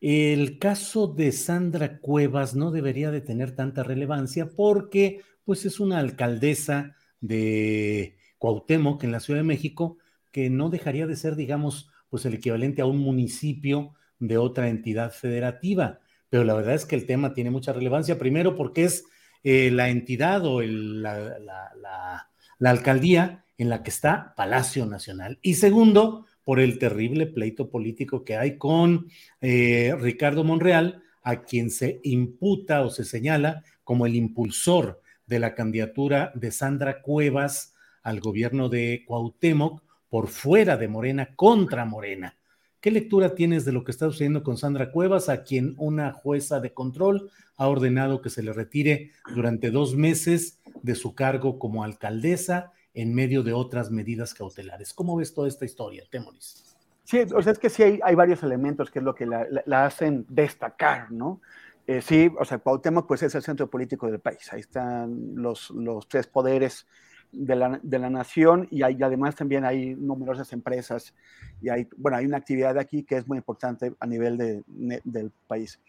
[0.00, 5.98] el caso de Sandra Cuevas no debería de tener tanta relevancia porque pues es una
[5.98, 9.98] alcaldesa de Cuauhtémoc en la Ciudad de México
[10.32, 15.12] que no dejaría de ser, digamos, pues el equivalente a un municipio de otra entidad
[15.12, 15.98] federativa.
[16.28, 19.04] Pero la verdad es que el tema tiene mucha relevancia, primero porque es
[19.42, 22.29] eh, la entidad o la, la la
[22.68, 25.38] alcaldía en la que está Palacio Nacional.
[25.40, 29.08] Y segundo, por el terrible pleito político que hay con
[29.40, 35.54] eh, Ricardo Monreal, a quien se imputa o se señala como el impulsor de la
[35.54, 42.36] candidatura de Sandra Cuevas al gobierno de Cuauhtémoc por fuera de Morena contra Morena.
[42.80, 46.60] ¿Qué lectura tienes de lo que está sucediendo con Sandra Cuevas, a quien una jueza
[46.60, 51.84] de control ha ordenado que se le retire durante dos meses de su cargo como
[51.84, 54.94] alcaldesa en medio de otras medidas cautelares?
[54.94, 56.74] ¿Cómo ves toda esta historia, Temoris?
[57.04, 60.24] Sí, o sea, es que sí hay, varios elementos que es lo que la, hacen
[60.30, 61.42] destacar, ¿no?
[61.86, 65.70] Eh, sí, o sea, Cuauhtémoc pues es el centro político del país, ahí están los,
[65.70, 66.86] los tres poderes
[67.32, 71.14] de la, de la, nación y, hay, además también hay numerosas empresas
[71.60, 74.62] y hay, bueno, hay una actividad aquí que es muy importante a nivel de,
[75.04, 75.80] del país.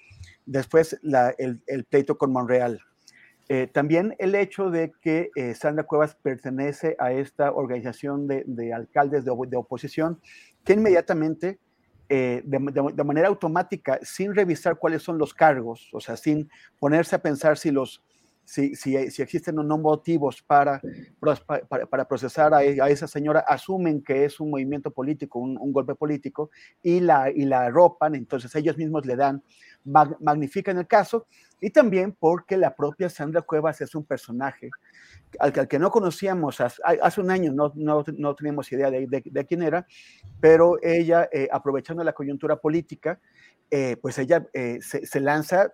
[0.46, 1.00] Después
[1.38, 2.80] el, el, pleito con Monreal.
[3.50, 8.74] Eh, también el hecho de que eh, Sandra Cuevas pertenece a esta organización de, de
[8.74, 10.22] alcaldes de, de, oposición
[10.64, 11.60] que inmediatamente,
[12.08, 16.50] eh, de, manera automática, sin revisar cuáles son los cargos, o sea, sin
[16.80, 18.02] ponerse a pensar si los
[18.52, 20.82] si, si, existen o no motivos para,
[21.90, 26.52] para, procesar a, esa señora, asumen que es un movimiento político, un, golpe político,
[26.84, 29.42] y la, y la arropan, entonces ellos mismos le dan,
[29.86, 31.28] magnifican el caso,
[31.62, 34.70] y también porque la propia Sandra Cuevas es un personaje
[35.40, 39.64] al, que no conocíamos hace, un año, no, no, no teníamos idea de, de, quién
[39.64, 39.88] era,
[40.42, 43.18] pero ella, eh, aprovechando la coyuntura política,
[43.70, 45.72] eh, pues ella eh, se, se lanza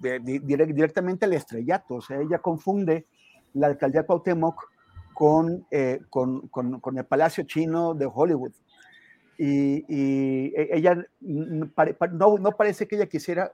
[0.00, 1.96] directamente al estrellato.
[1.96, 3.06] O sea, ella confunde
[3.54, 4.62] la alcaldía Cuauhtémoc
[5.14, 8.52] con, eh, con, con, con, el Palacio Chino de Hollywood.
[9.38, 13.52] Y, y e, ella no, no parece que ella quisiera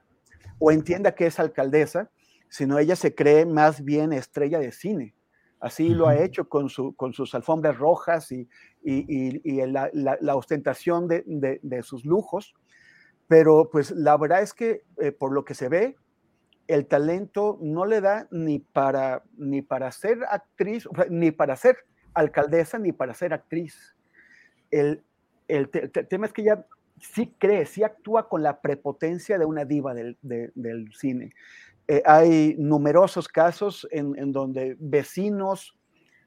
[0.59, 2.09] o entienda que es alcaldesa,
[2.49, 5.15] sino ella se cree más bien estrella de cine.
[5.59, 8.49] Así lo ha hecho con, su, con sus alfombras rojas y,
[8.83, 12.53] y, y la, la, ostentación de, de, de, sus lujos.
[13.27, 15.95] Pero pues la verdad es que eh, por lo que se ve,
[16.67, 21.77] el talento no le da ni para, ni para ser actriz, ni para ser
[22.13, 23.95] alcaldesa, ni para ser actriz.
[24.71, 25.03] El,
[25.47, 26.65] el, tema es que ella
[26.99, 31.33] sí cree, sí actúa con la prepotencia de una diva del, del cine.
[31.87, 35.77] Eh, hay numerosos casos en, en donde vecinos,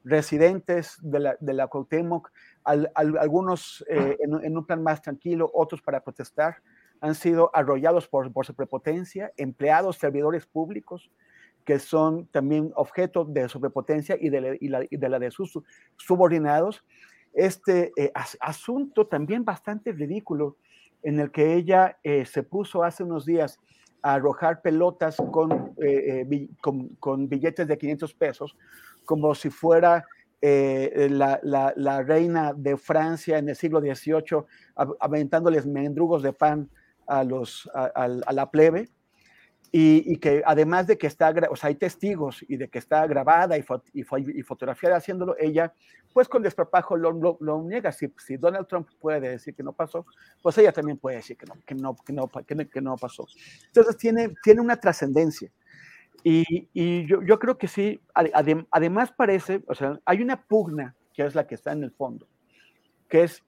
[0.05, 2.31] residentes de la, de la Cuauhtémoc,
[2.63, 6.57] algunos eh, en, en, un plan más tranquilo, otros para protestar,
[7.01, 11.11] han sido arrollados por, por su prepotencia, empleados, servidores públicos,
[11.67, 15.19] que son también objeto de su prepotencia y de la, y la, y de, la
[15.19, 15.59] de, sus
[15.97, 16.85] subordinados.
[17.35, 20.57] Este eh, asunto también bastante ridículo
[21.03, 23.59] en el que ella eh, se puso hace unos días
[24.01, 28.57] a arrojar pelotas con, eh, con, con, billetes de 500 pesos,
[29.05, 30.05] como si fuera
[30.41, 34.45] la, la, la, reina de Francia en el siglo XVIII,
[35.01, 36.71] aventándoles mendrugos de pan
[37.07, 38.89] a, los, a, la plebe
[39.73, 43.59] y, que además de que está, o sea, hay testigos y de que está grabada
[43.59, 45.75] y, y, fotografiada haciéndolo, ella,
[46.15, 47.93] pues con desparpajo lo, lo, niega.
[47.93, 50.07] Si, si, Donald Trump puede decir que no pasó,
[50.43, 53.27] pues ella también puede decir que no, que no, que no, que no, pasó.
[53.67, 55.51] Entonces tiene, tiene una trascendencia.
[56.25, 61.25] Y, y yo, yo, creo que sí, además parece, o sea, hay una pugna que
[61.25, 62.27] es la que está en el fondo,
[63.09, 63.43] que es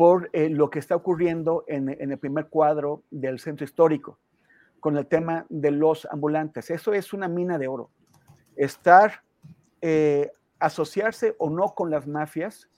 [0.00, 4.18] por eh, lo que está ocurriendo en, el primer cuadro del centro histórico
[4.80, 6.70] con el tema de los ambulantes.
[6.70, 7.90] Eso es una mina de oro.
[8.56, 9.22] Estar,
[9.82, 12.70] eh, asociarse o no con las mafias,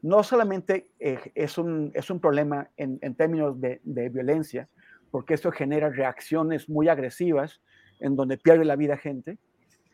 [0.00, 4.68] no solamente eh, es, un, es un problema en, términos de, violencia,
[5.10, 7.60] porque esto genera reacciones muy agresivas
[7.98, 9.38] en donde pierde la vida gente,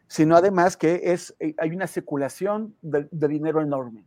[0.09, 4.05] sino además que es, hay una circulación de dinero enorme.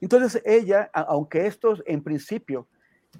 [0.00, 2.68] Entonces ella, aunque esto en principio,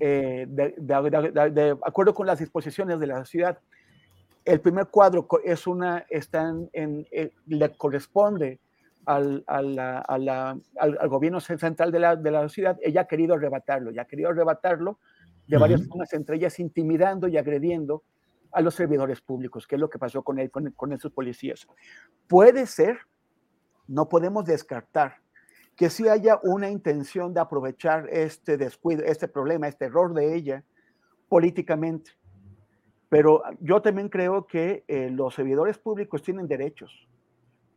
[0.00, 3.58] eh, de, acuerdo con las disposiciones de la ciudad,
[4.44, 8.60] el primer cuadro es una, están en, eh, le corresponde
[9.04, 14.06] al, al, gobierno central de la, de la, ciudad, ella ha querido arrebatarlo, ya ha
[14.06, 14.98] querido arrebatarlo
[15.46, 18.02] de varias formas, entre ellas intimidando y agrediendo
[18.52, 21.66] a los servidores públicos, que es lo que pasó con él, con, con esos policías.
[22.26, 22.98] Puede ser,
[23.86, 25.16] no podemos descartar
[25.78, 30.64] que sí haya una intención de aprovechar este descuido, este problema, este error de ella
[31.28, 32.10] políticamente.
[33.08, 37.06] Pero yo también creo que eh, los servidores públicos tienen derechos.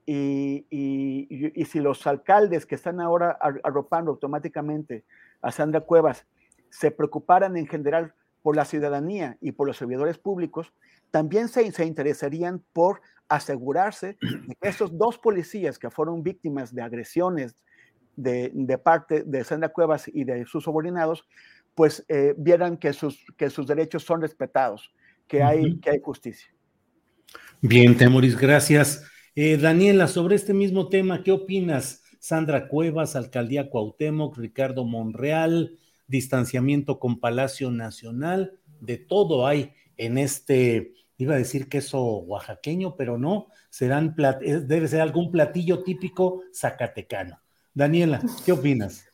[0.08, 5.06] Y, y, si los alcaldes que están ahora arropando automáticamente
[5.44, 6.26] a Sandra Cuevas
[6.72, 10.74] se preocuparan en general por la ciudadanía y por los servidores públicos,
[11.12, 16.82] también se, se interesarían por asegurarse de que esos dos policías que fueron víctimas de
[16.82, 17.56] agresiones
[18.16, 21.26] de, parte de Sandra Cuevas y de sus subordinados,
[21.76, 24.94] pues eh, vieran que sus, que sus derechos son respetados,
[25.28, 26.54] que hay, que hay justicia.
[27.62, 29.06] Bien, Temoris, gracias.
[29.36, 32.04] Eh, Daniela, sobre este mismo tema, ¿qué opinas?
[32.20, 40.94] Sandra Cuevas, Alcaldía Cuauhtémoc, Ricardo Monreal, distanciamiento con Palacio Nacional, de todo hay en este,
[41.18, 47.41] iba a decir queso oaxaqueño, pero no, serán debe ser algún platillo típico zacatecano.
[47.74, 49.06] Daniela, ¿qué opinas?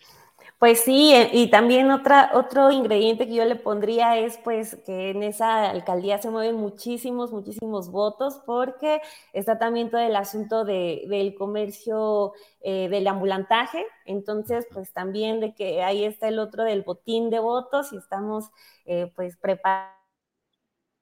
[0.60, 5.12] Pues sí, eh, y también otra, otro ingrediente que yo le pondría es pues que
[5.12, 9.00] en esa alcaldía se mueven muchísimos, muchísimos votos porque
[9.34, 15.54] está también todo el asunto de, del comercio eh, del ambulantaje, entonces pues también de
[15.54, 18.50] que ahí está el otro del botín de votos y estamos
[18.86, 19.97] eh, pues preparados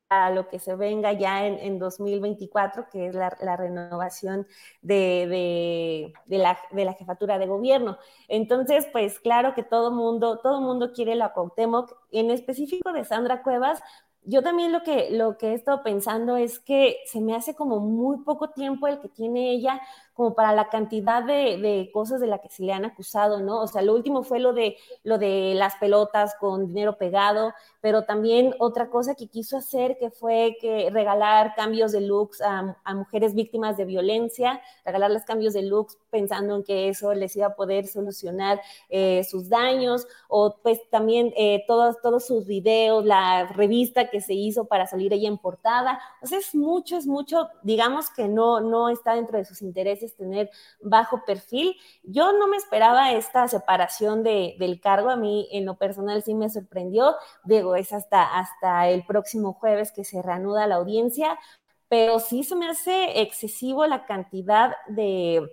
[0.10, 4.48] a lo que se venga ya en, 2024, que es la, renovación
[4.82, 7.98] de, la, de, la, jefatura de gobierno.
[8.28, 13.42] Entonces, pues claro que todo mundo, todo mundo quiere la Cuauhtémoc, en específico de Sandra
[13.44, 13.82] Cuevas,
[14.28, 17.80] yo también lo que, lo que he estado pensando es que se me hace como
[17.80, 19.80] muy poco tiempo el que tiene ella
[20.16, 23.62] como para la cantidad de, cosas de las que se le han acusado, ¿no?
[23.62, 28.06] O sea, lo último fue lo de, lo de las pelotas con dinero pegado, pero
[28.06, 33.36] también otra cosa que quiso hacer que fue que regalar cambios de looks a, mujeres
[33.36, 37.86] víctimas de violencia, regalarles cambios de looks pensando en que eso les iba a poder
[37.86, 44.22] solucionar eh, sus daños, o pues también eh, todos, todos sus videos, la revista que
[44.22, 48.30] se hizo para salir ella en portada, o sea, es mucho, es mucho, digamos que
[48.30, 50.50] no, no está dentro de sus intereses tener
[50.82, 51.76] bajo perfil.
[52.04, 56.34] Yo no me esperaba esta separación de, del cargo, a mí en lo personal sí
[56.34, 61.40] me sorprendió, digo, es hasta, hasta el próximo jueves que se reanuda la audiencia,
[61.88, 65.50] pero sí se me hace excesivo la cantidad de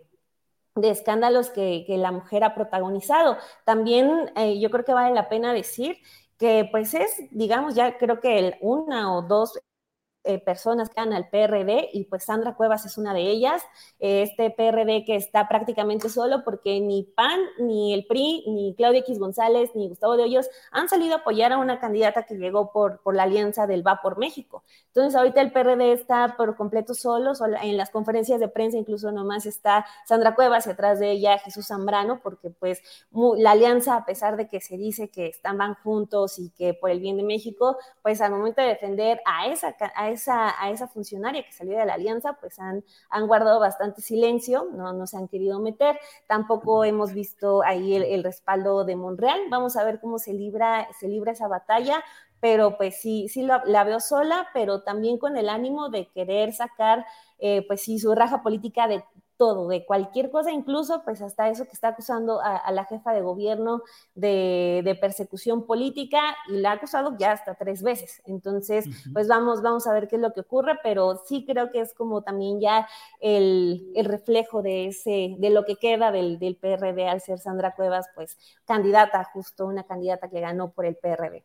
[0.74, 3.37] de escándalos que, la mujer ha protagonizado.
[3.65, 5.99] También eh, yo creo que vale la pena decir
[6.39, 9.59] que pues es, digamos, ya creo que una o dos
[10.24, 13.62] eh, personas que van al PRD y pues Sandra Cuevas es una de ellas,
[13.99, 19.19] este PRD que está prácticamente solo porque ni PAN, ni el PRI, ni Claudia X
[19.19, 23.01] González, ni Gustavo de Hoyos han salido a apoyar a una candidata que llegó por,
[23.01, 24.62] por la alianza del Va por México.
[24.89, 27.32] Entonces ahorita el PRD está por completo solo,
[27.62, 31.66] en las conferencias de prensa incluso nomás está Sandra Cuevas y atrás de ella Jesús
[31.66, 36.39] Zambrano, porque pues la alianza, a pesar de que se dice que están van juntos
[36.39, 40.11] y que por el bien de México, pues al momento de defender a esa, a
[40.12, 44.68] esa, a esa funcionaria que salió de la alianza, pues han, han guardado bastante silencio,
[44.72, 45.98] no, no se han querido meter.
[46.26, 49.40] Tampoco hemos visto ahí el, respaldo de Monreal.
[49.51, 52.02] Vamos a ver cómo se libra, se libra esa batalla,
[52.40, 57.06] pero pues sí, sí la, veo sola, pero también con el ánimo de querer sacar,
[57.39, 59.05] eh, pues sí, su raja política de
[59.43, 63.23] todo, de cualquier cosa, incluso pues hasta eso que está acusando a, la jefa de
[63.23, 63.82] gobierno
[64.14, 68.23] de, persecución política y la ha acusado ya hasta tres veces.
[68.24, 71.81] Entonces, pues vamos, vamos a ver qué es lo que ocurre, pero sí creo que
[71.81, 72.86] es como también ya
[73.20, 78.06] el, reflejo de ese, de lo que queda del, del PRD al ser Sandra Cuevas,
[78.14, 81.43] pues candidata, justo una candidata que ganó por el PRD.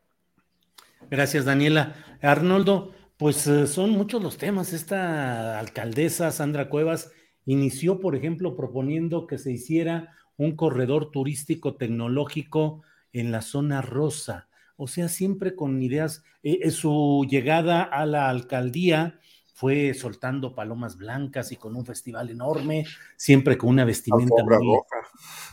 [1.09, 1.95] Gracias, Daniela.
[2.21, 4.71] Arnoldo, pues eh, son muchos los temas.
[4.71, 7.11] Esta alcaldesa Sandra Cuevas
[7.47, 12.83] inició, por ejemplo, proponiendo que se hiciera un corredor turístico tecnológico
[13.13, 14.47] en la zona rosa.
[14.75, 16.23] O sea, siempre con ideas.
[16.43, 19.19] Eh, eh, su llegada a la alcaldía
[19.53, 24.95] fue soltando palomas blancas y con un festival enorme, siempre con una vestimenta alfombra roja.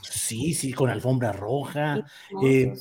[0.02, 2.04] Sí, sí, con alfombra roja.
[2.42, 2.74] Eh,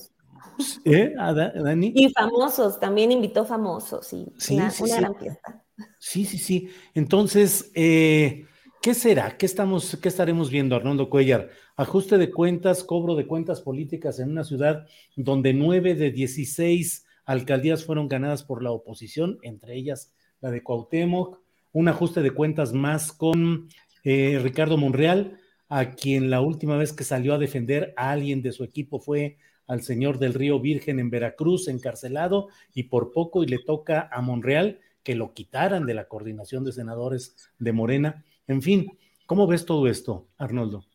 [0.84, 1.14] ¿eh?
[1.16, 1.94] Dani?
[1.96, 5.64] Y famosos, también invitó famosos, sí, sí una, gran fiesta.
[5.98, 6.70] Sí, sí, sí.
[6.94, 8.46] Entonces, eh,
[8.84, 9.38] ¿Qué será?
[9.38, 11.52] ¿Qué, estamos, ¿Qué estaremos viendo, Arnoldo Cuellar?
[11.78, 14.86] Ajuste de cuentas, cobro de cuentas políticas en una ciudad
[15.16, 20.12] donde nueve de 16 alcaldías fueron ganadas por la oposición, entre ellas
[20.42, 21.40] la de Cuauhtémoc,
[21.72, 23.70] un ajuste de cuentas más con
[24.04, 25.40] eh, Ricardo Monreal,
[25.70, 29.38] a quien la última vez que salió a defender a alguien de su equipo fue
[29.66, 34.20] al señor del Río Virgen en Veracruz, encarcelado, y por poco y le toca a
[34.20, 38.26] Monreal que lo quitaran de la coordinación de senadores de Morena.
[38.48, 40.86] En fin, ¿cómo ves todo esto, Arnoldo?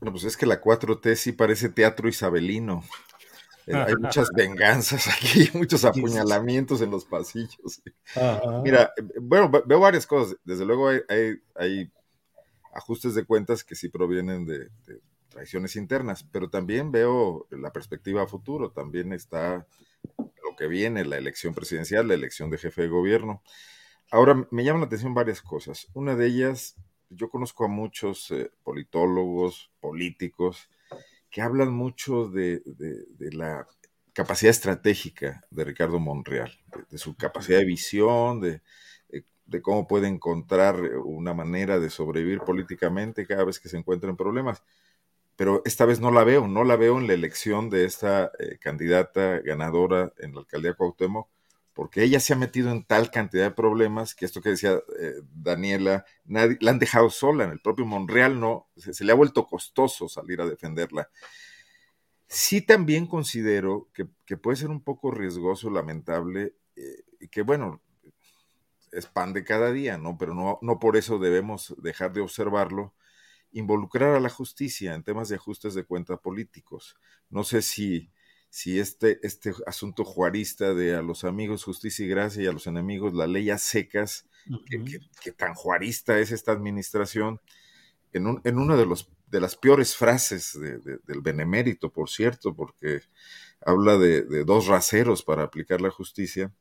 [0.00, 2.82] Bueno, pues es que la 4T sí parece teatro isabelino.
[3.66, 7.80] Eh, hay muchas venganzas aquí, muchos apuñalamientos en los pasillos.
[8.62, 10.36] Mira, bueno, veo varias cosas.
[10.44, 11.90] Desde luego hay,
[12.74, 15.00] ajustes de cuentas que sí provienen de, de,
[15.30, 18.70] traiciones internas, pero también veo la perspectiva a futuro.
[18.70, 19.66] También está
[20.18, 23.42] lo que viene, la elección presidencial, la elección de jefe de gobierno.
[24.10, 25.88] Ahora, me llaman la atención varias cosas.
[25.94, 26.76] Una de ellas
[27.10, 30.68] yo conozco a muchos eh, politólogos, políticos,
[31.30, 32.62] que hablan mucho de,
[33.18, 33.66] la
[34.12, 36.52] capacidad estratégica de Ricardo Monreal,
[36.90, 38.62] de, su capacidad de visión, de,
[39.62, 44.62] cómo puede encontrar una manera de sobrevivir políticamente cada vez que se encuentran problemas.
[45.36, 48.58] pero esta vez no la veo, no la veo en la elección de esta eh,
[48.60, 51.28] candidata ganadora en la alcaldía Cuauhtémoc,
[51.74, 55.14] porque ella se ha metido en tal cantidad de problemas que esto que decía eh,
[55.34, 59.46] Daniela, nadie, la han dejado sola, en el propio Monreal no, se, le ha vuelto
[59.46, 61.10] costoso salir a defenderla.
[62.28, 67.82] Sí también considero que, puede ser un poco riesgoso, lamentable, eh, y que bueno,
[68.92, 70.16] es pan de cada día, ¿no?
[70.16, 72.94] Pero no, no por eso debemos dejar de observarlo,
[73.50, 76.96] involucrar a la justicia en temas de ajustes de cuenta políticos.
[77.30, 78.12] No sé si
[78.54, 82.68] si este, este asunto juarista de a los amigos justicia y gracia y a los
[82.68, 84.28] enemigos la ley a secas,
[85.20, 87.40] que, tan juarista es esta administración,
[88.12, 93.00] en, un, en una de, los, de las peores frases del benemérito, por cierto, porque
[93.60, 96.52] habla de, dos raseros para aplicar la justicia,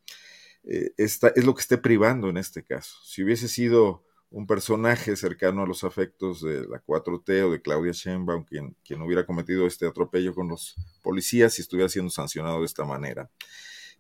[0.64, 2.98] eh, esta, es lo que esté privando en este caso.
[3.06, 4.04] Si hubiese sido
[4.34, 9.00] un personaje cercano a los afectos de la 4T o de Claudia Sheinbaum, quien, quien
[9.04, 13.30] hubiera cometido este atropello con los policías y estuviera siendo sancionado de esta manera.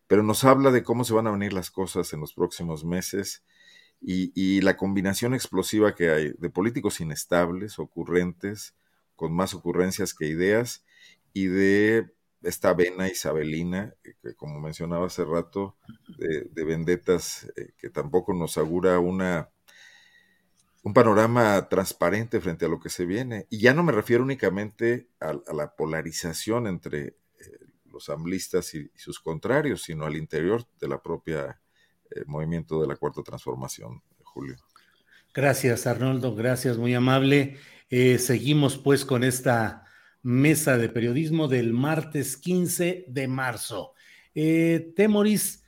[0.07, 3.43] Pero nos habla de cómo se van a venir las cosas en los próximos meses
[4.01, 8.73] y, y la combinación explosiva que hay de políticos inestables, ocurrentes,
[9.15, 10.83] con más ocurrencias que ideas,
[11.31, 12.11] y de
[12.41, 15.77] esta vena isabelina, que, como mencionaba hace rato,
[16.17, 19.52] de, de vendetas eh, que tampoco nos augura una
[20.83, 23.47] un panorama transparente frente a lo que se viene.
[23.49, 27.15] Y ya no me refiero únicamente a, la polarización entre eh,
[27.89, 31.61] los amblistas y, sus contrarios, sino al interior de la propia
[32.11, 34.57] eh, movimiento de la Cuarta Transformación, Julio.
[35.33, 37.57] Gracias, Arnoldo, gracias, muy amable.
[37.89, 39.85] Eh, seguimos pues con esta
[40.21, 43.93] mesa de periodismo del martes 15 de marzo.
[44.33, 45.62] Temoris,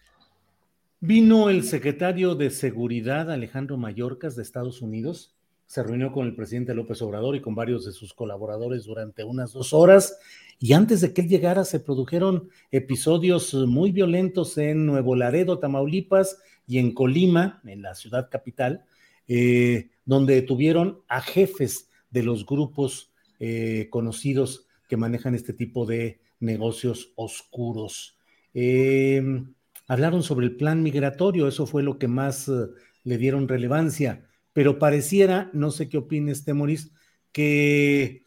[1.06, 5.36] Vino el secretario de Seguridad, Alejandro Mayorkas, de Estados Unidos.
[5.68, 9.54] Se reunió con el presidente López Obrador y con varios de sus colaboradores durante unas
[9.54, 10.18] dos horas.
[10.58, 16.40] Y antes de que él llegara, se produjeron episodios muy violentos en Nuevo Laredo, Tamaulipas,
[16.66, 18.84] y en Colima, en la ciudad capital,
[19.28, 26.20] eh, donde detuvieron a jefes de los grupos eh, conocidos que manejan este tipo de
[26.40, 28.18] negocios oscuros.
[28.56, 29.22] Eh,
[29.88, 32.68] hablaron sobre el plan migratorio, eso fue lo que más eh,
[33.04, 36.92] le dieron relevancia, pero pareciera, no sé qué opines, Temoris,
[37.32, 38.24] que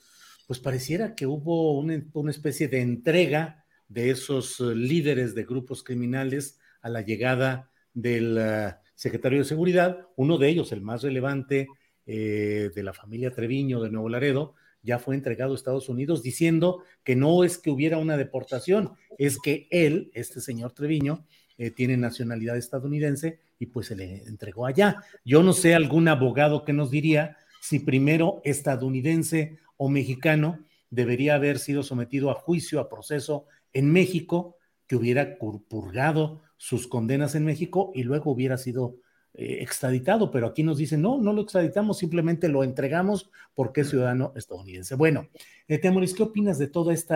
[0.47, 6.59] pues pareciera que hubo una, especie de entrega de esos eh, líderes de grupos criminales
[6.81, 11.69] a la llegada del eh, secretario de Seguridad, uno de ellos, el más relevante
[12.07, 17.17] de la familia Treviño de Nuevo Laredo, ya fue entregado a Estados Unidos diciendo que
[17.17, 21.27] no es que hubiera una deportación, es que él, este señor Treviño,
[21.59, 25.03] eh, tiene nacionalidad estadounidense y pues se le entregó allá.
[25.25, 31.59] Yo no sé algún abogado que nos diría si primero estadounidense o mexicano debería haber
[31.59, 34.57] sido sometido a juicio, a proceso en México,
[34.87, 38.97] que hubiera purgado sus condenas en México y luego hubiera sido
[39.35, 43.91] eh, extraditado, pero aquí nos dicen, no, no lo extraditamos, simplemente lo entregamos porque es
[43.91, 44.95] ciudadano estadounidense.
[44.95, 45.29] Bueno,
[45.69, 47.15] eh, Temoris, ¿qué opinas de todo este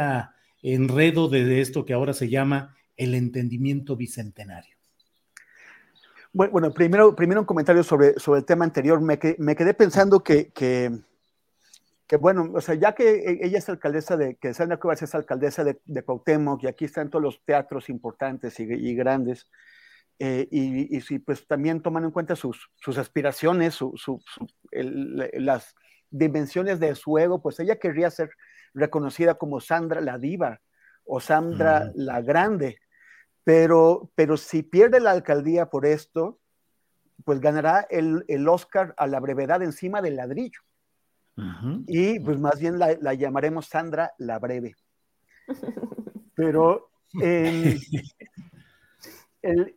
[0.62, 4.76] enredo de esto que ahora se llama el entendimiento bicentenario?
[6.34, 9.00] Bueno, primero, un comentario sobre, sobre el tema anterior.
[9.02, 11.02] Me, quedé pensando que, que,
[12.16, 15.62] bueno, o sea, ya que e, ella es alcaldesa de, que Sandra Cuevas es alcaldesa
[15.62, 19.46] de, de Cuauhtémoc y aquí están todos los teatros importantes y, grandes,
[20.18, 24.22] eh, y, si pues también toman en cuenta sus, sus aspiraciones, su,
[24.70, 25.74] las
[26.10, 28.30] dimensiones de su ego, pues ella querría ser
[28.72, 30.62] reconocida como Sandra la diva
[31.04, 32.78] o Sandra la Grande.
[33.44, 36.38] Pero, pero si pierde la alcaldía por esto,
[37.24, 40.60] pues ganará el, el Oscar a la brevedad encima del ladrillo.
[41.86, 44.76] Y pues más bien la, la, llamaremos Sandra la Breve.
[46.34, 47.80] Pero el,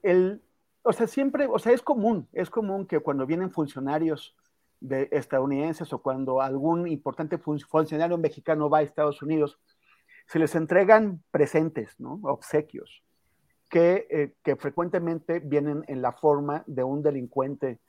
[0.04, 0.42] el,
[0.84, 4.36] o sea, siempre, o sea, es común, es común que cuando vienen funcionarios
[4.80, 9.58] de estadounidenses o cuando algún importante funcionario mexicano va a Estados Unidos,
[10.28, 12.20] se les entregan presentes, ¿no?
[12.24, 13.04] obsequios,
[13.70, 17.80] que, eh, que frecuentemente vienen en la forma de un delincuente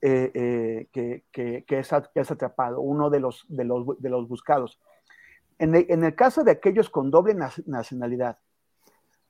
[0.00, 4.28] eh, eh, que, que, que, es, es, atrapado, uno de los, de los, de los
[4.28, 4.80] buscados.
[5.58, 7.34] En el, en el, caso de aquellos con doble
[7.66, 8.38] nacionalidad,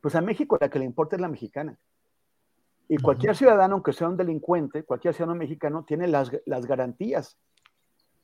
[0.01, 1.79] pues a México la que le importa es la mexicana.
[2.89, 7.39] Y cualquier ciudadano, aunque sea un delincuente, cualquier ciudadano mexicano, tiene las, las garantías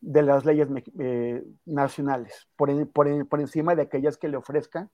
[0.01, 0.69] de las leyes
[0.99, 4.91] eh, nacionales, por, por, por, encima de aquellas que le ofrezcan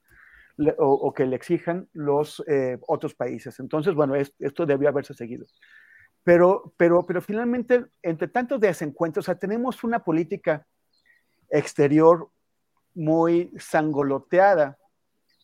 [0.79, 3.59] o, que le exijan los eh, otros países.
[3.61, 5.47] Entonces, bueno, esto debió haberse seguido.
[6.23, 10.67] Pero, pero, pero finalmente, entre tantos desencuentros, o sea, tenemos una política
[11.51, 12.31] exterior
[12.95, 14.79] muy sangoloteada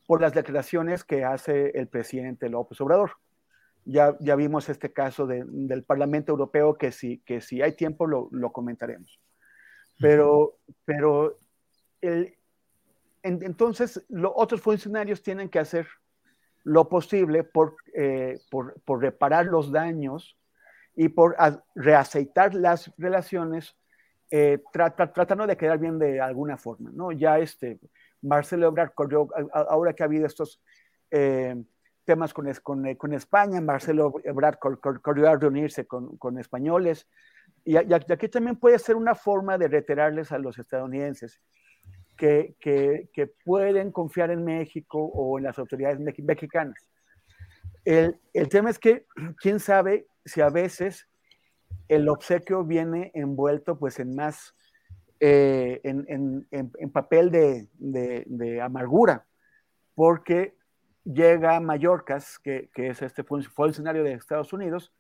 [0.07, 3.13] por las declaraciones que hace el presidente López Obrador.
[3.85, 8.29] Ya, ya vimos este caso del Parlamento Europeo que si, que si hay tiempo lo,
[8.31, 9.21] lo comentaremos.
[10.01, 11.39] Pero, pero
[12.01, 12.35] el,
[13.23, 15.87] entonces los otros funcionarios tienen que hacer
[16.65, 20.37] lo posible por, eh, por, por, reparar los daños
[20.95, 21.37] y por
[21.75, 23.77] reaceitar las relaciones,
[24.31, 26.91] eh, tratando de quedar bien de alguna forma.
[26.93, 27.13] ¿no?
[27.13, 27.79] Ya este,
[28.23, 30.63] Marcelo Ebrard corrió, ahora que ha habido estos
[31.11, 31.57] eh,
[32.05, 37.07] temas con, con, con, España, Marcelo Ebrard corrió a reunirse con, con españoles,
[37.65, 41.41] y, aquí también puede ser una forma de reiterarles a los estadounidenses
[42.17, 46.87] que, que, que, pueden confiar en México o en las autoridades mexicanas.
[47.85, 49.07] El, el, tema es que,
[49.41, 51.09] quién sabe si a veces
[51.89, 54.55] el obsequio viene envuelto pues en más,
[55.19, 56.47] eh, en, en,
[56.79, 59.27] en, papel de, de, de, amargura,
[59.95, 60.55] porque
[61.05, 64.93] llega a Mallorcas, que, que es este funcionario de Estados Unidos,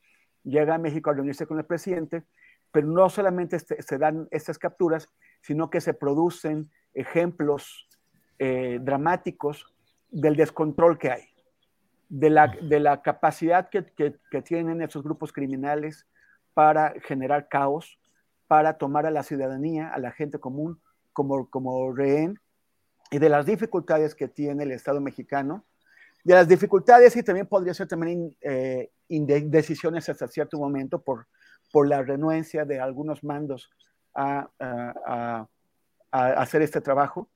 [0.43, 2.25] llega a México a reunirse con el presidente,
[2.73, 5.09] pero no solamente este, se dan estas capturas,
[5.43, 7.89] sino que se producen ejemplos
[8.39, 9.67] eh, dramáticos
[10.11, 11.25] del descontrol que hay,
[12.09, 16.07] de la, de la capacidad que, que, que, tienen esos grupos criminales
[16.55, 17.99] para generar caos,
[18.47, 20.81] para tomar a la ciudadanía, a la gente común
[21.13, 22.41] como, como rehén,
[23.11, 25.65] y de las dificultades que tiene el Estado mexicano,
[26.25, 31.27] de las dificultades y también podría ser también eh, indecisiones hasta cierto momento por,
[31.73, 33.71] por la renuencia de algunos mandos
[34.15, 35.47] a,
[36.11, 37.29] hacer este trabajo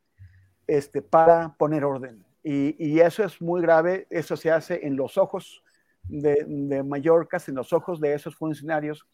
[0.66, 2.24] este, para poner orden.
[2.42, 5.62] Y, eso es muy grave, eso se hace en los ojos
[6.02, 9.06] de, de Mallorca, en los ojos de esos funcionarios,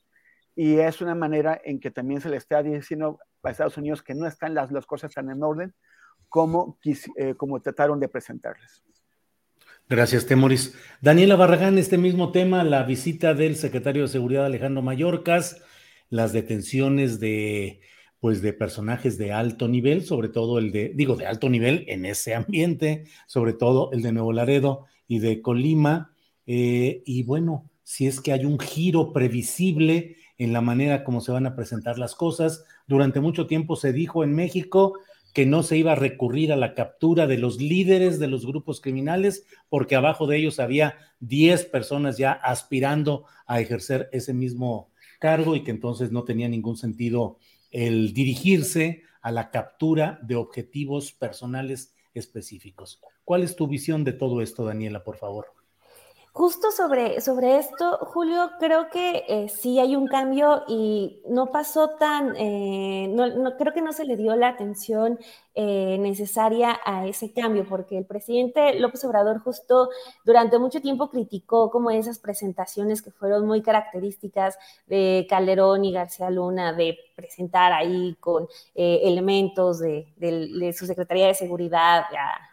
[0.57, 4.15] y es una manera en que también se le está diciendo a Estados Unidos que
[4.15, 5.75] no están las, las cosas tan en orden
[6.29, 6.79] como,
[7.17, 8.83] eh, como trataron de presentarles.
[9.91, 10.73] Gracias, Temoris.
[11.01, 15.63] Daniela Barragán, este mismo tema, la visita del secretario de Seguridad Alejandro Mallorcas,
[16.11, 17.81] las detenciones de
[18.21, 22.07] pues de personajes de alto nivel, sobre todo el de, digo, de alto nivel en
[22.07, 26.13] ese ambiente, sobre todo el de Nuevo Laredo y de Colima.
[26.47, 31.33] Eh, y bueno, si es que hay un giro previsible en la manera como se
[31.33, 35.01] van a presentar las cosas, durante mucho tiempo se dijo en México
[35.33, 38.81] que no se iba a recurrir a la captura de los líderes de los grupos
[38.81, 45.55] criminales, porque abajo de ellos había 10 personas ya aspirando a ejercer ese mismo cargo
[45.55, 47.39] y que entonces no tenía ningún sentido
[47.71, 53.01] el dirigirse a la captura de objetivos personales específicos.
[53.25, 55.60] ¿Cuál es tu visión de todo esto, Daniela, por favor?
[56.33, 61.91] Justo sobre, sobre esto, Julio, creo que eh, sí hay un cambio y no pasó
[61.99, 65.19] tan, eh, no, no, creo que no se le dio la atención
[65.57, 69.91] eh, necesaria a ese cambio, porque el presidente López Obrador justo
[70.25, 76.31] durante mucho tiempo criticó como esas presentaciones que fueron muy características de Calderón y García
[76.31, 78.47] Luna, de presentar ahí con
[78.77, 82.05] eh, elementos de, de, su Secretaría de Seguridad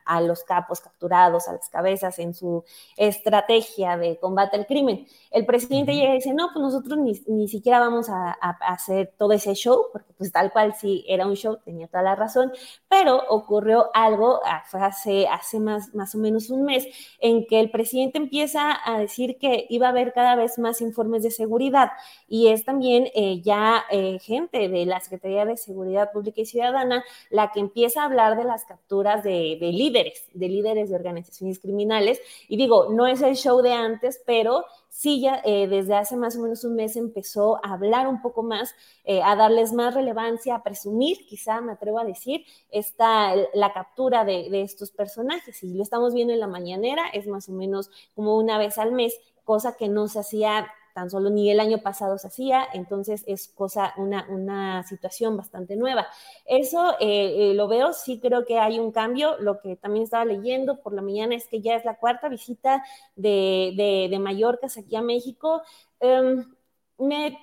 [0.08, 2.64] a, los capos capturados, a las cabezas en su
[2.96, 5.08] estrategia de combate al crimen.
[5.32, 9.14] El presidente llega y dice, no, pues nosotros ni, ni siquiera vamos a, a, hacer
[9.18, 12.52] todo ese show, porque pues tal cual sí era un show, tenía toda la razón,
[12.90, 16.88] pero ocurrió algo ah, hace, hace más, más o menos un mes
[17.20, 21.24] en que el presidente empieza a decir que iba a haber cada vez más informes
[21.24, 21.92] de seguridad
[22.28, 27.04] y es también eh, ya eh, gente de la Secretaría de Seguridad Pública y Ciudadana
[27.30, 29.97] la que empieza a hablar de las capturas de, de líderes,
[30.34, 32.20] de líderes de organizaciones criminales.
[32.48, 36.36] Y digo, no es el show de antes, pero sí ya eh, desde hace más
[36.36, 40.56] o menos un mes empezó a hablar un poco más, eh, a darles más relevancia,
[40.56, 45.62] a presumir, quizá me atrevo a decir, esta, la captura de, de estos personajes.
[45.64, 48.92] Y lo estamos viendo en la mañanera, es más o menos como una vez al
[48.92, 50.68] mes, cosa que no se hacía
[50.98, 55.76] tan solo ni el año pasado se hacía, entonces es cosa, una, una situación bastante
[55.76, 56.08] nueva.
[56.48, 60.26] Eso eh, eh, lo veo, sí creo que hay un cambio, lo que también estaba
[60.26, 62.84] leyendo por la mañana es que ya es la cuarta visita
[63.16, 65.62] de, de, Mallorca aquí a México.
[66.00, 66.52] Um,
[66.98, 67.38] me,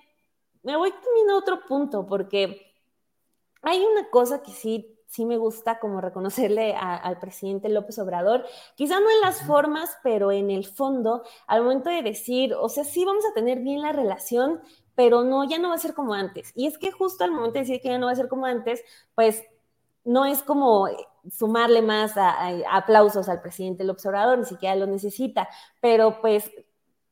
[0.64, 2.72] me voy también a otro punto, porque
[3.62, 8.44] hay una cosa que sí sí me gusta como reconocerle a, al presidente López Obrador,
[8.74, 12.84] quizá no en las formas, pero en el fondo, al momento de decir, o sea,
[12.84, 14.60] sí vamos a tener bien la relación,
[14.96, 16.52] pero no, ya no va a ser como antes.
[16.56, 18.46] Y es que justo al momento de decir que ya no va a ser como
[18.46, 18.82] antes,
[19.14, 19.44] pues
[20.04, 20.88] no es como
[21.30, 25.48] sumarle más a, a, aplausos al presidente López Obrador, ni siquiera lo necesita,
[25.80, 26.50] pero pues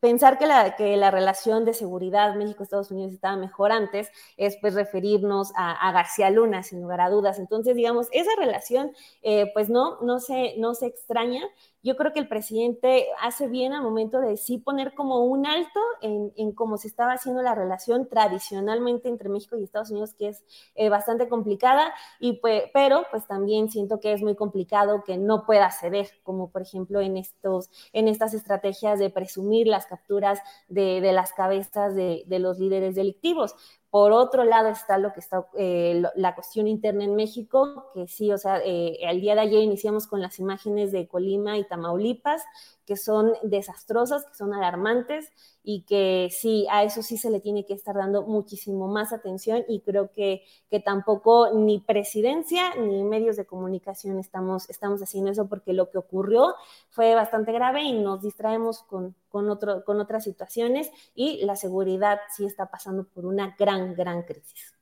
[0.02, 4.74] pensar que la, que la relación de seguridad México-Estados Unidos estaba mejor antes es pues
[4.74, 7.38] referirnos a, García Luna, sin lugar a dudas.
[7.38, 8.90] Entonces, digamos, esa relación
[9.22, 11.42] eh, pues no, no, se, no se extraña
[11.82, 15.80] yo creo que el presidente hace bien al momento de sí poner como un alto
[16.00, 20.28] en, en cómo se estaba haciendo la relación tradicionalmente entre México y Estados Unidos, que
[20.28, 20.44] es
[20.74, 25.44] eh, bastante complicada, y pues, pero pues también siento que es muy complicado que no
[25.46, 31.00] pueda ceder, como por ejemplo en, estos, en estas estrategias de presumir las capturas de,
[31.00, 33.54] de las cabezas de, de los líderes delictivos.
[33.93, 38.32] Por otro lado está lo que está eh, la cuestión interna en México, que sí,
[38.32, 42.43] o sea, eh, el día de ayer iniciamos con las imágenes de Colima y Tamaulipas,
[42.86, 45.30] que son desastrosas, que son alarmantes
[45.62, 49.64] y que sí, a eso sí se le tiene que estar dando muchísimo más atención
[49.68, 55.48] y creo que, que tampoco ni presidencia ni medios de comunicación estamos, estamos haciendo eso
[55.48, 56.54] porque lo que ocurrió
[56.90, 62.18] fue bastante grave y nos distraemos con, con, otro, con otras situaciones y la seguridad
[62.34, 64.74] sí está pasando por una gran, gran crisis.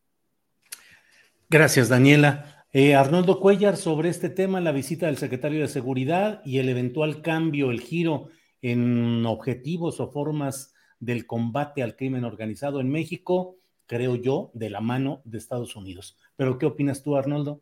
[1.49, 2.60] Gracias, Daniela.
[2.73, 7.21] Eh, Arnoldo Cuellar, sobre este tema, la visita del secretario de Seguridad y el eventual
[7.21, 8.29] cambio, el giro
[8.63, 13.57] en objetivos o formas del combate al crimen organizado en México,
[13.87, 16.17] creo yo, de la mano de Estados Unidos.
[16.37, 17.61] Pero, ¿qué opinas tú, Arnoldo?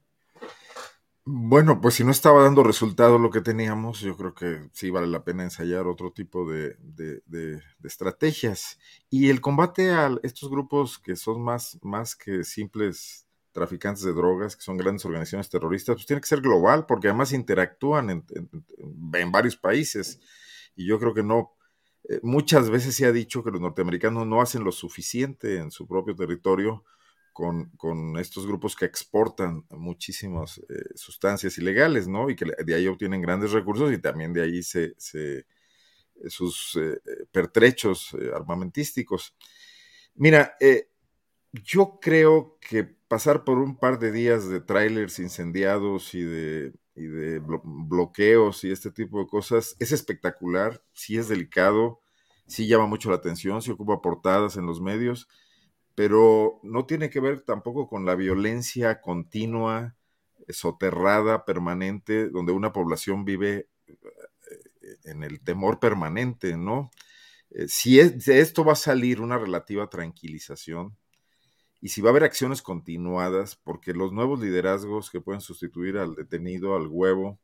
[1.24, 5.06] Bueno, pues si no estaba dando resultado lo que teníamos, yo creo que sí vale
[5.06, 8.78] la pena ensayar otro tipo de, de estrategias.
[9.08, 13.27] Y el combate a estos grupos que son más, más que simples
[13.58, 17.32] traficantes de drogas, que son grandes organizaciones terroristas, pues tiene que ser global, porque además
[17.32, 20.20] interactúan en, varios países.
[20.76, 21.56] Y yo creo que no,
[22.08, 25.88] eh, muchas veces se ha dicho que los norteamericanos no hacen lo suficiente en su
[25.88, 26.84] propio territorio
[27.32, 32.30] con, estos grupos que exportan muchísimas eh, sustancias ilegales, ¿no?
[32.30, 34.94] Y que de ahí obtienen grandes recursos y también de ahí se,
[36.26, 39.36] sus eh, pertrechos armamentísticos.
[40.14, 40.56] Mira,
[41.52, 48.64] yo creo que pasar por un par de días de trailers incendiados y de, bloqueos
[48.64, 52.00] y este tipo de cosas es espectacular, sí es delicado,
[52.46, 55.28] sí llama mucho la atención, sí ocupa portadas en los medios,
[55.94, 59.96] pero no tiene que ver tampoco con la violencia continua,
[60.48, 63.96] soterrada, permanente, donde una población vive eh,
[65.04, 66.90] en el temor permanente, ¿no?
[67.50, 70.96] Eh, si de esto va a salir una relativa tranquilización,
[71.80, 76.14] y si va a haber acciones continuadas, porque los nuevos liderazgos que pueden sustituir al
[76.14, 77.38] detenido, al huevo,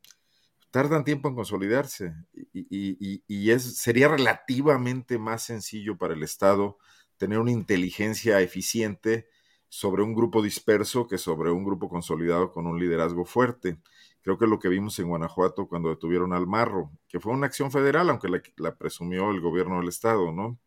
[0.71, 2.15] tardan tiempo en consolidarse
[2.53, 6.79] y, es, sería relativamente más sencillo para el Estado
[7.17, 9.29] tener una inteligencia eficiente
[9.69, 13.79] sobre un grupo disperso que sobre un grupo consolidado con un liderazgo fuerte.
[14.21, 17.71] Creo que lo que vimos en Guanajuato cuando detuvieron al Marro, que fue una acción
[17.71, 20.59] federal, aunque la, la presumió el gobierno del Estado, ¿no?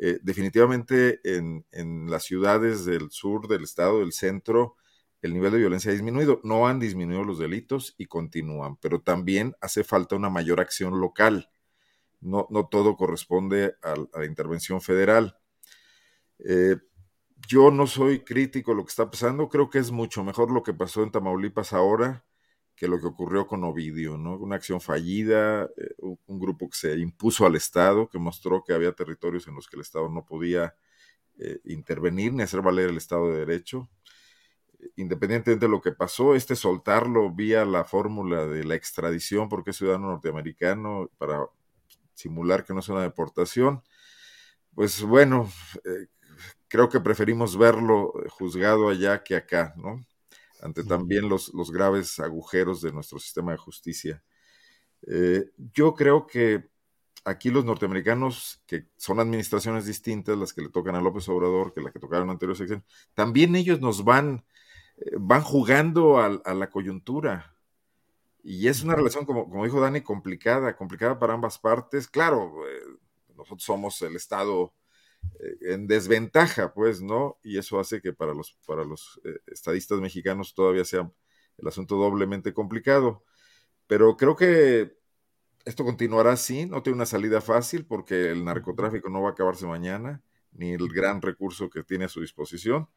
[0.00, 1.64] Eh, definitivamente en,
[2.08, 4.76] las ciudades del sur, del estado, del centro,
[5.22, 6.40] el nivel de violencia ha disminuido.
[6.44, 11.50] No han disminuido los delitos y continúan, pero también hace falta una mayor acción local.
[12.20, 15.36] No, no todo corresponde a, la intervención federal.
[16.38, 16.76] Eh,
[17.48, 20.62] yo no soy crítico de lo que está pasando, creo que es mucho mejor lo
[20.62, 22.24] que pasó en Tamaulipas ahora
[22.78, 24.36] que lo que ocurrió con Ovidio, ¿no?
[24.36, 28.92] Una acción fallida, eh, un, grupo que se impuso al Estado, que mostró que había
[28.92, 30.76] territorios en los que el Estado no podía
[31.38, 33.90] eh, intervenir ni hacer valer el Estado de Derecho.
[34.94, 39.76] Independientemente de lo que pasó, este soltarlo vía la fórmula de la extradición, porque es
[39.76, 41.46] ciudadano norteamericano, para
[42.14, 43.82] simular que no es una deportación,
[44.74, 45.50] pues bueno,
[45.84, 46.06] eh,
[46.68, 50.06] creo que preferimos verlo juzgado allá que acá, ¿no?
[50.60, 54.22] Ante también los, los graves agujeros de nuestro sistema de justicia.
[55.06, 56.68] Eh, yo creo que
[57.24, 61.80] aquí los norteamericanos, que son administraciones distintas, las que le tocan a López Obrador, que
[61.80, 64.44] la que tocaron anterior sección, también ellos nos van,
[64.96, 67.54] eh, van jugando a, la coyuntura.
[68.42, 72.08] Y es una relación, como, como dijo Dani, complicada, complicada para ambas partes.
[72.08, 72.80] Claro, eh,
[73.36, 74.72] nosotros somos el Estado
[75.60, 77.38] en desventaja, pues, ¿no?
[77.42, 81.10] Y eso hace que para los, para los eh, estadistas mexicanos todavía sea
[81.58, 83.24] el asunto doblemente complicado.
[83.86, 84.96] Pero creo que
[85.64, 89.66] esto continuará así, no tiene una salida fácil porque el narcotráfico no va a acabarse
[89.66, 90.22] mañana,
[90.52, 92.88] ni el gran recurso que tiene a su disposición.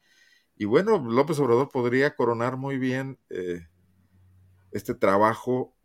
[0.56, 3.68] Y bueno, López Obrador podría coronar muy bien eh,
[4.70, 5.76] este trabajo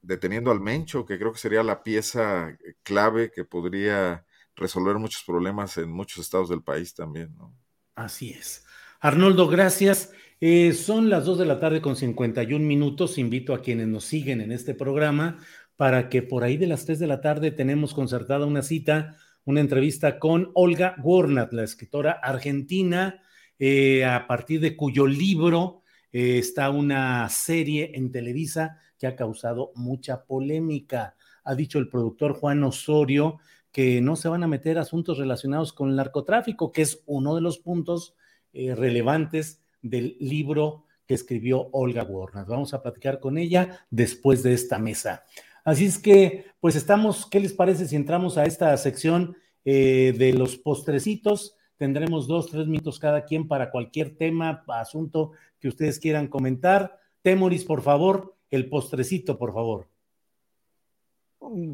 [0.00, 4.25] deteniendo al Mencho, que creo que sería la pieza clave que podría
[4.56, 7.54] resolver muchos problemas en muchos estados del país también, ¿no?
[7.94, 8.64] Así es.
[9.00, 10.12] Arnoldo, gracias.
[10.40, 13.18] Eh, son las 2 de la tarde con 51 minutos.
[13.18, 15.38] Invito a quienes nos siguen en este programa,
[15.76, 19.60] para que por ahí de las 3 de la tarde tenemos concertada una cita, una
[19.60, 23.22] entrevista con Olga Warnat, la escritora argentina,
[23.58, 29.72] eh, a partir de cuyo libro eh, está una serie en Televisa que ha causado
[29.74, 31.16] mucha polémica.
[31.44, 33.38] Ha dicho el productor Juan Osorio
[33.76, 37.42] que no se van a meter asuntos relacionados con el narcotráfico, que es uno de
[37.42, 38.14] los puntos
[38.54, 42.46] eh, relevantes del libro que escribió Olga Warner.
[42.46, 45.24] Vamos a platicar con ella después de esta mesa.
[45.62, 49.36] Así es que, pues estamos, ¿qué les parece si entramos a esta sección
[49.66, 51.54] eh, de los postrecitos?
[51.76, 56.98] Tendremos dos, tres minutos cada quien para cualquier tema, asunto que ustedes quieran comentar.
[57.20, 59.86] Temoris, por favor, el postrecito, por favor.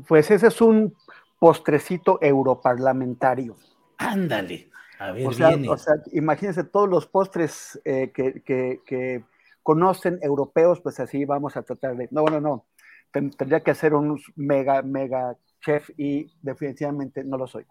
[0.08, 0.94] Pues ese es un
[1.42, 3.56] postrecito europarlamentario.
[3.98, 4.70] Ándale,
[5.00, 5.68] a ver, o sea, viene.
[5.68, 9.24] O sea, imagínense todos los postres eh, que, que, que,
[9.64, 12.06] conocen europeos, pues así vamos a tratar de.
[12.12, 12.66] No, no, no.
[13.10, 17.66] Tendría que ser un mega, mega chef y definitivamente no lo soy.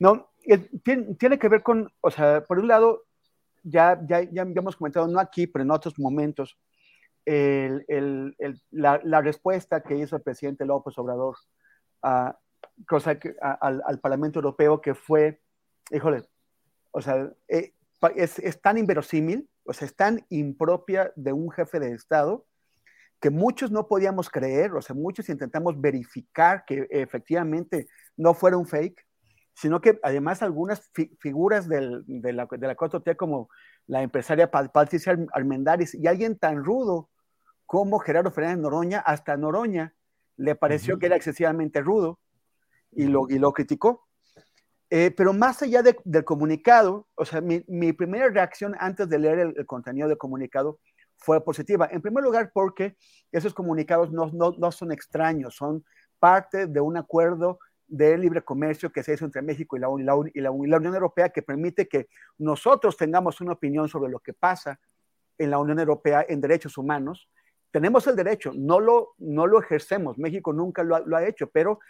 [0.00, 0.30] No,
[0.82, 3.04] tiene, tiene que ver con, o sea, por un lado,
[3.62, 6.58] ya, ya, ya, hemos comentado, no aquí, pero en otros momentos,
[7.24, 11.36] el, el, el, la, la, respuesta que hizo el presidente López Obrador
[12.02, 12.36] a,
[12.86, 15.40] cosa que, a, al, al, Parlamento Europeo que fue,
[15.90, 16.24] híjole,
[16.90, 17.74] o sea, eh,
[18.16, 22.46] es, es, tan inverosímil, o sea, es tan impropia de un jefe de Estado
[23.20, 28.66] que muchos no podíamos creer, o sea, muchos intentamos verificar que efectivamente no fuera un
[28.66, 29.06] fake,
[29.52, 33.50] sino que además algunas fi figuras del, de, la, de la 4T como
[33.86, 37.10] la empresaria Patricia Armendáriz y alguien tan rudo
[37.66, 39.94] como Gerardo Fernández Noroña, hasta Noroña
[40.36, 41.00] le pareció uh -huh.
[41.00, 42.19] que era excesivamente rudo
[42.92, 44.06] y lo, y lo criticó.
[44.90, 49.18] Eh, pero más allá de, del comunicado, o sea, mi, mi, primera reacción antes de
[49.20, 50.80] leer el, el, contenido del comunicado
[51.16, 51.88] fue positiva.
[51.92, 52.96] En primer lugar, porque
[53.30, 55.84] esos comunicados no, no, no son extraños, son
[56.18, 60.02] parte de un acuerdo de libre comercio que se hizo entre México y la, y,
[60.02, 62.08] la, y, la, la, Unión Europea que permite que
[62.38, 64.80] nosotros tengamos una opinión sobre lo que pasa
[65.38, 67.28] en la Unión Europea en derechos humanos.
[67.70, 71.48] Tenemos el derecho, no lo, no lo ejercemos, México nunca lo ha, lo ha hecho,
[71.50, 71.80] pero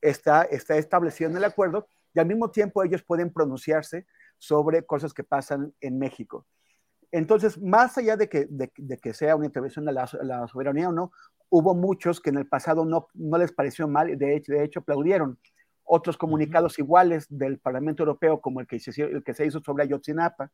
[0.00, 4.06] está, está establecido en el acuerdo y al mismo tiempo ellos pueden pronunciarse
[4.38, 6.46] sobre cosas que pasan en México.
[7.12, 10.48] Entonces, más allá de que, de, de que sea una intervención a la, a la,
[10.48, 11.12] soberanía o no,
[11.48, 14.80] hubo muchos que en el pasado no, no les pareció mal, de hecho, de hecho
[14.80, 15.38] aplaudieron.
[15.92, 19.82] Otros comunicados iguales del Parlamento Europeo, como el que se, el que se hizo sobre
[19.82, 20.52] Ayotzinapa,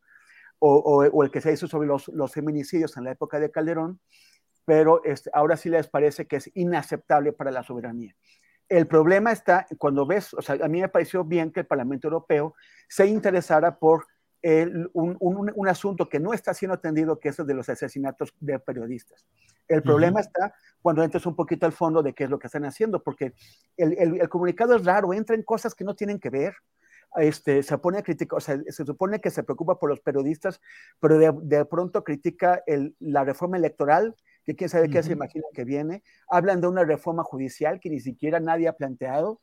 [0.57, 3.51] o, o, o, el que se hizo sobre los, los, feminicidios en la época de
[3.51, 3.99] Calderón,
[4.65, 8.15] pero este, ahora sí les parece que es inaceptable para la soberanía.
[8.69, 12.07] El problema está cuando ves, o sea, a mí me pareció bien que el Parlamento
[12.07, 12.55] Europeo
[12.87, 14.05] se interesara por
[14.41, 17.69] el, un, un, un, asunto que no está siendo atendido, que es el de los
[17.69, 19.25] asesinatos de periodistas.
[19.67, 20.27] El problema uh -huh.
[20.27, 23.33] está cuando entras un poquito al fondo de qué es lo que están haciendo, porque
[23.77, 26.55] el, el, el comunicado es raro, entra en cosas que no tienen que ver.
[27.15, 30.61] Este, se pone a criticar, o sea, se supone que se preocupa por los periodistas,
[30.99, 32.61] pero de, de pronto critica
[32.99, 34.15] la reforma electoral,
[34.47, 34.93] que quién sabe uh -huh.
[34.93, 36.03] qué se imagina que viene.
[36.29, 39.41] Hablan de una reforma judicial que ni siquiera nadie ha planteado.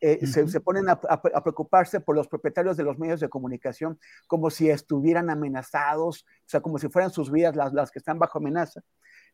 [0.00, 0.26] Eh, uh -huh.
[0.32, 3.98] se, se, ponen a, a, a, preocuparse por los propietarios de los medios de comunicación
[4.28, 8.18] como si estuvieran amenazados, o sea, como si fueran sus vidas las, las que están
[8.18, 8.80] bajo amenaza.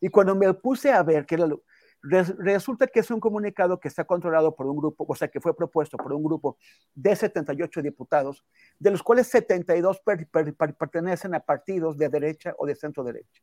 [0.01, 1.65] Y cuando me puse a ver que era lo,
[2.03, 5.41] res, resulta que es un comunicado que está controlado por un grupo, o sea, que
[5.41, 6.57] fue propuesto por un grupo
[6.95, 8.45] de 78 diputados,
[8.79, 13.05] de los cuales 72 per, per, per, pertenecen a partidos de derecha o de centro
[13.05, 13.43] derecha.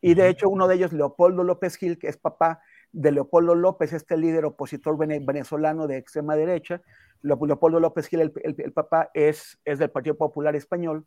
[0.00, 2.60] Y de hecho, uno de ellos, Leopoldo López Gil, que es papá
[2.92, 6.82] de Leopoldo López, este líder opositor venezolano de extrema derecha.
[7.22, 11.06] Leopoldo López Gil, el, el, el papá, es, es, del Partido Popular Español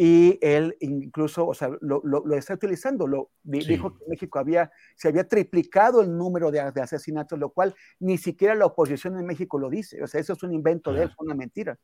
[0.00, 3.08] y él incluso, o sea, lo, lo, lo está utilizando.
[3.08, 3.66] Lo, sí.
[3.66, 7.74] Dijo que en México había, se había triplicado el número de, de, asesinatos, lo cual
[7.98, 10.00] ni siquiera la oposición en México lo dice.
[10.00, 11.76] O sea, eso es un invento de él, es una mentira.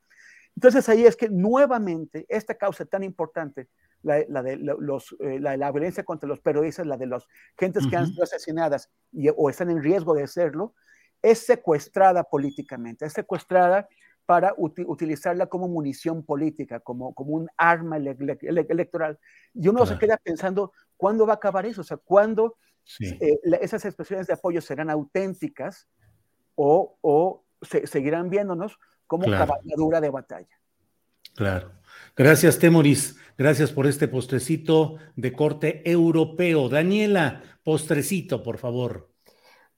[0.54, 3.68] Entonces ahí es que nuevamente esta causa tan importante,
[4.04, 7.26] la, la de los, eh, la, la, violencia contra los periodistas, la de las
[7.58, 7.90] gentes uh -huh.
[7.90, 10.74] que han sido asesinadas y, o están en riesgo de serlo,
[11.22, 13.88] es secuestrada políticamente, es secuestrada
[14.26, 19.18] para uti utilizarla como munición política, como, como un arma ele ele electoral.
[19.52, 19.86] Y uno claro.
[19.86, 21.80] se queda pensando, ¿cuándo va a acabar eso?
[21.80, 23.16] O sea, ¿cuándo sí.
[23.20, 25.88] eh, esas expresiones de apoyo serán auténticas
[26.54, 29.46] o, o se, seguirán viéndonos como claro.
[29.46, 30.60] cabalgadura de batalla.
[31.34, 31.72] Claro.
[32.16, 33.16] Gracias, Temoris.
[33.36, 36.68] Gracias por este postrecito de corte europeo.
[36.68, 39.13] Daniela, postrecito, por favor.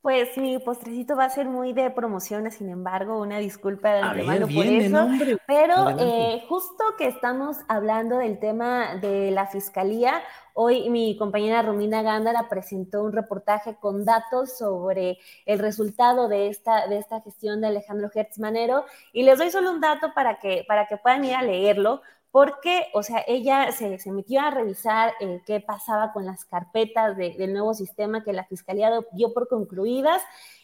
[0.06, 4.46] Pues mi postrecito va a ser muy de promociones, sin embargo, una disculpa de antemano
[4.46, 5.08] por eso.
[5.48, 10.22] Pero eh, justo que estamos hablando del tema de la fiscalía,
[10.54, 16.86] hoy mi compañera Romina Gándara presentó un reportaje con datos sobre el resultado de esta,
[16.86, 18.84] de esta gestión de Alejandro Hertz Manero.
[19.12, 22.00] Y les doy solo un dato para que, para que puedan ir a leerlo
[22.36, 27.54] porque, o sea, ella se, metió a revisar eh, qué pasaba con las carpetas del
[27.54, 30.20] nuevo sistema que la Fiscalía dio por concluidas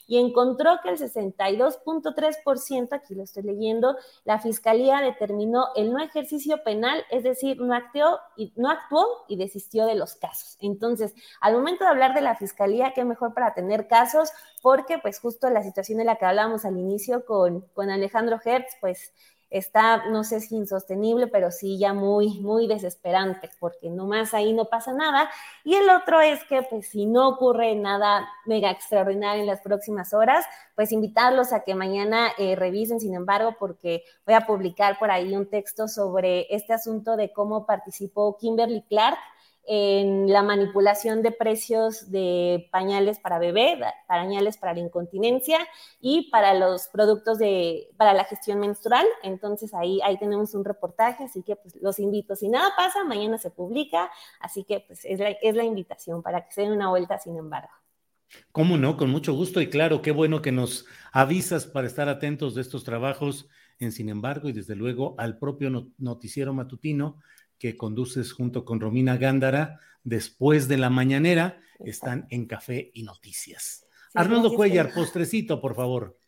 [0.07, 6.63] y encontró que el 62.3%, aquí lo estoy leyendo, la Fiscalía determinó el no ejercicio
[6.63, 10.59] penal, es decir, no actuó, y, no actuó y desistió de los casos.
[10.61, 14.29] Entonces, al momento de hablar de la Fiscalía, qué mejor para tener casos,
[14.61, 18.77] porque pues justo la situación de la que hablábamos al inicio con, con Alejandro Hertz,
[18.79, 19.15] pues
[19.53, 24.65] está, no sé si insostenible, pero sí ya muy, muy desesperante, porque nomás ahí no
[24.65, 25.31] pasa nada.
[25.63, 30.15] Y el otro es que, pues, si no ocurre nada mega extraordinario en las próximas
[30.15, 35.11] horas, pues invitarlos a que mañana eh, revisen, sin embargo, porque voy a publicar por
[35.11, 39.19] ahí un texto sobre este asunto de cómo participó Kimberly Clark
[39.65, 43.79] en la manipulación de precios de pañales para bebé,
[44.09, 45.59] pañales para la incontinencia
[46.01, 49.07] y para los productos de, para la gestión menstrual.
[49.23, 52.35] Entonces ahí, ahí tenemos un reportaje, así que pues los invito.
[52.35, 54.11] Si nada pasa, mañana se publica,
[54.41, 57.37] así que pues es la, es la invitación para que se den una vuelta, sin
[57.37, 57.71] embargo.
[58.51, 58.97] ¿Cómo no?
[58.97, 62.83] Con mucho gusto y claro, qué bueno que nos avisas para estar atentos de estos
[62.83, 63.49] trabajos
[63.79, 67.19] en Sin embargo y desde luego al propio noticiero matutino
[67.63, 73.87] que conduces junto con Romina Gándara después de la mañanera, están en Café y Noticias.
[74.15, 76.19] Arnoldo Cuellar, postrecito, por favor.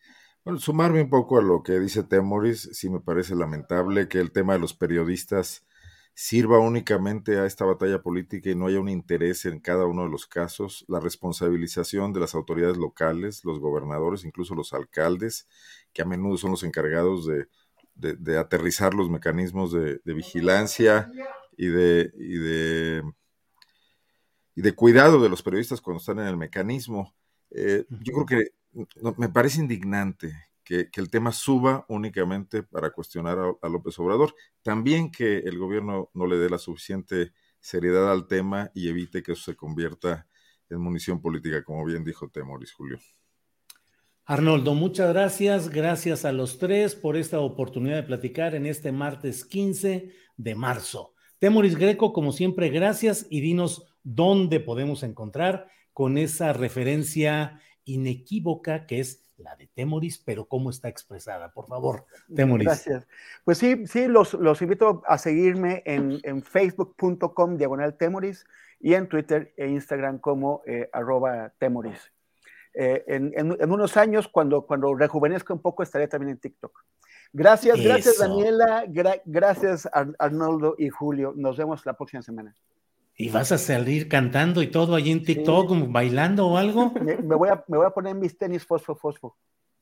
[0.45, 4.31] Bueno, sumarme un poco a lo que dice Temoris, sí me parece lamentable que el
[4.31, 5.65] tema de los periodistas
[6.13, 10.09] sirva únicamente a esta batalla política y no haya un interés en cada uno de
[10.11, 15.49] los casos, la responsabilización de las autoridades locales, los gobernadores, incluso los alcaldes,
[15.91, 17.49] que a menudo son los encargados de
[17.95, 21.11] de, aterrizar los mecanismos de, vigilancia
[21.57, 23.03] y de, y de,
[24.55, 27.15] y de cuidado de los periodistas cuando están en el mecanismo.
[27.51, 28.49] Eh, yo creo que
[29.17, 30.33] me parece indignante
[30.65, 34.35] que, el tema suba únicamente para cuestionar a, López Obrador.
[34.61, 39.33] También que el gobierno no le dé la suficiente seriedad al tema y evite que
[39.33, 40.27] eso se convierta
[40.69, 42.99] en munición política, como bien dijo Temoris Julio.
[44.27, 45.69] Arnoldo, muchas gracias.
[45.69, 51.13] Gracias a los tres por esta oportunidad de platicar en este martes 15 de marzo.
[51.37, 58.99] Temoris Greco, como siempre, gracias y dinos dónde podemos encontrar con esa referencia inequívoca que
[58.99, 61.51] es la de Temoris, pero cómo está expresada.
[61.51, 62.65] Por favor, Temoris.
[62.65, 63.07] Gracias.
[63.43, 68.47] Pues sí, sí, los, invito a seguirme en, facebook.com diagonal Temoris
[68.79, 72.14] y en Twitter e Instagram como eh, arroba Temoris.
[72.77, 76.83] Eh, en, unos años, cuando, cuando rejuvenezca un poco, estaré también en TikTok.
[77.31, 78.85] Gracias, gracias Daniela,
[79.25, 79.89] gracias
[80.19, 81.33] Arnoldo y Julio.
[81.35, 82.55] Nos vemos la próxima semana.
[83.17, 86.91] ¿Y vas a salir cantando y todo allí en TikTok, bailando o algo?
[87.01, 89.37] Me, voy a, me voy a poner mis tenis fosfo fosfo.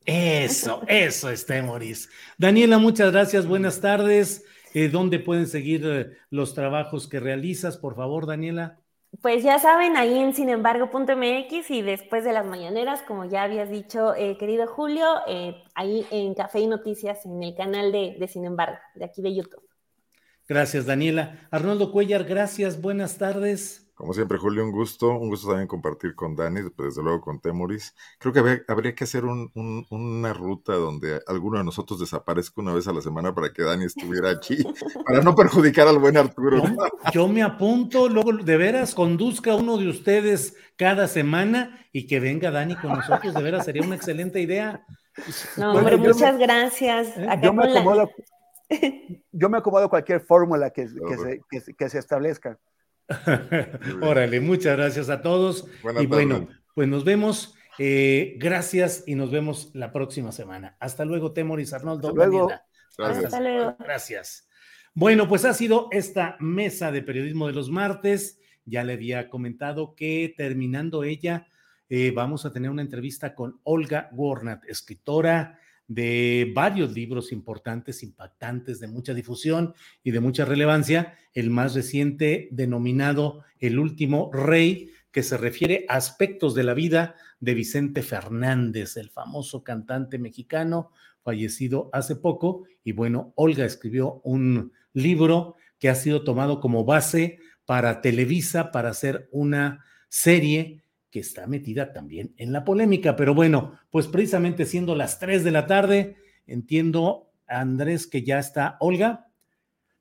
[0.05, 2.09] Eso, eso es Temoris.
[2.37, 4.43] Daniela, muchas gracias, buenas tardes.
[4.73, 7.77] Eh, ¿Dónde pueden seguir eh, los trabajos que realizas?
[7.77, 8.79] Por favor, Daniela.
[9.21, 14.15] Pues ya saben, ahí en sinembargo.mx y después de las mañaneras, como ya habías dicho,
[14.15, 18.43] eh, querido Julio, eh, ahí en Café y Noticias, en el canal de, de Sin
[18.45, 19.63] embargo, de aquí de YouTube.
[20.47, 21.47] Gracias, Daniela.
[21.51, 23.82] Arnoldo Cuellar, gracias, buenas tardes.
[23.95, 25.11] Como siempre, Julio, un gusto.
[25.11, 27.93] Un gusto también compartir con Dani, desde luego con Temoris.
[28.17, 32.93] Creo que habría, que hacer una ruta donde alguno de nosotros desaparezca una vez a
[32.93, 34.57] la semana para que Dani estuviera aquí,
[35.05, 36.63] para no perjudicar al buen Arturo.
[37.13, 42.49] Yo, me apunto, luego de veras conduzca uno de ustedes cada semana y que venga
[42.49, 43.33] Dani con nosotros.
[43.33, 44.85] De veras, sería una excelente idea.
[45.57, 47.15] No, hombre, muchas gracias.
[47.15, 47.27] ¿Eh?
[47.43, 48.09] Yo me, acomodo,
[49.31, 50.87] yo me acomodo cualquier fórmula que,
[51.77, 52.57] que se establezca.
[54.01, 55.67] Órale, muchas gracias a todos.
[55.99, 57.55] y bueno, pues nos vemos.
[57.79, 60.77] Eh, gracias y nos vemos la próxima semana.
[60.79, 62.09] Hasta luego, Temoris Arnoldo.
[62.09, 62.51] Hasta luego.
[62.97, 63.25] Gracias.
[63.25, 63.75] Hasta luego.
[63.79, 64.47] Gracias.
[64.93, 68.39] Bueno, pues ha sido esta mesa de periodismo de los martes.
[68.65, 71.47] Ya le había comentado que terminando ella,
[71.89, 78.79] eh, vamos a tener una entrevista con Olga Warnat, escritora, de varios libros importantes, impactantes,
[78.79, 79.73] de mucha difusión
[80.03, 81.15] y de mucha relevancia.
[81.33, 87.15] El más reciente, denominado El último rey, que se refiere a aspectos de la vida
[87.39, 90.89] de Vicente Fernández, el famoso cantante mexicano
[91.23, 92.65] fallecido hace poco.
[92.83, 98.89] Y bueno, Olga escribió un libro que ha sido tomado como base para Televisa, para
[98.89, 100.82] hacer una serie
[101.13, 103.15] que está metida también en la polémica.
[103.15, 106.17] Pero bueno, pues precisamente siendo las 3 de la tarde,
[106.47, 109.27] entiendo, Andrés, que ya está Olga.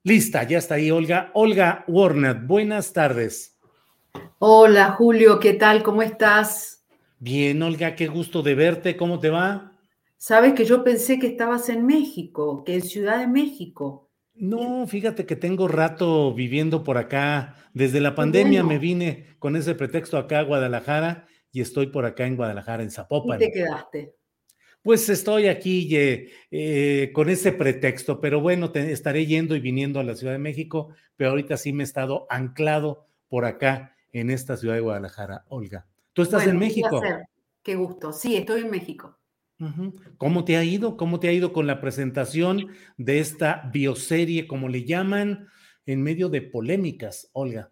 [0.01, 1.29] Lista, ya está ahí Olga.
[1.35, 3.59] Olga Warner, buenas tardes.
[4.39, 5.83] Hola Julio, ¿qué tal?
[5.83, 6.83] ¿Cómo estás?
[7.19, 8.97] Bien, Olga, qué gusto de verte.
[8.97, 9.71] ¿Cómo te va?
[10.17, 14.09] Sabes que yo pensé que estabas en México, que en Ciudad de México.
[14.35, 17.55] No, fíjate que tengo rato viviendo por acá.
[17.73, 22.25] Desde la pandemia me vine con ese pretexto acá a Guadalajara y estoy por acá
[22.25, 23.41] en Guadalajara, en Zapopan.
[23.41, 24.15] ¿Y te quedaste?
[24.81, 30.03] Pues estoy aquí eh, eh, con ese pretexto, pero bueno, estaré yendo y viniendo a
[30.03, 34.57] la Ciudad de México, pero ahorita sí me he estado anclado por acá en esta
[34.57, 35.87] ciudad de Guadalajara, Olga.
[36.11, 37.01] ¿Tú estás en México?
[37.63, 38.11] Qué gusto.
[38.11, 39.17] Sí, estoy en México.
[40.17, 40.97] ¿Cómo te ha ido?
[40.97, 45.47] ¿Cómo te ha ido con la presentación de esta bioserie, como le llaman,
[45.85, 47.71] en medio de polémicas, Olga?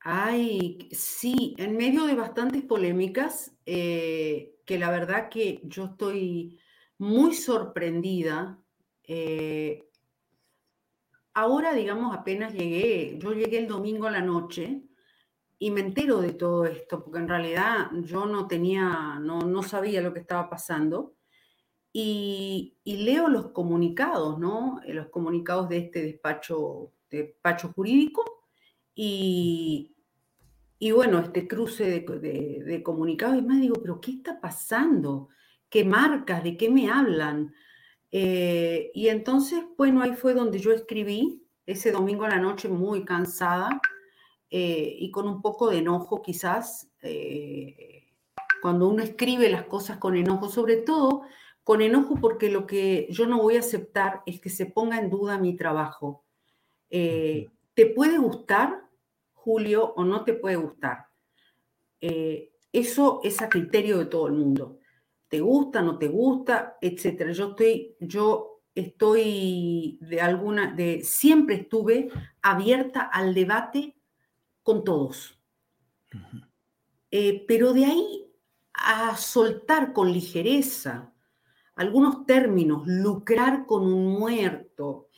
[0.00, 6.58] Ay, sí, en medio de bastantes polémicas, eh, que la verdad que yo estoy
[6.98, 8.58] muy sorprendida.
[9.04, 9.88] Eh,
[11.34, 14.82] ahora, digamos, apenas llegué, yo llegué el domingo a la noche
[15.62, 20.02] y me entero de todo esto, porque en realidad yo no tenía, no, no sabía
[20.02, 21.14] lo que estaba pasando.
[21.92, 24.80] Y, leo los comunicados, ¿no?
[24.84, 28.24] Eh, los comunicados de este despacho, despacho jurídico
[28.92, 29.94] y,
[30.80, 35.28] y bueno, este cruce de, comunicados y más digo, pero ¿qué está pasando?
[35.70, 36.42] ¿Qué marcas?
[36.42, 37.54] ¿De qué me hablan?
[38.10, 43.04] Eh, y entonces, bueno, ahí fue donde yo escribí ese domingo a la noche muy
[43.04, 43.80] cansada
[44.54, 48.04] eh, y con un poco de enojo quizás, eh,
[48.60, 51.22] cuando uno escribe las cosas con enojo, sobre todo
[51.64, 55.08] con enojo porque lo que yo no voy a aceptar es que se ponga en
[55.08, 56.26] duda mi trabajo.
[56.90, 58.90] Eh, ¿Te puede gustar,
[59.32, 61.06] Julio, o no te puede gustar?
[62.72, 64.80] eso es a criterio de todo el mundo.
[65.28, 67.30] ¿Te gusta, no te gusta, etcétera?
[67.30, 72.10] Yo estoy, yo estoy de alguna, de siempre estuve
[72.42, 73.94] abierta al debate
[74.62, 75.38] con todos.
[77.10, 78.32] Eh, pero de ahí
[78.72, 81.12] a soltar con ligereza
[81.74, 85.08] algunos términos, lucrar con un muerto,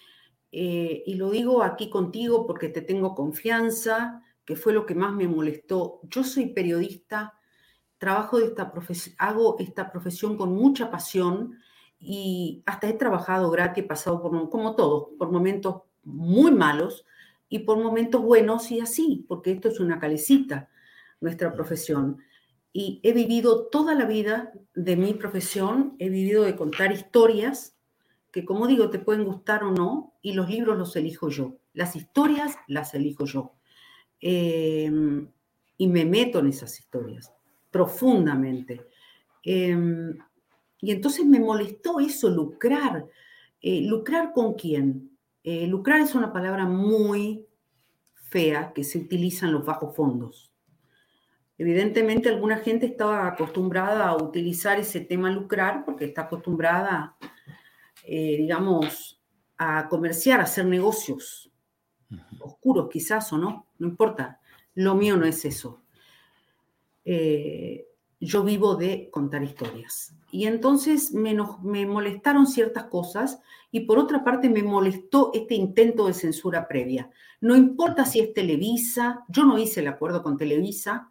[0.57, 5.13] eh, y lo digo aquí contigo porque te tengo confianza, que fue lo que más
[5.13, 6.01] me molestó.
[6.05, 7.35] Yo soy periodista,
[7.99, 11.59] trabajo de esta profesión, hago esta profesión con mucha pasión
[11.99, 17.05] y hasta he trabajado gratis, he pasado por, como todos, por momentos muy malos,
[17.49, 20.71] y por momentos buenos y así, porque esto es una calecita,
[21.21, 22.19] nuestra profesión.
[22.73, 27.77] Y he vivido toda la vida de mi profesión, he vivido de contar historias
[28.33, 31.59] que, como digo, te pueden gustar o no, y los libros los elijo yo.
[31.73, 33.55] Las historias las elijo yo.
[34.21, 35.29] Em,
[35.77, 37.33] y me meto en esas historias
[37.71, 38.89] profundamente.
[39.43, 40.17] Em,
[40.81, 43.07] y entonces me molestó eso, lucrar.
[43.61, 45.14] Eh, ¿Lucrar con quién?
[45.45, 47.47] Eh, lucrar es una palabra muy
[48.15, 50.51] fea que se utiliza en los bajos fondos.
[51.59, 57.17] Evidentemente alguna gente estaba acostumbrada a utilizar ese tema lucrar porque está acostumbrada,
[58.05, 59.23] eh, digamos,
[59.59, 61.53] a comerciar, a hacer negocios
[62.41, 64.41] oscuros quizás o no, no importa.
[64.75, 65.85] Lo mío no es eso.
[67.05, 67.87] Eh,
[68.25, 70.15] yo vivo de contar historias.
[70.31, 73.41] Y entonces me, me, molestaron ciertas cosas
[73.71, 77.11] y por otra parte me molestó este intento de censura previa.
[77.41, 81.11] No importa si es Televisa, yo no hice el acuerdo con Televisa,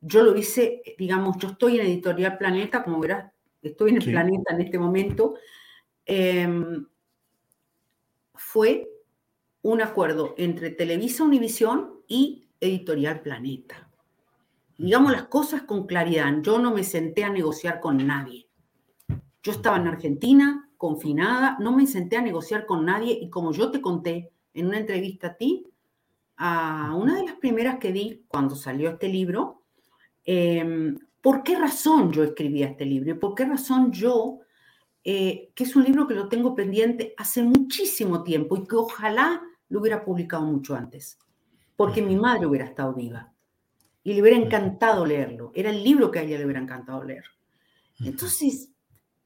[0.00, 3.32] yo lo hice, digamos, yo estoy en Editorial Planeta, como verás,
[3.62, 5.34] estoy en el planeta en este momento.
[6.04, 6.86] Em,
[8.34, 8.90] fue
[9.62, 13.83] un acuerdo entre Televisa Univisión y Editorial Planeta
[14.78, 16.32] digamos las cosas con claridad.
[16.42, 18.48] Yo no me senté a negociar con nadie.
[19.42, 23.70] Yo estaba en Argentina, confinada, no me senté a negociar con nadie y como yo
[23.70, 25.66] te conté en una entrevista a ti,
[26.36, 29.62] a una de las primeras que di cuando salió este libro,
[30.24, 33.10] em, ¿por qué razón yo escribía este libro?
[33.10, 34.40] ¿Y por qué razón yo,
[35.04, 39.42] eh, que es un libro que lo tengo pendiente hace muchísimo tiempo y que ojalá
[39.68, 41.18] lo hubiera publicado mucho antes,
[41.76, 43.33] porque mi madre hubiera estado viva
[44.04, 45.50] y le hubiera encantado leerlo.
[45.54, 47.24] Era el libro que a ella le hubiera encantado leer.
[48.00, 48.70] Entonces,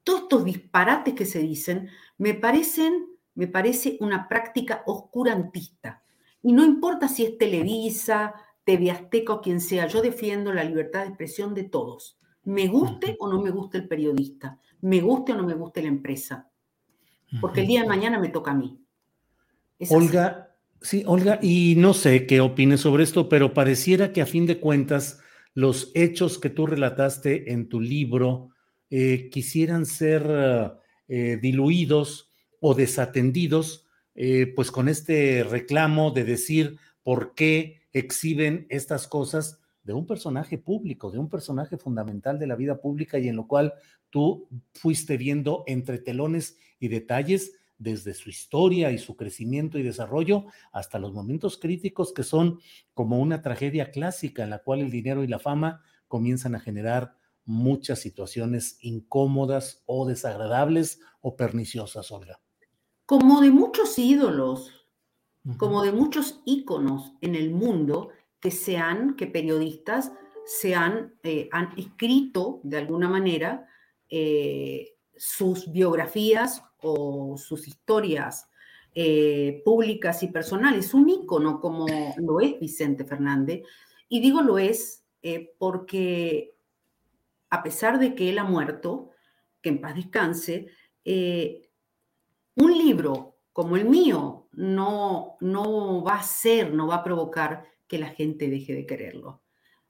[0.03, 6.01] todos estos disparates que se dicen me parecen, me parece una práctica oscurantista.
[6.41, 8.33] Y no importa si es Televisa,
[8.63, 12.17] TV Azteca o quien sea, yo defiendo la libertad de expresión de todos.
[12.43, 15.89] Me guste o no me guste el periodista, me guste o no me guste la
[15.89, 16.49] empresa.
[17.41, 18.81] Porque el día de mañana me toca a mí.
[19.89, 20.48] Olga,
[20.81, 24.61] Sí, Olga, y no sé qué opines sobre esto, pero pareciera que a fin de
[24.61, 25.19] cuentas
[25.53, 28.51] los hechos que tú relataste en tu libro
[28.89, 30.25] eh, quisieran ser
[31.09, 32.31] eh, diluidos
[32.61, 39.93] o desatendidos, eh, pues con este reclamo de decir por qué exhiben estas cosas de
[39.93, 43.73] un personaje público, de un personaje fundamental de la vida pública y en lo cual
[44.09, 50.45] tú fuiste viendo entre telones y detalles desde su historia y su crecimiento y desarrollo
[50.71, 52.59] hasta los momentos críticos que son
[52.93, 57.15] como una tragedia clásica en la cual el dinero y la fama comienzan a generar
[57.45, 62.39] muchas situaciones incómodas o desagradables o perniciosas, Olga.
[63.05, 64.85] Como de muchos ídolos,
[65.57, 70.11] como de muchos íconos en el mundo que sean, que periodistas
[70.45, 73.67] se han, eh, han escrito de alguna manera
[74.09, 78.49] eh, sus biografías o sus historias
[78.95, 80.93] eh, públicas y personales.
[80.93, 81.85] Un ícono como
[82.17, 83.63] lo es Vicente Fernández.
[84.07, 85.03] Y digo lo es
[85.57, 86.55] porque
[87.49, 89.11] a pesar de que él ha muerto,
[89.61, 90.67] que en paz descanse,
[91.03, 91.69] eh,
[92.55, 97.97] un libro como el mío no, no va a ser, no va a provocar que
[97.97, 99.41] la gente deje de quererlo.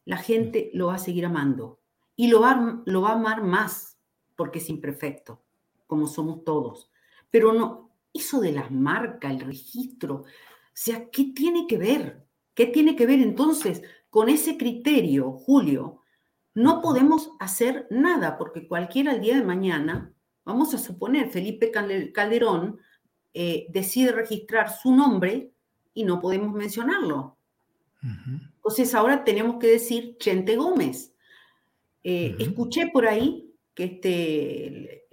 [0.05, 1.79] La gente lo va a seguir amando
[2.15, 3.99] y lo va, lo va a amar más
[4.35, 5.43] porque es imperfecto,
[5.89, 6.91] como somos todos.
[7.31, 10.25] Pero no, eso de las marcas, el registro, o
[10.71, 12.27] sea, ¿qué tiene que ver?
[12.53, 16.01] ¿Qué tiene que ver entonces con ese criterio, Julio,
[16.53, 20.13] no podemos hacer nada porque cualquiera al día de mañana,
[20.45, 22.79] vamos a suponer, Felipe Calderón
[23.33, 25.51] eh, decide registrar su nombre
[25.93, 27.37] y no podemos mencionarlo.
[28.01, 31.13] Entonces ahora tenemos que decir Chente Gómez.
[32.03, 35.07] Eh, escuché por ahí que este,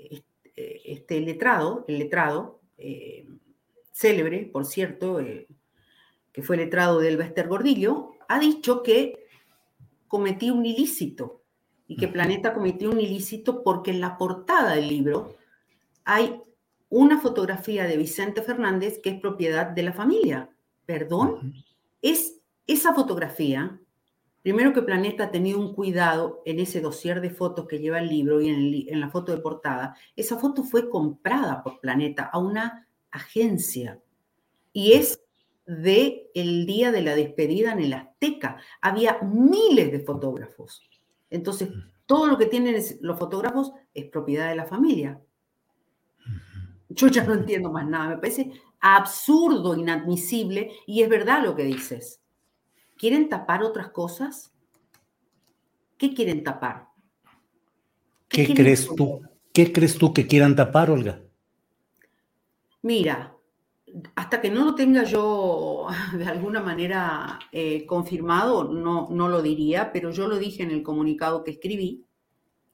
[0.56, 3.26] este, este letrado, el letrado, eh,
[3.92, 5.18] célebre, por cierto,
[6.32, 9.26] que fue letrado del Bester Gordillo, ha dicho que
[10.08, 11.42] cometí un ilícito
[11.86, 15.36] y que Planeta cometió un ilícito porque en la portada del libro
[16.04, 16.40] hay
[16.88, 20.50] una fotografía de Vicente Fernández que es propiedad de la familia.
[20.84, 21.54] Perdón,
[22.02, 23.80] es esa fotografía,
[24.46, 28.08] primero que Planeta ha tenido un cuidado en ese dossier de fotos que lleva el
[28.08, 32.38] libro y en, en la foto de portada, esa foto fue comprada por Planeta a
[32.38, 34.00] una agencia
[34.72, 35.20] y es
[35.66, 38.58] de el día de la despedida en el Azteca.
[38.80, 40.80] Había miles de fotógrafos.
[41.28, 41.70] Entonces,
[42.06, 45.20] todo lo que tienen los fotógrafos es propiedad de la familia.
[46.88, 48.10] Yo ya no entiendo más nada.
[48.10, 52.20] Me parece absurdo, inadmisible, y es verdad lo que dices.
[52.96, 54.52] ¿Quieren tapar otras cosas?
[55.98, 56.88] ¿Qué quieren tapar?
[58.28, 59.22] ¿Qué, crees tú?
[59.52, 61.22] ¿Qué crees tú que quieran tapar, Olga?
[62.82, 63.36] Mira,
[64.14, 65.86] hasta que no lo tenga yo
[66.16, 70.82] de alguna manera eh, confirmado, no, no lo diría, pero yo lo dije en el
[70.82, 72.04] comunicado que escribí,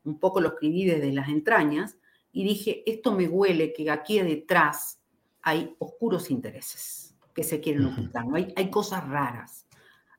[0.05, 1.99] un poco lo escribí desde las entrañas,
[2.33, 5.01] y dije, esto me huele que aquí detrás
[5.43, 8.37] hay oscuros intereses que se quieren ocultar, ¿no?
[8.37, 9.62] hay, hay cosas raras,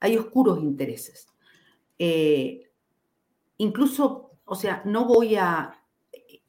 [0.04, 1.28] hay oscuros intereses.
[1.98, 2.70] Eh,
[3.58, 5.80] incluso, o sea, no voy a...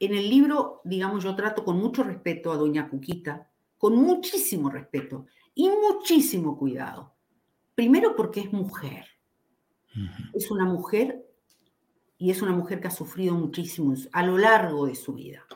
[0.01, 3.49] En el libro, digamos, yo trato con mucho respeto a doña Cuquita,
[3.79, 7.15] con muchísimo respeto y muchísimo cuidado.
[7.77, 9.07] Primero porque es mujer.
[10.33, 11.25] Es una mujer
[12.19, 15.47] y es una mujer que ha sufrido muchísimo a lo largo de su vida.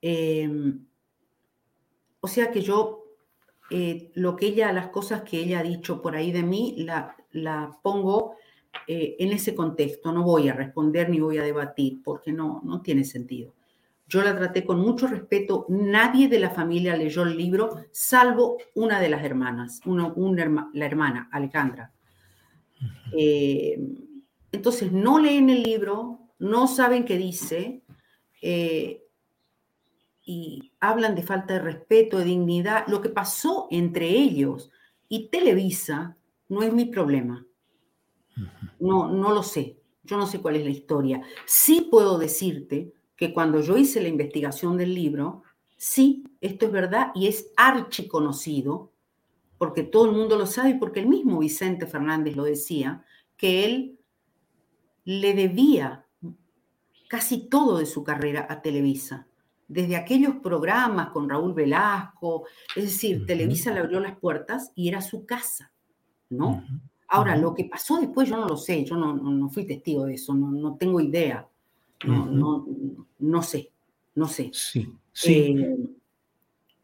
[0.00, 0.86] Em,
[2.20, 3.03] o sea que yo,
[3.70, 7.16] eh, lo que ella, las cosas que ella ha dicho por ahí de mí, la,
[7.32, 8.36] la pongo
[8.86, 10.12] eh, en ese contexto.
[10.12, 13.54] No voy a responder ni voy a debatir porque no, no tiene sentido.
[14.06, 15.66] Yo la traté con mucho respeto.
[15.68, 21.90] Nadie de la familia leyó el libro, salvo una de las hermanas, la hermana, Alejandra.
[23.16, 23.78] Eh,
[24.52, 27.82] entonces, no leen el libro, no saben qué dice
[28.42, 29.02] eh,
[30.24, 32.86] y hablan de falta de respeto, de dignidad.
[32.88, 34.70] Lo que pasó entre ellos
[35.08, 36.16] y Televisa
[36.48, 37.46] no es mi problema.
[38.80, 39.78] No, no lo sé.
[40.02, 41.22] Yo no sé cuál es la historia.
[41.46, 45.42] Sí puedo decirte que cuando yo hice la investigación del libro,
[45.76, 48.92] sí, esto es verdad y es archiconocido,
[49.56, 53.04] porque todo el mundo lo sabe y porque el mismo Vicente Fernández lo decía,
[53.36, 53.98] que él
[55.04, 56.06] le debía
[57.08, 59.28] casi todo de su carrera a Televisa.
[59.66, 62.46] Desde aquellos programas con Raúl Velasco,
[62.76, 65.72] es decir, Televisa le abrió las puertas y era su casa,
[66.30, 66.64] ¿no?
[67.08, 70.14] Ahora, lo que pasó después yo no lo sé, yo no, no fui testigo de
[70.14, 71.48] eso, no, no tengo idea.
[72.06, 72.66] No,
[73.18, 73.70] no, sé,
[74.14, 74.50] no sé.
[74.52, 75.32] Sí, sí.
[75.32, 75.76] Eh,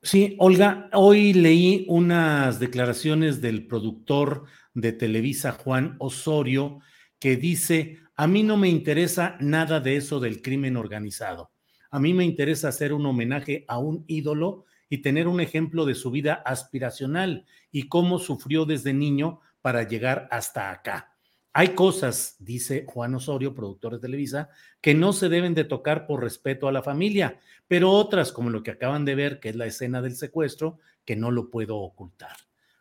[0.02, 4.44] sí, Olga, hoy leí unas declaraciones del productor
[4.74, 6.81] de Televisa, Juan Osorio,
[7.19, 11.51] que dice, a mí no me interesa nada de eso del crimen organizado.
[11.91, 15.95] A mí me interesa hacer un homenaje a un ídolo y tener un ejemplo de
[15.95, 21.15] su vida aspiracional y cómo sufrió desde niño para llegar hasta acá.
[21.53, 24.51] Hay cosas, dice Juan Osorio, productor de Televisa,
[24.81, 28.62] que no se deben de tocar por respeto a la familia, pero otras, como lo
[28.62, 32.37] que acaban de ver, que es la escena del secuestro, que no lo puedo ocultar.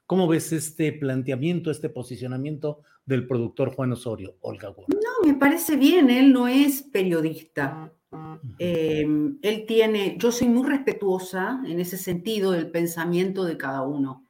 [0.06, 6.12] ¿Cómo ves este planteamiento, este posicionamiento del productor Juan Osorio, Olga No, me parece bien,
[6.12, 7.92] él no es periodista.
[8.58, 14.26] Em, él tiene, yo soy muy respetuosa en ese sentido del pensamiento de cada uno.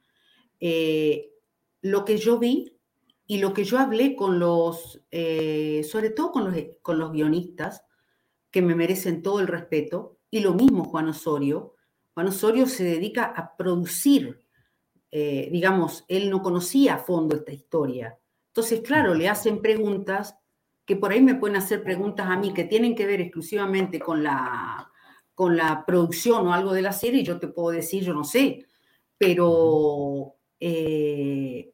[0.60, 1.32] Eh,
[1.80, 2.76] lo que yo vi
[3.26, 7.84] y lo que yo hablé con los, eh, sobre todo con los, con los guionistas,
[8.50, 11.74] que me merecen todo el respeto, y lo mismo Juan Osorio.
[12.14, 14.42] Juan Osorio se dedica a producir,
[15.10, 18.18] eh, digamos, él no conocía a fondo esta historia.
[18.48, 20.39] Entonces, claro, le hacen preguntas
[20.84, 24.22] que por ahí me pueden hacer preguntas a mí que tienen que ver exclusivamente con
[24.22, 24.90] la,
[25.34, 28.66] con la producción o algo de la serie, yo te puedo decir, yo no sé,
[29.16, 31.72] pero eh,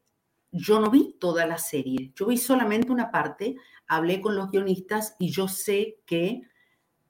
[0.52, 3.56] yo no vi toda la serie, yo vi solamente una parte,
[3.86, 6.42] hablé con los guionistas y yo sé que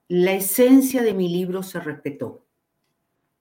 [0.07, 2.45] la esencia de mi libro se respetó.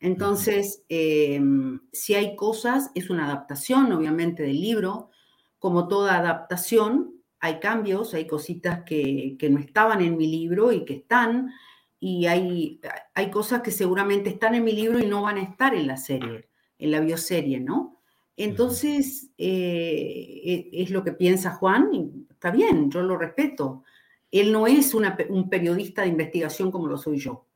[0.00, 5.10] Entonces, em, si hay cosas, es una adaptación, obviamente, del libro.
[5.58, 10.94] Como toda adaptación, hay cambios, hay cositas que, no estaban en mi libro y que
[10.94, 11.52] están,
[12.00, 12.80] y hay,
[13.14, 15.96] hay cosas que seguramente están en mi libro y no van a estar en la
[15.96, 16.48] serie,
[16.78, 18.00] en la bioserie, ¿no?
[18.36, 23.84] Entonces, eh, e, es lo que piensa Juan, y está bien, yo lo respeto.
[24.30, 27.46] Él no es un periodista de investigación como lo soy yo.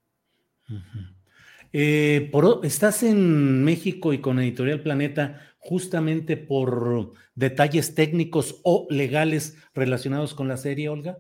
[1.73, 2.31] Eh,
[2.62, 10.49] estás en México y con Editorial Planeta justamente por detalles técnicos o legales relacionados con
[10.49, 11.19] la serie, Olga?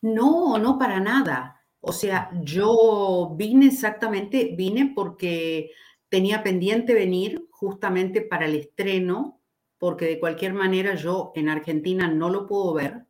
[0.00, 1.64] No, no para nada.
[1.80, 5.72] O sea, yo vine exactamente, vine porque
[6.08, 9.40] tenía pendiente venir justamente para el estreno,
[9.76, 13.06] porque de cualquier manera yo en Argentina no lo puedo ver,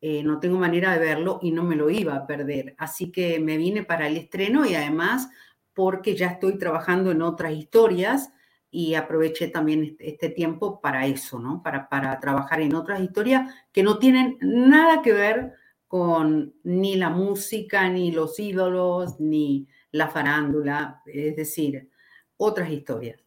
[0.00, 2.74] eh, no tengo manera de verlo y no me lo iba a perder.
[2.78, 5.28] Así que me vine para el estreno y además
[5.74, 8.30] porque ya estoy trabajando en otras historias
[8.76, 11.62] y aproveché también este, este tiempo para eso, ¿no?
[11.62, 15.54] Para, para trabajar en otras historias que no tienen nada que ver
[15.88, 21.88] con ni la música, ni los ídolos, ni la farándula, es decir,
[22.36, 23.18] otras historias.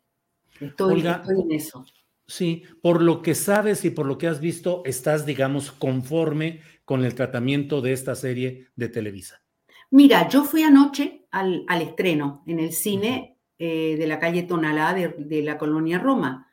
[0.60, 1.84] Estoy, estoy en eso.
[2.28, 7.04] Sí, por lo que sabes y por lo que has visto, estás, digamos, conforme con
[7.04, 9.42] el tratamiento de esta serie de Televisa.
[9.90, 14.94] Mira, yo fui anoche al, al estreno en el cine eh, de la calle Tonalá
[14.94, 16.48] de, la colonia Roma.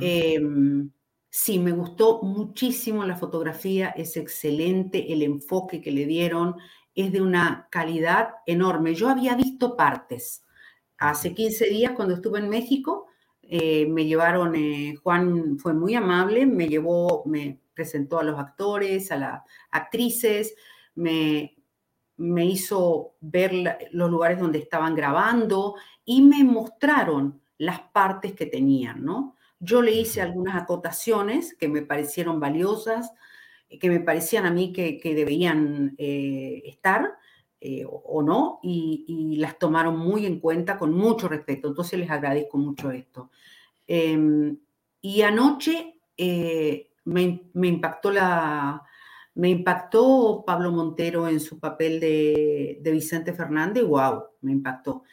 [0.00, 0.90] Em,
[1.28, 6.56] sí, me gustó muchísimo la fotografía, es excelente, el enfoque que le dieron
[6.94, 8.94] es de una calidad enorme.
[8.94, 10.42] Yo había visto partes.
[10.96, 13.08] Hace 15 días, cuando estuve en México,
[13.42, 19.12] eh, me llevaron, eh, Juan fue muy amable, me llevó, me presentó a los actores,
[19.12, 20.54] a las actrices,
[20.94, 21.58] me,
[22.16, 23.52] me hizo ver
[23.92, 25.76] los lugares donde estaban grabando
[26.08, 29.36] y me mostraron las partes que tenían, ¿no?
[29.60, 33.12] Yo le hice algunas acotaciones que me parecieron valiosas,
[33.78, 37.12] que me parecían a mí que, debían eh, estar
[37.60, 41.68] eh, o, no, y, las tomaron muy en cuenta con mucho respeto.
[41.68, 43.30] Entonces les agradezco mucho esto.
[43.86, 44.56] Em,
[45.02, 48.82] y anoche eh, me, me impactó la,
[49.38, 55.04] me impactó Pablo Montero en su papel de, Vicente Fernández, wow, me impactó.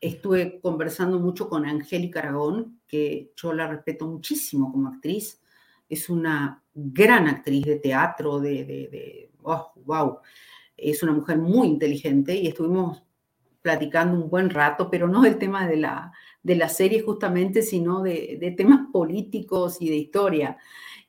[0.00, 5.40] Estuve conversando mucho con Angélica Aragón, que yo la respeto muchísimo como actriz.
[5.88, 10.20] Es una gran actriz de teatro, de, wow, oh,
[10.76, 13.02] es una mujer muy inteligente y estuvimos
[13.62, 18.02] platicando un buen rato, pero no del tema de la, de la serie justamente, sino
[18.02, 20.56] de, temas políticos y de historia.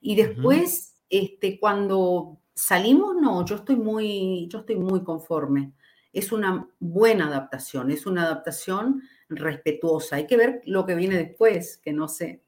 [0.02, 5.74] Y después, este, cuando salimos, no, yo estoy muy, yo estoy muy conforme.
[6.18, 10.16] Es una buena adaptación, es una adaptación respetuosa.
[10.16, 12.42] Hay que ver lo que viene después, que no sé.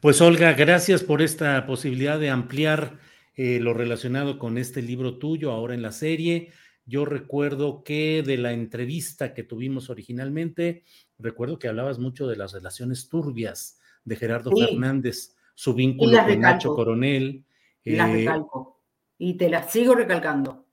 [0.00, 2.98] Pues Olga, gracias por esta posibilidad de ampliar
[3.34, 6.52] eh, lo relacionado con este libro tuyo ahora en la serie.
[6.86, 10.84] Yo recuerdo que de la entrevista que tuvimos originalmente,
[11.18, 16.74] recuerdo que hablabas mucho de las relaciones turbias de Gerardo Fernández, su vínculo con Nacho
[16.76, 17.44] Coronel,
[17.84, 18.82] las eh, recalco.
[19.18, 20.64] Y te las sigo recalcando.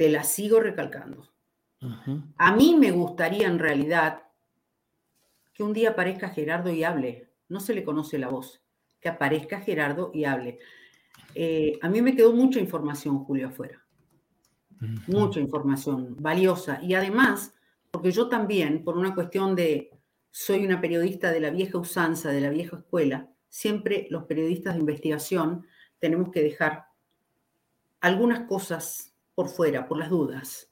[0.00, 1.28] Te las sigo recalcando.
[2.38, 4.22] A mí me gustaría en realidad
[5.52, 7.28] que un día aparezca Gerardo y hable.
[7.50, 8.62] No se le conoce la voz.
[8.98, 10.58] Que aparezca Gerardo y hable.
[11.34, 13.84] Eh, a mí me quedó mucha información, Julio, afuera.
[15.06, 16.80] Mucha información valiosa.
[16.82, 17.52] Y además,
[17.90, 19.90] porque yo también, por una cuestión de,
[20.30, 24.80] soy una periodista de la vieja usanza, de la vieja escuela, siempre los periodistas de
[24.80, 25.66] investigación
[25.98, 26.86] tenemos que dejar
[28.00, 29.09] algunas cosas
[29.40, 30.70] por fuera, por las dudas.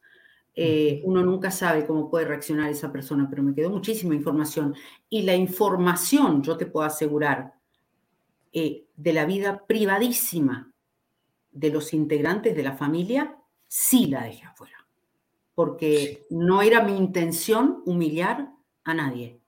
[0.55, 4.75] Eh, uno nunca sabe cómo puede reaccionar esa persona, pero me quedó muchísima información.
[5.09, 7.55] Y la información, yo te puedo asegurar,
[8.53, 10.71] eh, de la vida privadísima
[11.51, 14.87] de los integrantes de la familia, sí la dejé afuera.
[15.55, 18.53] Porque no era mi intención humillar
[18.85, 19.41] a nadie.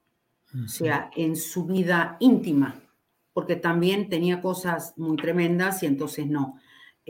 [0.64, 2.80] O sea, en su vida íntima,
[3.34, 6.58] porque también tenía cosas muy tremendas y entonces no.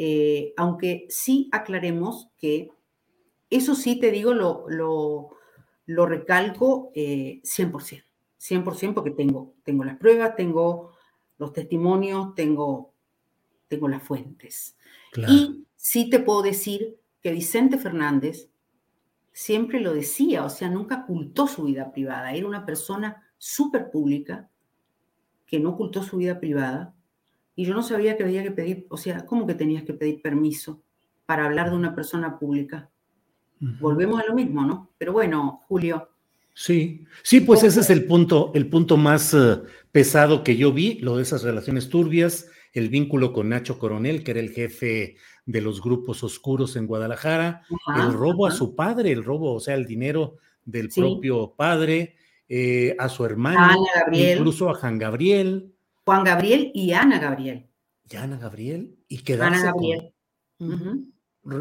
[0.03, 2.71] Eh, aunque sí aclaremos que
[3.51, 4.65] eso sí te digo, lo,
[5.85, 7.43] lo, recalco 100%, eh,
[8.41, 10.93] 100% porque tengo, tengo las pruebas, tengo
[11.37, 12.95] los testimonios, tengo,
[13.69, 14.75] tengo las fuentes.
[15.29, 18.49] Y sí te puedo decir que Vicente Fernández
[19.35, 24.49] siempre lo decía, o sea, nunca ocultó su vida privada, era una persona súper pública
[25.45, 26.95] que no ocultó su vida privada
[27.55, 30.23] y yo no sabía que había que pedir, o sea, ¿cómo que tenías que pedir
[30.23, 30.83] permiso
[31.27, 32.91] para hablar de una persona pública?
[33.61, 34.91] Volvemos a lo mismo, ¿no?
[34.97, 36.09] Pero bueno, Julio.
[36.55, 39.59] Sí, sí, pues ese es el punto, el punto más eh,
[39.93, 44.33] pesado que yo vi, lo de esas relaciones turbias, el vínculo con Nacho Coronel, que
[44.33, 47.63] era el jefe de los grupos oscuros en Guadalajara,
[47.97, 52.17] el robo a su padre, el robo, o sea, el dinero del propio padre,
[52.49, 55.73] eh, a su hermano, incluso a Juan Gabriel.
[56.11, 57.71] Juan Gabriel y Ana Gabriel.
[58.11, 60.13] Y Ana Gabriel, y quedarse Ana Gabriel.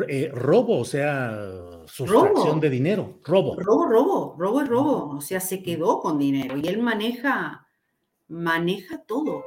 [0.08, 3.60] Eh, robo, o sea, sustracción de dinero, robo.
[3.60, 7.68] Robo, robo, robo es robo, o sea, se quedó con dinero y él maneja,
[8.28, 9.44] maneja todo.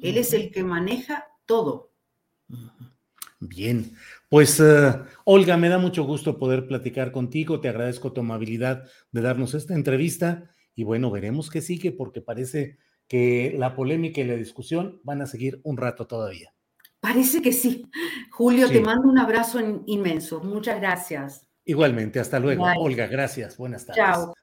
[0.00, 1.90] Él es el que maneja todo.
[3.40, 3.90] Bien,
[4.28, 4.94] pues eh,
[5.24, 9.74] Olga, me da mucho gusto poder platicar contigo, te agradezco tu amabilidad de darnos esta
[9.74, 15.22] entrevista y bueno, veremos qué sigue porque parece que la polémica y la discusión van
[15.22, 16.54] a seguir un rato todavía.
[17.00, 17.90] Parece que sí.
[18.30, 20.40] Julio, te mando un abrazo inmenso.
[20.40, 21.48] Muchas gracias.
[21.64, 22.64] Igualmente, hasta luego.
[22.78, 23.56] Olga, gracias.
[23.56, 24.04] Buenas tardes.
[24.04, 24.34] Chao.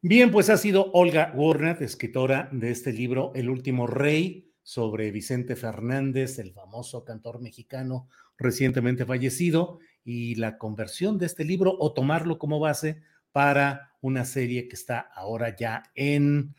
[0.00, 5.54] Bien, pues ha sido Olga Warner, escritora de este libro, El último rey, sobre Vicente
[5.54, 12.38] Fernández, el famoso cantor mexicano recientemente fallecido, y la conversión de este libro o tomarlo
[12.38, 16.54] como base para una serie que está ahora ya en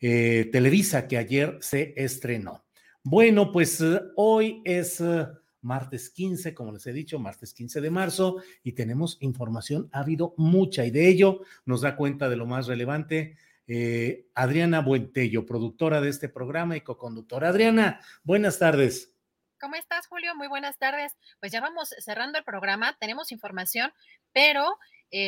[0.00, 2.64] eh, Televisa, que ayer se estrenó.
[3.10, 5.26] Bueno, pues eh, hoy es eh,
[5.62, 10.34] martes 15, como les he dicho, martes 15 de marzo, y tenemos información, ha habido
[10.36, 13.38] mucha, y de ello nos da cuenta de lo más relevante.
[13.66, 17.48] Eh, Adriana Buentello, productora de este programa y co-conductora.
[17.48, 19.14] Adriana, buenas tardes.
[19.58, 20.34] ¿Cómo estás, Julio?
[20.34, 21.16] Muy buenas tardes.
[21.40, 23.90] Pues ya vamos cerrando el programa, tenemos información,
[24.32, 24.78] pero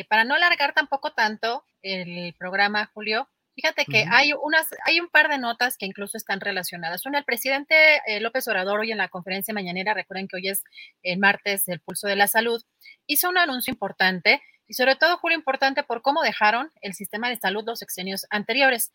[0.07, 3.27] para no alargar tampoco tanto el programa, Julio,
[3.61, 7.05] Fíjate que hay, unas, hay un par de notas que incluso están relacionadas.
[7.05, 7.75] Una, el presidente
[8.07, 10.63] eh, López Obrador hoy en la conferencia mañanera, recuerden que hoy es
[11.03, 12.63] el martes del pulso de la salud,
[13.05, 17.37] hizo un anuncio importante y sobre todo, Julio, importante por cómo dejaron el sistema de
[17.37, 18.91] salud los sexenios anteriores.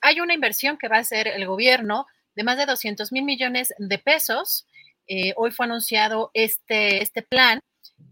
[0.00, 3.74] Hay una inversión que va a hacer el gobierno de más de 200 mil millones
[3.76, 4.66] de pesos.
[5.08, 7.60] Eh, hoy fue anunciado este, este plan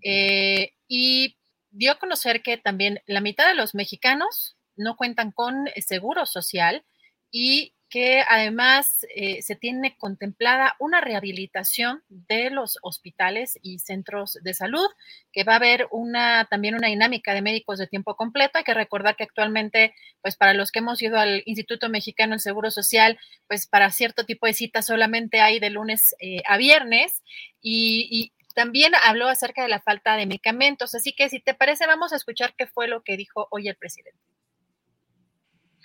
[0.03, 1.39] eh, y
[1.71, 6.27] dio a conocer que también la mitad de los mexicanos no cuentan con eh, seguro
[6.27, 6.85] social
[7.31, 14.53] y que además eh, se tiene contemplada una rehabilitación de los hospitales y centros de
[14.53, 14.89] salud,
[15.31, 18.59] que va a haber una también una dinámica de médicos de tiempo completo.
[18.59, 22.41] Hay que recordar que actualmente, pues para los que hemos ido al Instituto Mexicano del
[22.41, 27.23] Seguro Social, pues para cierto tipo de citas solamente hay de lunes eh, a viernes
[27.61, 30.97] y, y también habló acerca de la falta de medicamentos.
[30.97, 33.77] Así que si te parece, vamos a escuchar qué fue lo que dijo hoy el
[33.77, 34.34] presidente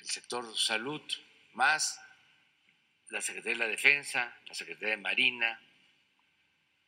[0.10, 1.02] sector salud,
[1.54, 2.00] más
[3.10, 5.60] la Secretaría de la Defensa, la Secretaría de Marina,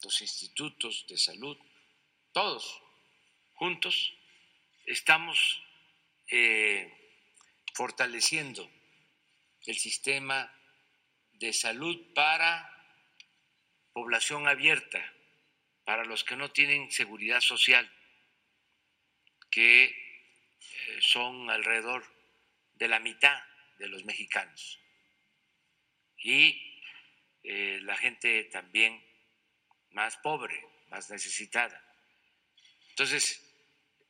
[0.04, 1.58] los institutos de salud,
[2.32, 2.82] todos
[3.54, 4.14] juntos
[4.86, 5.62] estamos
[6.28, 6.92] eh,
[7.74, 8.70] fortaleciendo
[9.66, 10.52] el sistema
[11.34, 12.68] de salud para
[13.94, 15.00] población abierta,
[15.84, 17.92] para los que no tienen seguridad social,
[19.50, 22.06] que eh, son alrededor
[22.82, 23.40] de la mitad
[23.78, 24.80] de los mexicanos.
[26.18, 26.82] Y
[27.44, 29.00] eh, la gente también
[29.92, 31.80] más pobre, más necesitada.
[32.90, 33.40] Entonces,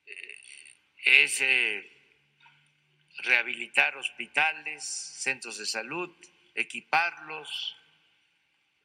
[0.06, 0.41] eh,
[1.03, 2.14] es eh,
[3.17, 6.09] rehabilitar hospitales, centros de salud,
[6.56, 7.75] equiparlos,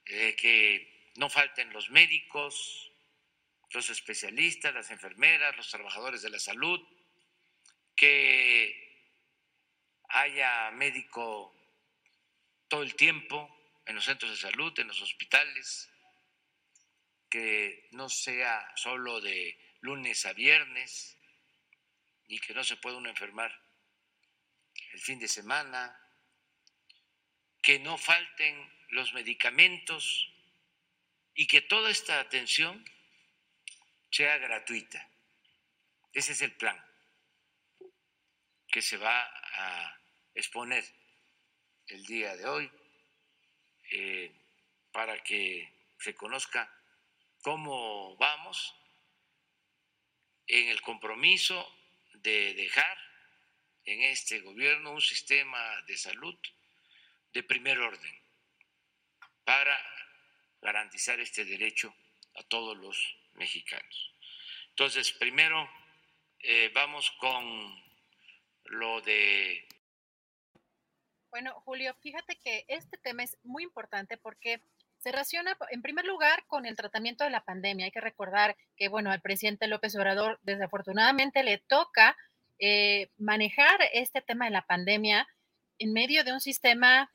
[0.06, 2.90] eh, que no falten los médicos,
[3.70, 6.81] los especialistas, las enfermeras, los trabajadores de la salud,
[7.94, 8.85] que
[10.09, 11.55] haya médico
[12.68, 13.51] todo el tiempo
[13.86, 15.89] en los centros de salud, en los hospitales,
[17.28, 21.17] que no sea solo de lunes a viernes
[22.28, 23.57] y que no se pueda uno enfermar
[24.93, 25.99] el fin de semana,
[27.62, 30.33] que no falten los medicamentos
[31.35, 32.85] y que toda esta atención
[34.10, 35.09] sea gratuita.
[36.12, 36.85] Ese es el plan
[38.77, 39.23] que se va
[39.55, 40.01] a
[40.35, 40.85] exponer
[41.87, 42.71] el día de hoy
[43.91, 44.31] eh,
[44.93, 46.71] para que se conozca
[47.41, 48.75] cómo vamos
[50.47, 51.57] en el compromiso
[52.17, 52.99] de dejar
[53.87, 56.39] en este gobierno un sistema de salud
[57.33, 58.21] de primer orden
[59.43, 59.75] para
[60.61, 61.97] garantizar este derecho
[62.35, 64.13] a todos los mexicanos.
[64.69, 65.67] Entonces, primero
[66.41, 67.85] eh, vamos con
[68.69, 69.67] lo de...
[71.31, 74.61] Bueno, Julio, fíjate que este tema es muy importante porque
[74.99, 77.86] se relaciona, en primer lugar, con el tratamiento de la pandemia.
[77.86, 82.17] Hay que recordar que, bueno, al presidente López Obrador desafortunadamente le toca
[82.59, 85.28] eh, manejar este tema de la pandemia
[85.78, 87.11] en medio de un sistema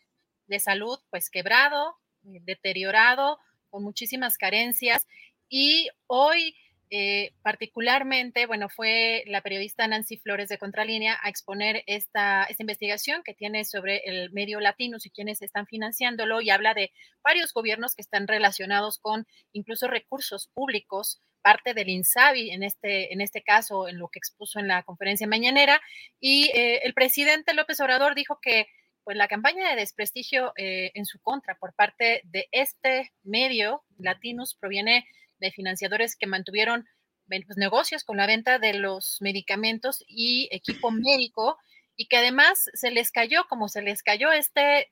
[0.46, 3.40] de salud, pues quebrado, eh, deteriorado,
[3.70, 5.08] con muchísimas carencias.
[5.50, 6.56] Y hoy
[6.94, 13.34] eh, particularmente, bueno, fue la periodista Nancy Flores de Contralínea a exponer esta, investigación que
[13.34, 16.92] tiene sobre el medio latino y quienes están financiándolo y habla de
[17.24, 23.22] varios gobiernos que están relacionados con incluso recursos públicos, parte del INSABI en este, en
[23.22, 25.82] este caso, en lo que expuso en la conferencia mañanera.
[26.20, 28.68] Y eh, el presidente López Obrador dijo que
[29.06, 34.58] pues la campaña de desprestigio eh, en su contra por parte de este medio, Latinos,
[34.60, 35.08] proviene
[35.42, 36.88] de financiadores que mantuvieron
[37.28, 41.58] pues, negocios con la venta de los medicamentos y equipo médico
[41.98, 44.92] y que además se les cayó, como se les cayó este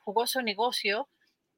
[0.00, 1.08] jugoso negocio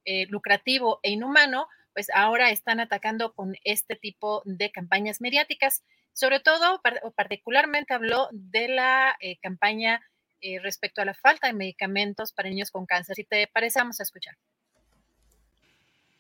[0.05, 5.83] eh, lucrativo e inhumano, pues ahora están atacando con este tipo de campañas mediáticas.
[6.13, 6.83] Sobre todo,
[7.15, 10.05] particularmente habló de la eh, campaña
[10.41, 13.15] eh, respecto a la falta de medicamentos para niños con cáncer.
[13.15, 14.37] Si te parece, vamos a escuchar.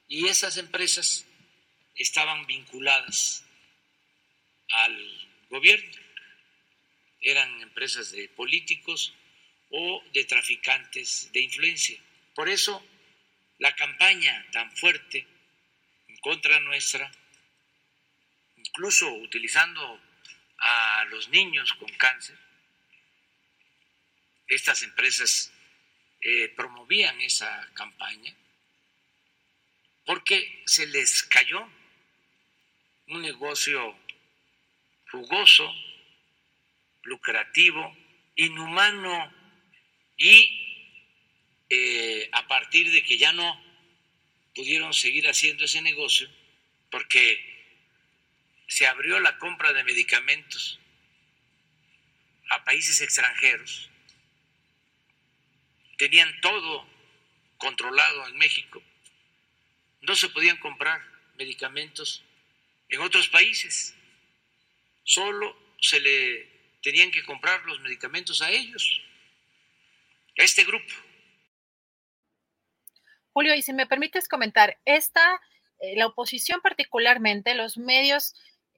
[0.06, 1.26] Y esas empresas
[1.94, 3.44] estaban vinculadas
[4.70, 6.00] al gobierno.
[7.20, 9.14] Eran empresas de políticos
[9.70, 11.98] o de traficantes de influencia.
[12.34, 12.84] Por eso
[13.58, 15.26] la campaña tan fuerte
[16.08, 17.10] en contra nuestra,
[18.56, 20.00] incluso utilizando
[20.58, 22.38] a los niños con cáncer,
[24.48, 25.52] estas empresas
[26.20, 28.34] eh, promovían esa campaña
[30.04, 31.68] porque se les cayó
[33.08, 33.98] un negocio
[35.10, 35.70] jugoso,
[37.02, 37.97] lucrativo,
[38.36, 39.32] inhumano
[40.16, 40.62] y
[41.68, 43.62] eh, a partir de que ya no
[44.55, 46.28] pudieron seguir haciendo ese negocio
[46.90, 47.52] porque
[48.68, 50.78] se abrió la compra de medicamentos
[52.50, 53.89] a países extranjeros,
[55.97, 56.86] tenían todo
[57.56, 58.82] controlado en México,
[60.02, 61.02] no se podían comprar
[61.36, 62.22] medicamentos
[62.92, 63.94] en otros países.
[65.02, 66.48] Solo se le
[66.82, 69.00] tenían que comprar los medicamentos a ellos,
[70.38, 70.92] a este grupo.
[73.32, 75.40] Julio, y si me permites comentar, esta,
[75.80, 78.34] eh, la oposición particularmente, los medios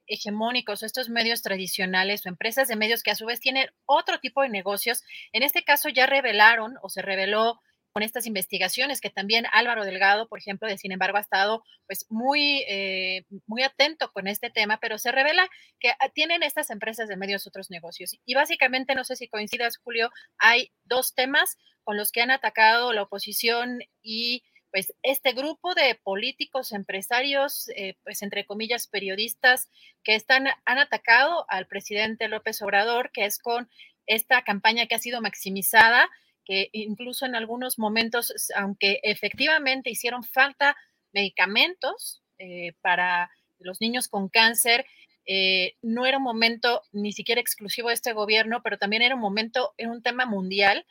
[0.07, 4.41] hegemónicos, estos medios tradicionales o empresas de medios que a su vez tienen otro tipo
[4.43, 5.03] de negocios,
[5.33, 7.59] en este caso ya revelaron o se reveló
[7.95, 12.05] con estas investigaciones, que también Álvaro Delgado, por ejemplo, de sin embargo, ha estado pues
[12.09, 15.47] muy, eh, muy atento con este tema, pero se revela
[15.79, 18.17] que ah, tienen estas empresas de medios otros negocios.
[18.25, 22.91] Y básicamente, no sé si coincidas, Julio, hay dos temas con los que han atacado
[22.91, 29.69] la oposición y pues este grupo de políticos, empresarios, eh, pues entre comillas, periodistas
[30.03, 33.69] que están, han atacado al presidente López Obrador, que es con
[34.05, 36.09] esta campaña que ha sido maximizada
[36.45, 40.75] que incluso en algunos momentos, aunque efectivamente hicieron falta
[41.11, 44.85] medicamentos eh, para los niños con cáncer,
[45.25, 49.21] eh, no era un momento ni siquiera exclusivo de este gobierno, pero también era un
[49.21, 50.85] momento, en un tema mundial,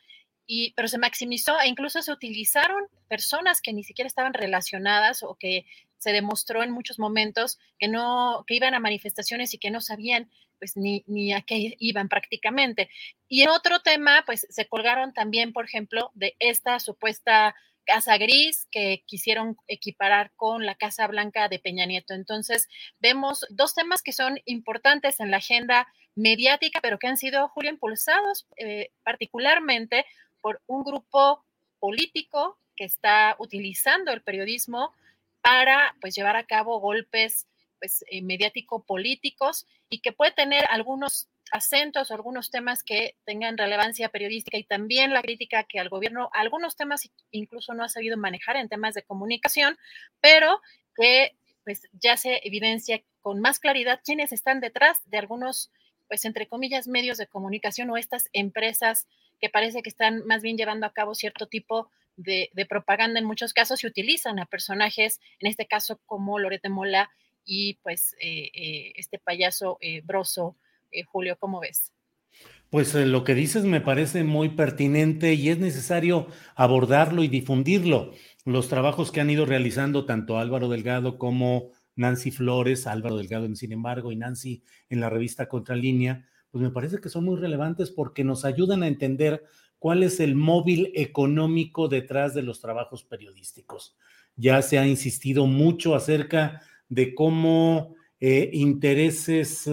[0.47, 5.37] y, pero se maximizó e incluso se utilizaron personas que ni siquiera estaban relacionadas o
[5.37, 5.65] que
[5.99, 10.31] se demostró en muchos momentos que no, que iban a manifestaciones y que no sabían
[10.59, 12.89] pues ni, ni a qué iban prácticamente.
[13.29, 18.67] Y en otro tema, pues se colgaron también, por ejemplo, de esta supuesta Casa Gris
[18.71, 22.15] que quisieron equiparar con la Casa Blanca de Peña Nieto.
[22.15, 22.69] Entonces,
[22.99, 27.71] vemos dos temas que son importantes en la agenda mediática, pero que han sido, Julio,
[27.71, 30.07] impulsados eh, particularmente
[30.41, 31.45] por un grupo
[31.79, 34.93] político que está utilizando el periodismo
[35.41, 37.47] para pues llevar a cabo golpes
[37.85, 43.59] pues eh, mediático políticos y que puede tener algunos acentos o algunos temas que tengan
[43.59, 48.17] relevancia periodística y también la crítica que al gobierno, algunos temas incluso no ha sabido
[48.17, 49.77] manejar en temas de comunicación,
[50.23, 50.63] pero
[50.97, 55.71] que pues ya se evidencia con más claridad quiénes están detrás de algunos,
[56.09, 59.07] pues entre comillas, medios de comunicación o estas empresas
[59.43, 63.53] que parece que están más bien llevando a cabo cierto tipo de, propaganda en muchos
[63.53, 67.11] casos y utilizan a personajes, en este caso como Lorete Mola
[67.45, 70.57] y pues eh, eh, este payaso eh, Broso
[70.91, 71.93] eh, Julio, ¿cómo ves?
[72.71, 78.13] Pues lo que dices me parece muy pertinente y es necesario abordarlo y difundirlo.
[78.45, 83.73] Los trabajos que han ido realizando tanto Álvaro Delgado como Nancy Flores, Álvaro Delgado sin
[83.73, 88.25] embargo y Nancy en la revista Contralínea, pues me parece que son muy relevantes porque
[88.25, 89.45] nos ayudan a entender
[89.79, 93.97] cuál es el móvil económico detrás de los trabajos periodísticos.
[94.37, 99.69] Ya se ha insistido mucho acerca de cómo eh, intereses...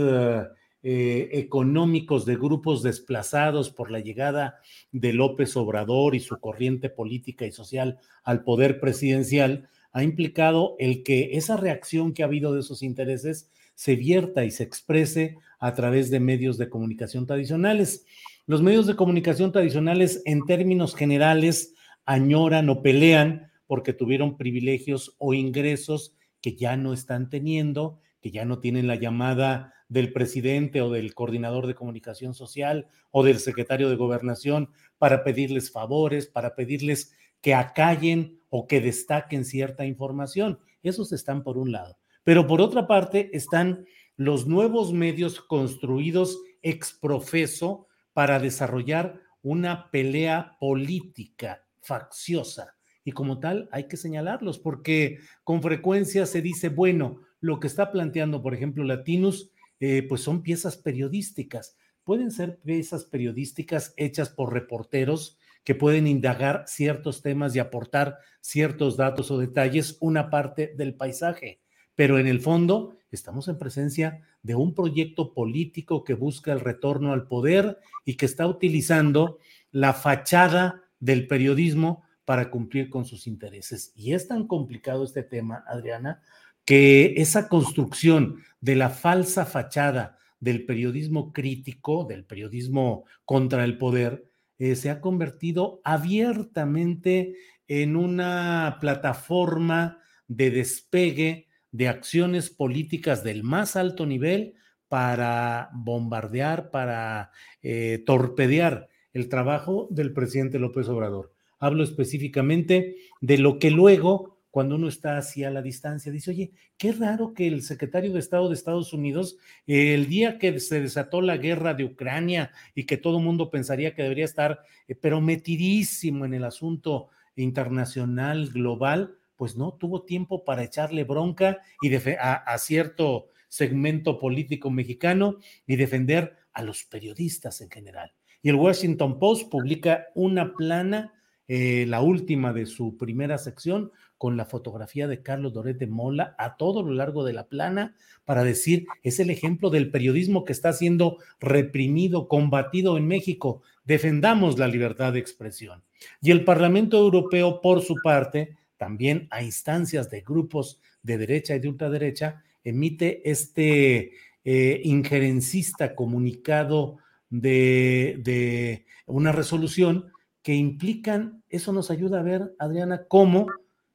[0.84, 4.56] Eh, económicos de grupos desplazados por la llegada
[4.92, 11.04] de López Obrador y su corriente política y social al poder presidencial, ha implicado el
[11.04, 15.74] que esa reacción que ha habido de esos intereses se vierta y se exprese a
[15.74, 18.06] través de medios de comunicación tradicionales.
[18.48, 21.76] Los medios de comunicación tradicionales, en términos generales,
[22.06, 28.46] añoran o pelean porque tuvieron privilegios o ingresos que ya no están teniendo, que ya
[28.46, 33.90] no tienen la llamada del presidente o del coordinador de comunicación social o del secretario
[33.90, 40.60] de gobernación para pedirles favores, para pedirles que acallen o que destaquen cierta información.
[40.84, 41.98] Esos están por un lado.
[42.24, 50.58] Pero por otra parte están los nuevos medios construidos ex profeso para desarrollar una pelea
[50.60, 52.76] política facciosa.
[53.04, 57.92] Y como tal hay que señalarlos porque con frecuencia se dice, bueno, lo que está
[57.92, 61.76] planteando, por ejemplo, Latinus eh, pues son piezas periodísticas.
[62.04, 68.98] Pueden ser piezas periodísticas hechas por reporteros que pueden indagar ciertos temas y aportar ciertos
[68.98, 71.62] datos o detalles, una parte del paisaje.
[71.96, 77.14] Pero en el fondo estamos en presencia de un proyecto político que busca el retorno
[77.14, 79.38] al poder y que está utilizando
[79.72, 83.92] la fachada del periodismo para cumplir con sus intereses.
[83.94, 86.22] Y es tan complicado este tema, Adriana,
[86.64, 94.30] que esa construcción de la falsa fachada del periodismo crítico, del periodismo contra el poder,
[94.60, 97.36] eh, se ha convertido abiertamente
[97.68, 104.54] en una plataforma de despegue de acciones políticas del más alto nivel
[104.88, 111.31] para bombardear, para eh, torpedear el trabajo del presidente López Obrador.
[111.62, 116.52] Hablo específicamente de lo que luego cuando uno está así a la distancia, dice, oye,
[116.78, 121.22] qué raro que el secretario de Estado de Estados Unidos, el día que se desató
[121.22, 124.60] la guerra de Ucrania y que todo el mundo pensaría que debería estar,
[124.90, 127.08] eh, pero metidísimo en el asunto
[127.38, 134.70] internacional, global, pues no tuvo tiempo para echarle bronca y a, a cierto segmento político
[134.70, 138.14] mexicano y defender a los periodistas en general.
[138.42, 141.14] Y el Washington Post publica una plana,
[141.54, 146.34] eh, la última de su primera sección, con la fotografía de Carlos Doret de Mola
[146.38, 150.54] a todo lo largo de la plana para decir, es el ejemplo del periodismo que
[150.54, 153.64] está siendo reprimido, combatido en México.
[153.84, 155.84] Defendamos la libertad de expresión.
[156.22, 161.60] Y el Parlamento Europeo, por su parte, también a instancias de grupos de derecha y
[161.60, 164.14] de ultraderecha, emite este
[164.46, 167.00] eh, injerencista comunicado
[167.30, 170.14] de, de una resolución
[170.44, 173.48] que implican, eso nos ayuda a ver, Adriana, cómo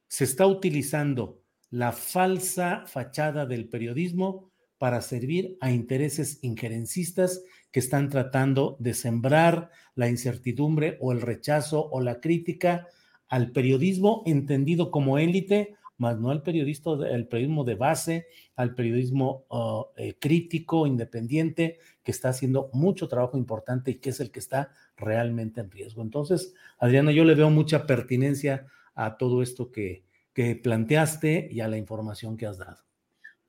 [0.07, 8.09] se está utilizando la falsa fachada del periodismo para servir a intereses injerencistas que están
[8.09, 12.87] tratando de sembrar la incertidumbre o el rechazo o la crítica
[13.27, 19.85] al periodismo entendido como élite, más no al periodismo de base, al periodismo uh,
[20.19, 25.61] crítico, independiente, que está haciendo mucho trabajo importante y que es el que está realmente
[25.61, 26.01] en riesgo.
[26.01, 30.03] Entonces, Adriana, yo le veo mucha pertinencia a todo esto que,
[30.33, 32.83] que planteaste y a la información que has dado.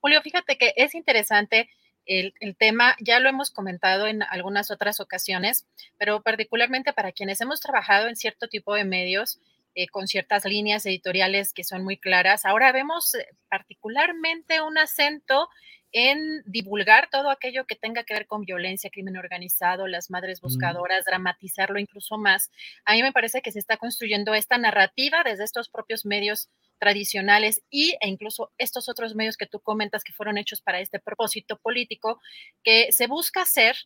[0.01, 1.69] Julio, fíjate que es interesante
[2.07, 5.67] el, el, tema, ya lo hemos comentado en algunas otras ocasiones,
[5.99, 9.41] pero particularmente para quienes hemos trabajado en cierto tipo de medios
[9.75, 12.45] eh, con ciertas líneas editoriales que son muy claras.
[12.45, 15.49] Ahora vemos eh, particularmente un acento
[15.93, 20.47] en divulgar todo aquello que tenga que ver con violencia, crimen organizado, las madres mm.
[20.47, 22.51] buscadoras, dramatizarlo incluso más.
[22.85, 27.63] A mí me parece que se está construyendo esta narrativa desde estos propios medios tradicionales
[27.71, 31.59] y, e incluso estos otros medios que tú comentas que fueron hechos para este propósito
[31.59, 32.21] político,
[32.63, 33.77] que se busca hacer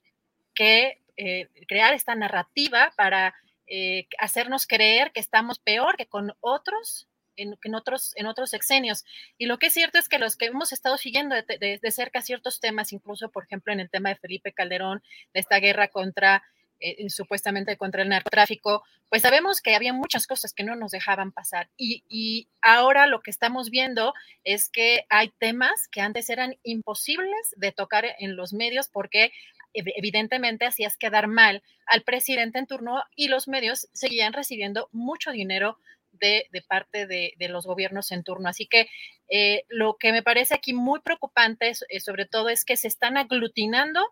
[0.55, 3.35] que eh, crear esta narrativa para
[3.67, 9.05] eh, hacernos creer que estamos peor que con otros en, en, otros, en otros sexenios.
[9.39, 12.61] Y lo que es cierto es que los que hemos estado siguiendo de, cerca ciertos
[12.61, 15.03] temas, incluso, por ejemplo, en el tema de Felipe Calderón,
[15.35, 16.43] de esta guerra contra,
[16.81, 21.33] eh, supuestamente contra el narcotráfico, pues sabemos que había muchas cosas que no nos dejaban
[21.33, 21.69] pasar.
[21.77, 27.55] Y, y ahora lo que estamos viendo es que hay temas que antes eran imposibles
[27.57, 29.33] de tocar en los medios porque
[29.75, 35.79] evidentemente hacías quedar mal al presidente en turno y los medios seguían recibiendo mucho dinero
[36.23, 38.49] de, parte de, los gobiernos en turno.
[38.49, 38.89] Así que
[39.29, 43.17] eh, lo que me parece aquí muy preocupante, eh, sobre todo, es que se están
[43.17, 44.09] aglutinando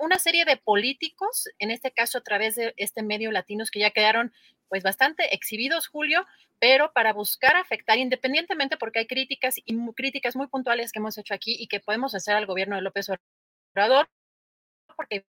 [0.00, 3.90] una serie de políticos, en este caso a través de este medio latinos que ya
[3.90, 4.32] quedaron
[4.68, 6.26] pues bastante exhibidos, Julio,
[6.58, 11.34] pero para buscar afectar, independientemente porque hay críticas y críticas muy puntuales que hemos hecho
[11.34, 13.08] aquí y que podemos hacer al gobierno de López
[13.74, 14.08] Obrador,
[14.96, 15.26] porque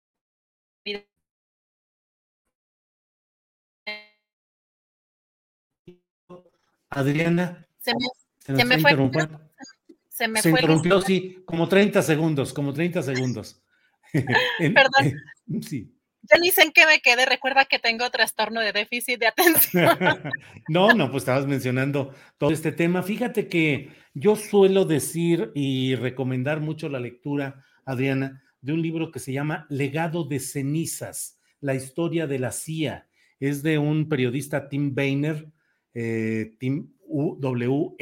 [6.90, 7.68] Adriana.
[7.80, 8.92] Se me, fue.
[10.08, 13.62] Se me se interrumpió, sí, como 30 segundos, como 30 segundos.
[14.14, 15.14] Perdón.
[15.62, 15.94] sí.
[16.22, 17.26] Yo ni sé en qué me quedé.
[17.26, 19.98] Recuerda que tengo trastorno de déficit de atención.
[20.68, 23.04] no, no, pues estabas mencionando todo este tema.
[23.04, 29.20] Fíjate que yo suelo decir y recomendar mucho la lectura, Adriana, de un libro que
[29.20, 33.08] se llama Legado de cenizas, la historia de la CIA.
[33.40, 35.50] Es de un periodista, Tim Boehner,
[35.94, 38.00] eh, Tim W-E-I-N-E-R,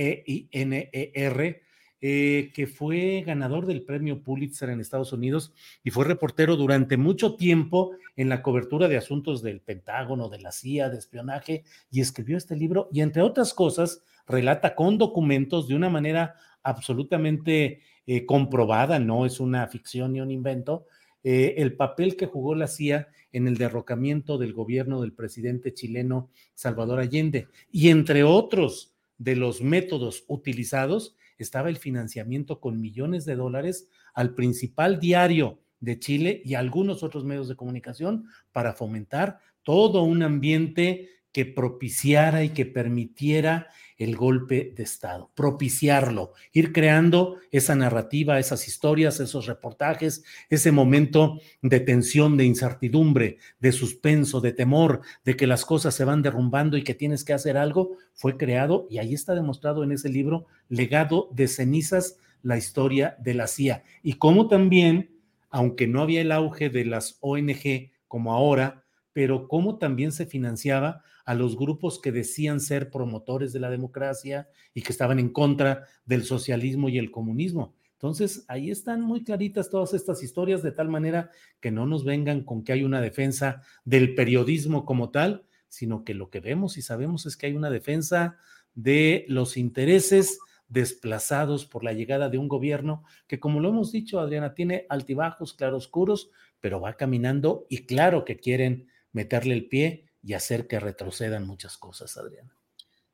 [1.99, 5.51] eh, que fue ganador del premio Pulitzer en Estados Unidos
[5.83, 10.51] y fue reportero durante mucho tiempo en la cobertura de asuntos del Pentágono, de la
[10.51, 15.75] CIA, de espionaje, y escribió este libro y entre otras cosas relata con documentos de
[15.75, 20.85] una manera absolutamente eh, comprobada, no es una ficción ni un invento,
[21.29, 26.29] eh, el papel que jugó la CIA en el derrocamiento del gobierno del presidente chileno
[26.53, 27.49] Salvador Allende.
[27.69, 34.35] Y entre otros de los métodos utilizados estaba el financiamiento con millones de dólares al
[34.35, 41.09] principal diario de Chile y algunos otros medios de comunicación para fomentar todo un ambiente
[41.33, 48.67] que propiciara y que permitiera el golpe de Estado, propiciarlo, ir creando esa narrativa, esas
[48.67, 55.47] historias, esos reportajes, ese momento de tensión, de incertidumbre, de suspenso, de temor, de que
[55.47, 59.13] las cosas se van derrumbando y que tienes que hacer algo, fue creado y ahí
[59.13, 63.83] está demostrado en ese libro, Legado de cenizas, la historia de la CIA.
[64.03, 65.11] Y cómo también,
[65.49, 68.85] aunque no había el auge de las ONG como ahora,
[69.17, 74.47] pero cómo también se financiaba a los grupos que decían ser promotores de la democracia
[74.75, 77.73] y que estaban en contra del socialismo y el comunismo.
[77.93, 82.43] Entonces, ahí están muy claritas todas estas historias, de tal manera que no nos vengan
[82.43, 86.83] con que hay una defensa del periodismo como tal, sino que lo que vemos y
[86.83, 88.37] sabemos es que hay una defensa
[88.75, 90.37] de los intereses
[90.67, 95.55] desplazados por la llegada de un gobierno que, como lo hemos dicho, Adriana, tiene altibajos,
[95.55, 96.29] claroscuros,
[96.59, 101.77] pero va caminando y claro que quieren meterle el pie y hacer que retrocedan muchas
[101.77, 102.53] cosas, Adriana.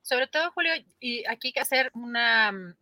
[0.02, 2.76] Sobre todo, Julio, y aquí hay que hacer una mm,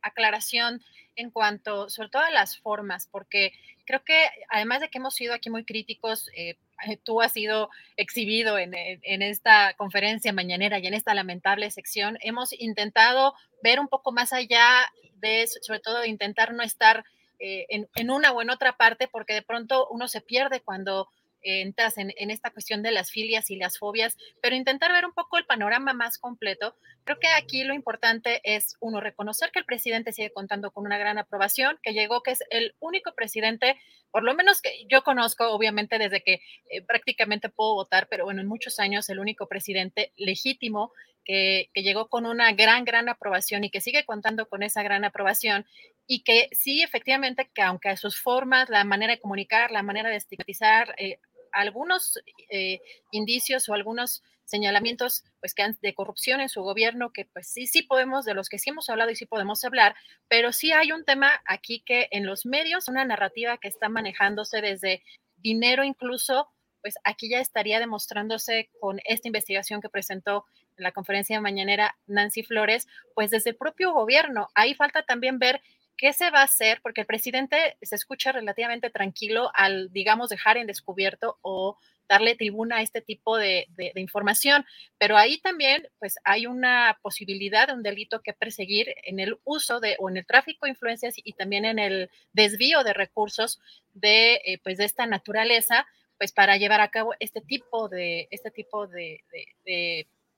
[0.00, 0.82] aclaración
[1.16, 3.52] en cuanto, sobre todo a las formas, porque
[3.84, 7.70] creo que además de que hemos sido aquí muy críticos, eh, eh, tú has sido
[7.96, 13.88] exhibido en, en, esta conferencia mañanera y en esta lamentable sección, hemos intentado ver un
[13.88, 17.04] poco más allá de sobre todo intentar no estar
[17.38, 21.08] eh, en, en, una o en otra parte, porque de pronto uno se pierde cuando
[21.42, 25.38] entras en, esta cuestión de las filias y las fobias, pero intentar ver un poco
[25.38, 26.74] el panorama más completo.
[27.04, 30.98] Creo que aquí lo importante es, uno, reconocer que el presidente sigue contando con una
[30.98, 33.78] gran aprobación, que llegó, que es el único presidente,
[34.10, 36.40] por lo menos que yo conozco, obviamente desde que
[36.70, 40.92] eh, prácticamente puedo votar, pero bueno, en muchos años el único presidente legítimo
[41.24, 45.04] que, que, llegó con una gran, gran aprobación y que sigue contando con esa gran
[45.04, 45.66] aprobación
[46.06, 50.10] y que sí, efectivamente, que aunque a sus formas, la manera de comunicar, la manera
[50.10, 51.18] de estigmatizar, eh,
[51.52, 52.18] algunos
[52.50, 57.46] eh, indicios o algunos señalamientos pues que han, de corrupción en su gobierno que pues
[57.46, 59.94] sí sí podemos de los que sí hemos hablado y sí podemos hablar
[60.28, 64.60] pero sí hay un tema aquí que en los medios una narrativa que está manejándose
[64.60, 65.02] desde
[65.36, 66.48] dinero incluso
[66.82, 70.44] pues aquí ya estaría demostrándose con esta investigación que presentó
[70.76, 74.48] en la conferencia mañanera Nancy Flores, pues desde el propio gobierno.
[74.54, 75.62] Ahí falta también ver
[75.96, 80.56] qué se va a hacer, porque el presidente se escucha relativamente tranquilo al, digamos, dejar
[80.56, 84.66] en descubierto o darle tribuna a este tipo de, información.
[84.98, 89.80] Pero ahí también, pues, hay una posibilidad de un delito que perseguir en el uso
[89.80, 93.60] de o en el tráfico de influencias y también en el desvío de recursos
[93.94, 95.86] de, eh, pues, de esta naturaleza,
[96.18, 99.24] pues, para llevar a cabo este tipo de, este tipo de,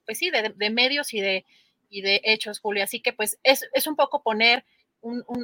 [0.07, 1.44] pues sí, de, medios y de,
[1.91, 2.84] y de hechos, Julio.
[2.84, 4.65] Así que, pues, es, es un poco poner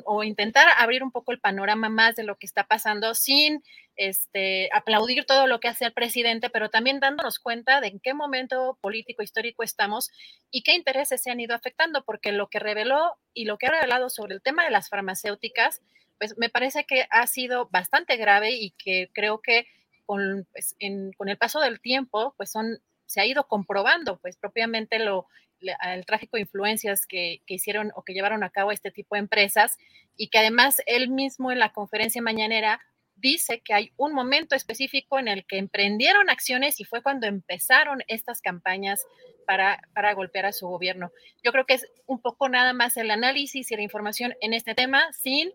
[0.05, 3.63] o intentar abrir un poco el panorama más de lo que está pasando sin
[3.97, 8.15] este, aplaudir todo lo que hace el presidente, pero también dándonos cuenta de en qué
[8.15, 10.11] momento político histórico estamos
[10.51, 13.71] y qué intereses se han ido afectando, porque lo que reveló y lo que ha
[13.71, 15.83] revelado sobre el tema de las farmacéuticas,
[16.19, 19.67] pues me parece que ha sido bastante grave y que creo que
[20.07, 20.77] con, pues,
[21.17, 25.27] con el paso del tiempo, pues son, se ha ido comprobando, pues propiamente lo,
[25.61, 29.77] el tráfico de influencias que, hicieron o que llevaron a cabo este tipo de empresas
[30.17, 32.81] y que además él mismo en la conferencia mañanera
[33.17, 38.03] dice que hay un momento específico en el que emprendieron acciones y fue cuando empezaron
[38.09, 39.05] estas campañas
[39.47, 41.11] para, para golpear a su gobierno.
[41.43, 44.75] Yo creo que es un poco nada más el análisis y la información en este
[44.75, 45.51] tema sin,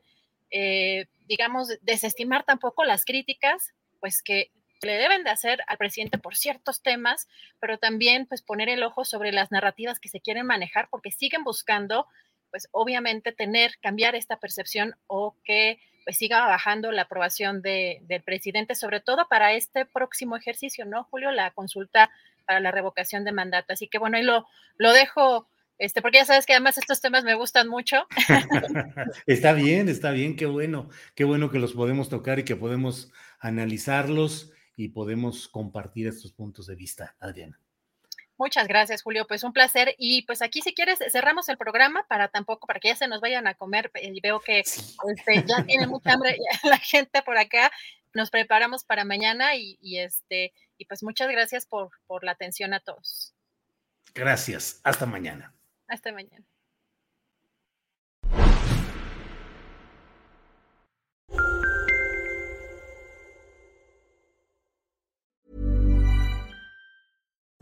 [0.51, 4.51] eh, digamos, desestimar tampoco las críticas, pues que
[4.82, 7.28] le deben de hacer al presidente por ciertos temas,
[7.60, 11.44] pero también pues poner el ojo sobre las narrativas que se quieren manejar porque siguen
[11.44, 12.08] buscando
[12.52, 18.22] pues obviamente tener, cambiar esta percepción o que pues siga bajando la aprobación de, del
[18.22, 21.32] presidente, sobre todo para este próximo ejercicio, ¿no, Julio?
[21.32, 22.12] La consulta
[22.45, 23.74] para la revocación de mandato.
[23.74, 24.45] Así que bueno, ahí lo,
[24.78, 28.06] lo dejo, este, porque ya sabes que además estos temas me gustan mucho.
[29.26, 33.12] está bien, está bien, qué bueno, qué bueno que los podemos tocar y que podemos
[33.40, 37.60] analizarlos y podemos compartir estos puntos de vista, Adriana.
[38.38, 39.26] Muchas gracias, Julio.
[39.28, 39.95] Pues un placer.
[39.98, 43.22] Y pues aquí, si quieres, cerramos el programa para tampoco, para que ya se nos
[43.22, 43.92] vayan a comer.
[44.02, 47.72] Y veo que este, ya tiene mucha hambre la gente por acá.
[48.14, 52.74] Nos preparamos para mañana y, y, este, y pues muchas gracias por, por la atención
[52.74, 53.34] a todos.
[54.14, 54.82] Gracias.
[54.84, 55.54] Hasta mañana.
[55.88, 56.45] Hasta mañana.